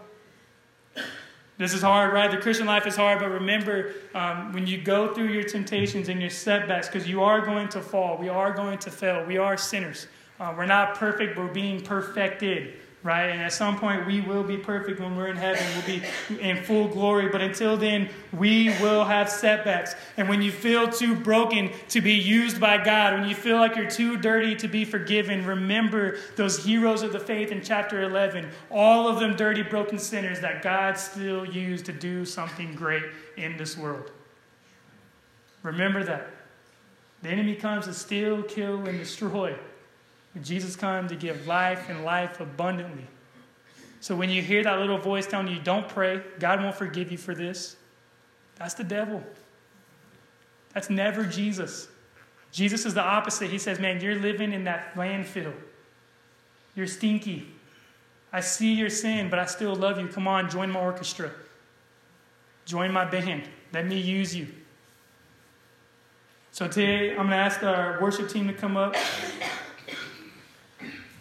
This 1.56 1.74
is 1.74 1.82
hard, 1.82 2.12
right? 2.12 2.30
The 2.30 2.36
Christian 2.36 2.66
life 2.66 2.86
is 2.86 2.94
hard, 2.94 3.18
but 3.18 3.30
remember 3.30 3.94
um, 4.14 4.52
when 4.52 4.66
you 4.68 4.78
go 4.78 5.12
through 5.12 5.28
your 5.28 5.42
temptations 5.42 6.08
and 6.08 6.20
your 6.20 6.30
setbacks, 6.30 6.86
because 6.86 7.08
you 7.08 7.22
are 7.22 7.44
going 7.44 7.68
to 7.70 7.80
fall, 7.80 8.16
we 8.16 8.28
are 8.28 8.52
going 8.52 8.78
to 8.78 8.90
fail, 8.92 9.24
we 9.26 9.38
are 9.38 9.56
sinners. 9.56 10.06
Uh, 10.38 10.54
we're 10.56 10.66
not 10.66 10.94
perfect, 10.94 11.36
we're 11.36 11.48
being 11.48 11.82
perfected 11.82 12.74
right? 13.02 13.26
And 13.26 13.40
at 13.40 13.52
some 13.52 13.78
point, 13.78 14.06
we 14.06 14.20
will 14.20 14.42
be 14.42 14.56
perfect 14.56 15.00
when 15.00 15.16
we're 15.16 15.28
in 15.28 15.36
heaven. 15.36 15.64
We'll 15.74 15.86
be 15.86 16.40
in 16.40 16.62
full 16.64 16.88
glory. 16.88 17.28
But 17.28 17.40
until 17.40 17.76
then, 17.76 18.08
we 18.32 18.70
will 18.80 19.04
have 19.04 19.30
setbacks. 19.30 19.94
And 20.16 20.28
when 20.28 20.42
you 20.42 20.50
feel 20.50 20.88
too 20.88 21.14
broken 21.14 21.70
to 21.90 22.00
be 22.00 22.14
used 22.14 22.60
by 22.60 22.82
God, 22.82 23.14
when 23.14 23.28
you 23.28 23.34
feel 23.34 23.56
like 23.56 23.76
you're 23.76 23.90
too 23.90 24.16
dirty 24.16 24.56
to 24.56 24.68
be 24.68 24.84
forgiven, 24.84 25.46
remember 25.46 26.18
those 26.36 26.64
heroes 26.64 27.02
of 27.02 27.12
the 27.12 27.20
faith 27.20 27.52
in 27.52 27.62
chapter 27.62 28.02
11. 28.02 28.48
All 28.70 29.06
of 29.06 29.20
them 29.20 29.36
dirty, 29.36 29.62
broken 29.62 29.98
sinners 29.98 30.40
that 30.40 30.62
God 30.62 30.98
still 30.98 31.44
used 31.44 31.86
to 31.86 31.92
do 31.92 32.24
something 32.24 32.74
great 32.74 33.04
in 33.36 33.56
this 33.56 33.76
world. 33.76 34.10
Remember 35.62 36.02
that. 36.04 36.30
The 37.22 37.30
enemy 37.30 37.54
comes 37.54 37.86
to 37.86 37.94
steal, 37.94 38.42
kill, 38.42 38.86
and 38.86 38.98
destroy. 38.98 39.56
Jesus 40.42 40.76
came 40.76 41.08
to 41.08 41.16
give 41.16 41.46
life 41.46 41.88
and 41.88 42.04
life 42.04 42.40
abundantly. 42.40 43.06
So 44.00 44.14
when 44.14 44.30
you 44.30 44.42
hear 44.42 44.62
that 44.62 44.78
little 44.78 44.98
voice 44.98 45.26
telling 45.26 45.48
you, 45.48 45.58
don't 45.58 45.88
pray, 45.88 46.22
God 46.38 46.62
won't 46.62 46.76
forgive 46.76 47.10
you 47.10 47.18
for 47.18 47.34
this, 47.34 47.76
that's 48.56 48.74
the 48.74 48.84
devil. 48.84 49.22
That's 50.74 50.90
never 50.90 51.24
Jesus. 51.24 51.88
Jesus 52.52 52.86
is 52.86 52.94
the 52.94 53.02
opposite. 53.02 53.50
He 53.50 53.58
says, 53.58 53.78
man, 53.80 54.00
you're 54.00 54.14
living 54.16 54.52
in 54.52 54.64
that 54.64 54.94
landfill. 54.94 55.52
You're 56.74 56.86
stinky. 56.86 57.46
I 58.32 58.40
see 58.40 58.74
your 58.74 58.90
sin, 58.90 59.30
but 59.30 59.38
I 59.38 59.46
still 59.46 59.74
love 59.74 59.98
you. 59.98 60.08
Come 60.08 60.28
on, 60.28 60.50
join 60.50 60.70
my 60.70 60.80
orchestra. 60.80 61.30
Join 62.66 62.92
my 62.92 63.04
band. 63.04 63.48
Let 63.72 63.86
me 63.86 63.98
use 63.98 64.36
you. 64.36 64.48
So 66.52 66.68
today, 66.68 67.10
I'm 67.10 67.16
going 67.16 67.30
to 67.30 67.36
ask 67.36 67.62
our 67.62 67.98
worship 68.00 68.28
team 68.28 68.46
to 68.48 68.52
come 68.52 68.76
up. 68.76 68.96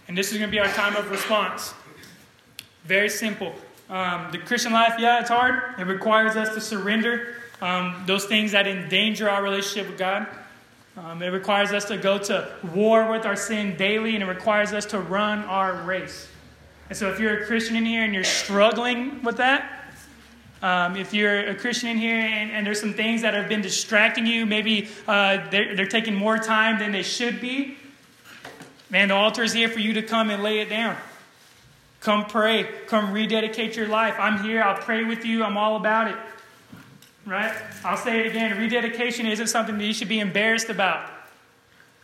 And 0.07 0.17
this 0.17 0.31
is 0.31 0.37
going 0.37 0.49
to 0.49 0.51
be 0.51 0.59
our 0.59 0.71
time 0.73 0.95
of 0.95 1.09
response. 1.11 1.73
Very 2.85 3.09
simple. 3.09 3.53
Um, 3.89 4.29
the 4.31 4.37
Christian 4.37 4.71
life, 4.71 4.95
yeah, 4.99 5.19
it's 5.19 5.29
hard. 5.29 5.79
It 5.79 5.85
requires 5.85 6.35
us 6.35 6.53
to 6.55 6.61
surrender 6.61 7.35
um, 7.61 8.03
those 8.05 8.25
things 8.25 8.51
that 8.51 8.67
endanger 8.67 9.29
our 9.29 9.43
relationship 9.43 9.89
with 9.89 9.97
God. 9.97 10.27
Um, 10.97 11.21
it 11.21 11.27
requires 11.27 11.71
us 11.73 11.85
to 11.85 11.97
go 11.97 12.17
to 12.17 12.49
war 12.73 13.11
with 13.11 13.25
our 13.25 13.35
sin 13.35 13.77
daily, 13.77 14.15
and 14.15 14.23
it 14.23 14.27
requires 14.27 14.73
us 14.73 14.85
to 14.87 14.99
run 14.99 15.43
our 15.43 15.73
race. 15.83 16.27
And 16.89 16.97
so, 16.97 17.09
if 17.09 17.19
you're 17.19 17.43
a 17.43 17.45
Christian 17.45 17.75
in 17.75 17.85
here 17.85 18.03
and 18.03 18.13
you're 18.13 18.23
struggling 18.23 19.21
with 19.23 19.37
that, 19.37 19.83
um, 20.61 20.95
if 20.95 21.13
you're 21.13 21.49
a 21.49 21.55
Christian 21.55 21.89
in 21.89 21.97
here 21.97 22.15
and, 22.15 22.49
and, 22.49 22.65
there's 22.65 22.79
some 22.79 22.93
things 22.93 23.21
that 23.21 23.35
have 23.35 23.47
been 23.47 23.61
distracting 23.61 24.25
you, 24.25 24.47
maybe 24.47 24.87
uh, 25.07 25.47
they're, 25.51 25.75
they're 25.75 25.85
taking 25.85 26.15
more 26.15 26.39
time 26.39 26.79
than 26.79 26.91
they 26.91 27.03
should 27.03 27.39
be, 27.39 27.77
Man, 28.89 29.09
the 29.09 29.15
altar 29.15 29.43
is 29.43 29.53
here 29.53 29.69
for 29.69 29.79
you 29.79 29.93
to 29.93 30.01
come 30.01 30.29
and 30.29 30.41
lay 30.43 30.59
it 30.59 30.69
down. 30.69 30.95
Come 31.99 32.25
pray. 32.25 32.63
Come 32.87 33.11
rededicate 33.11 33.75
your 33.75 33.87
life. 33.87 34.15
I'm 34.17 34.43
here. 34.43 34.61
I'll 34.61 34.81
pray 34.81 35.03
with 35.03 35.25
you. 35.25 35.43
I'm 35.43 35.57
all 35.57 35.75
about 35.75 36.07
it. 36.09 36.15
Right? 37.25 37.53
I'll 37.83 37.97
say 37.97 38.21
it 38.21 38.27
again. 38.27 38.57
Rededication 38.57 39.25
isn't 39.25 39.47
something 39.47 39.77
that 39.77 39.83
you 39.83 39.93
should 39.93 40.07
be 40.07 40.19
embarrassed 40.19 40.69
about. 40.69 41.09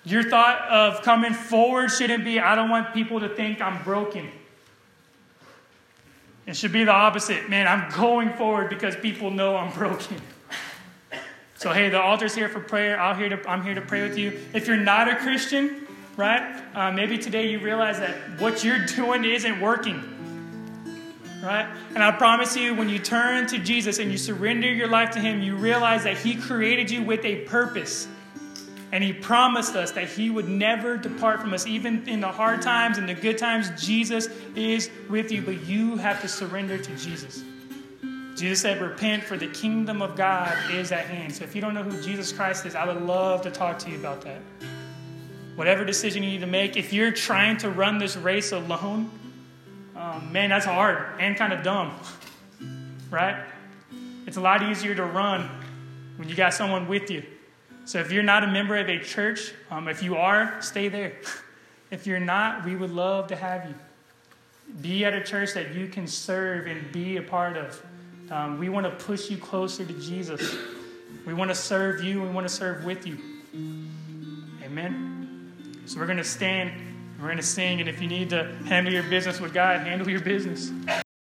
Your 0.03 0.29
thought 0.29 0.67
of 0.69 1.01
coming 1.03 1.33
forward 1.33 1.89
shouldn't 1.89 2.25
be, 2.25 2.39
I 2.39 2.55
don't 2.55 2.69
want 2.69 2.93
people 2.93 3.21
to 3.21 3.29
think 3.29 3.61
I'm 3.61 3.81
broken. 3.83 4.29
It 6.45 6.57
should 6.57 6.73
be 6.73 6.83
the 6.83 6.91
opposite. 6.91 7.49
Man, 7.49 7.67
I'm 7.67 7.89
going 7.95 8.33
forward 8.33 8.69
because 8.69 8.97
people 8.97 9.31
know 9.31 9.55
I'm 9.55 9.71
broken. 9.71 10.17
So, 11.55 11.71
hey, 11.71 11.87
the 11.87 12.01
altar's 12.01 12.35
here 12.35 12.49
for 12.49 12.59
prayer. 12.59 12.99
i 12.99 13.17
here 13.17 13.29
to, 13.29 13.49
I'm 13.49 13.63
here 13.63 13.75
to 13.75 13.81
pray 13.81 14.01
with 14.01 14.17
you. 14.17 14.37
If 14.53 14.67
you're 14.67 14.75
not 14.75 15.07
a 15.07 15.15
Christian, 15.15 15.82
right? 16.15 16.61
Uh, 16.75 16.91
maybe 16.91 17.17
today 17.17 17.49
you 17.49 17.59
realize 17.59 17.99
that 17.99 18.15
what 18.39 18.63
you're 18.63 18.85
doing 18.95 19.25
isn't 19.25 19.59
working, 19.59 20.01
right? 21.43 21.67
And 21.93 22.03
I 22.03 22.11
promise 22.11 22.55
you, 22.55 22.75
when 22.75 22.89
you 22.89 22.99
turn 22.99 23.47
to 23.47 23.57
Jesus 23.57 23.99
and 23.99 24.11
you 24.11 24.17
surrender 24.17 24.71
your 24.71 24.87
life 24.87 25.11
to 25.11 25.19
Him, 25.19 25.41
you 25.41 25.55
realize 25.55 26.03
that 26.03 26.17
He 26.17 26.35
created 26.35 26.89
you 26.91 27.03
with 27.03 27.23
a 27.25 27.41
purpose. 27.45 28.07
And 28.91 29.03
He 29.03 29.11
promised 29.11 29.75
us 29.75 29.91
that 29.91 30.09
He 30.09 30.29
would 30.29 30.47
never 30.47 30.97
depart 30.97 31.41
from 31.41 31.53
us. 31.53 31.65
Even 31.65 32.07
in 32.07 32.21
the 32.21 32.31
hard 32.31 32.61
times 32.61 32.99
and 32.99 33.09
the 33.09 33.15
good 33.15 33.39
times, 33.39 33.69
Jesus 33.83 34.27
is 34.55 34.89
with 35.09 35.31
you, 35.31 35.41
but 35.41 35.63
you 35.63 35.97
have 35.97 36.21
to 36.21 36.27
surrender 36.27 36.77
to 36.77 36.95
Jesus. 36.95 37.43
Jesus 38.35 38.61
said, 38.61 38.81
Repent, 38.81 39.23
for 39.23 39.37
the 39.37 39.47
kingdom 39.47 40.01
of 40.01 40.15
God 40.15 40.55
is 40.71 40.91
at 40.91 41.05
hand. 41.05 41.33
So 41.33 41.43
if 41.43 41.55
you 41.55 41.61
don't 41.61 41.73
know 41.73 41.83
who 41.83 42.01
Jesus 42.01 42.31
Christ 42.31 42.65
is, 42.65 42.75
I 42.75 42.85
would 42.85 43.01
love 43.01 43.41
to 43.43 43.51
talk 43.51 43.79
to 43.79 43.89
you 43.89 43.97
about 43.97 44.21
that. 44.21 44.41
Whatever 45.55 45.85
decision 45.85 46.23
you 46.23 46.29
need 46.31 46.41
to 46.41 46.47
make, 46.47 46.77
if 46.77 46.91
you're 46.93 47.11
trying 47.11 47.57
to 47.57 47.69
run 47.69 47.99
this 47.99 48.15
race 48.15 48.51
alone, 48.51 49.11
um, 49.95 50.31
man, 50.31 50.49
that's 50.49 50.65
hard 50.65 51.19
and 51.19 51.37
kind 51.37 51.53
of 51.53 51.63
dumb, 51.63 51.93
right? 53.11 53.43
It's 54.25 54.37
a 54.37 54.41
lot 54.41 54.63
easier 54.63 54.95
to 54.95 55.05
run 55.05 55.49
when 56.17 56.27
you 56.27 56.35
got 56.35 56.53
someone 56.53 56.87
with 56.87 57.11
you. 57.11 57.23
So 57.85 57.99
if 57.99 58.11
you're 58.11 58.23
not 58.23 58.43
a 58.43 58.47
member 58.47 58.77
of 58.77 58.89
a 58.89 58.99
church, 58.99 59.53
um, 59.69 59.87
if 59.87 60.01
you 60.01 60.15
are, 60.15 60.61
stay 60.61 60.87
there. 60.87 61.13
if 61.91 62.07
you're 62.07 62.19
not, 62.19 62.65
we 62.65 62.75
would 62.75 62.91
love 62.91 63.27
to 63.27 63.35
have 63.35 63.67
you. 63.67 63.75
Be 64.81 65.05
at 65.05 65.13
a 65.13 65.21
church 65.21 65.53
that 65.53 65.75
you 65.75 65.87
can 65.87 66.07
serve 66.07 66.67
and 66.67 66.91
be 66.91 67.17
a 67.17 67.21
part 67.21 67.57
of. 67.57 67.85
Um, 68.31 68.57
we 68.57 68.69
want 68.69 68.85
to 68.85 69.05
push 69.05 69.29
you 69.29 69.37
closer 69.37 69.85
to 69.85 69.93
Jesus. 69.93 70.55
We 71.25 71.33
want 71.33 71.51
to 71.51 71.55
serve 71.55 72.01
you. 72.03 72.21
We 72.21 72.29
want 72.29 72.47
to 72.47 72.53
serve 72.53 72.85
with 72.85 73.05
you. 73.05 73.17
Amen. 74.63 75.12
So 75.85 75.99
we're 75.99 76.05
going 76.05 76.17
to 76.17 76.23
stand, 76.23 76.71
we're 77.19 77.27
going 77.27 77.37
to 77.37 77.43
sing, 77.43 77.79
and 77.79 77.89
if 77.89 78.01
you 78.01 78.07
need 78.07 78.29
to 78.29 78.45
handle 78.65 78.93
your 78.93 79.03
business 79.03 79.39
with 79.39 79.53
God, 79.53 79.81
handle 79.81 80.09
your 80.09 80.21
business. 80.21 80.71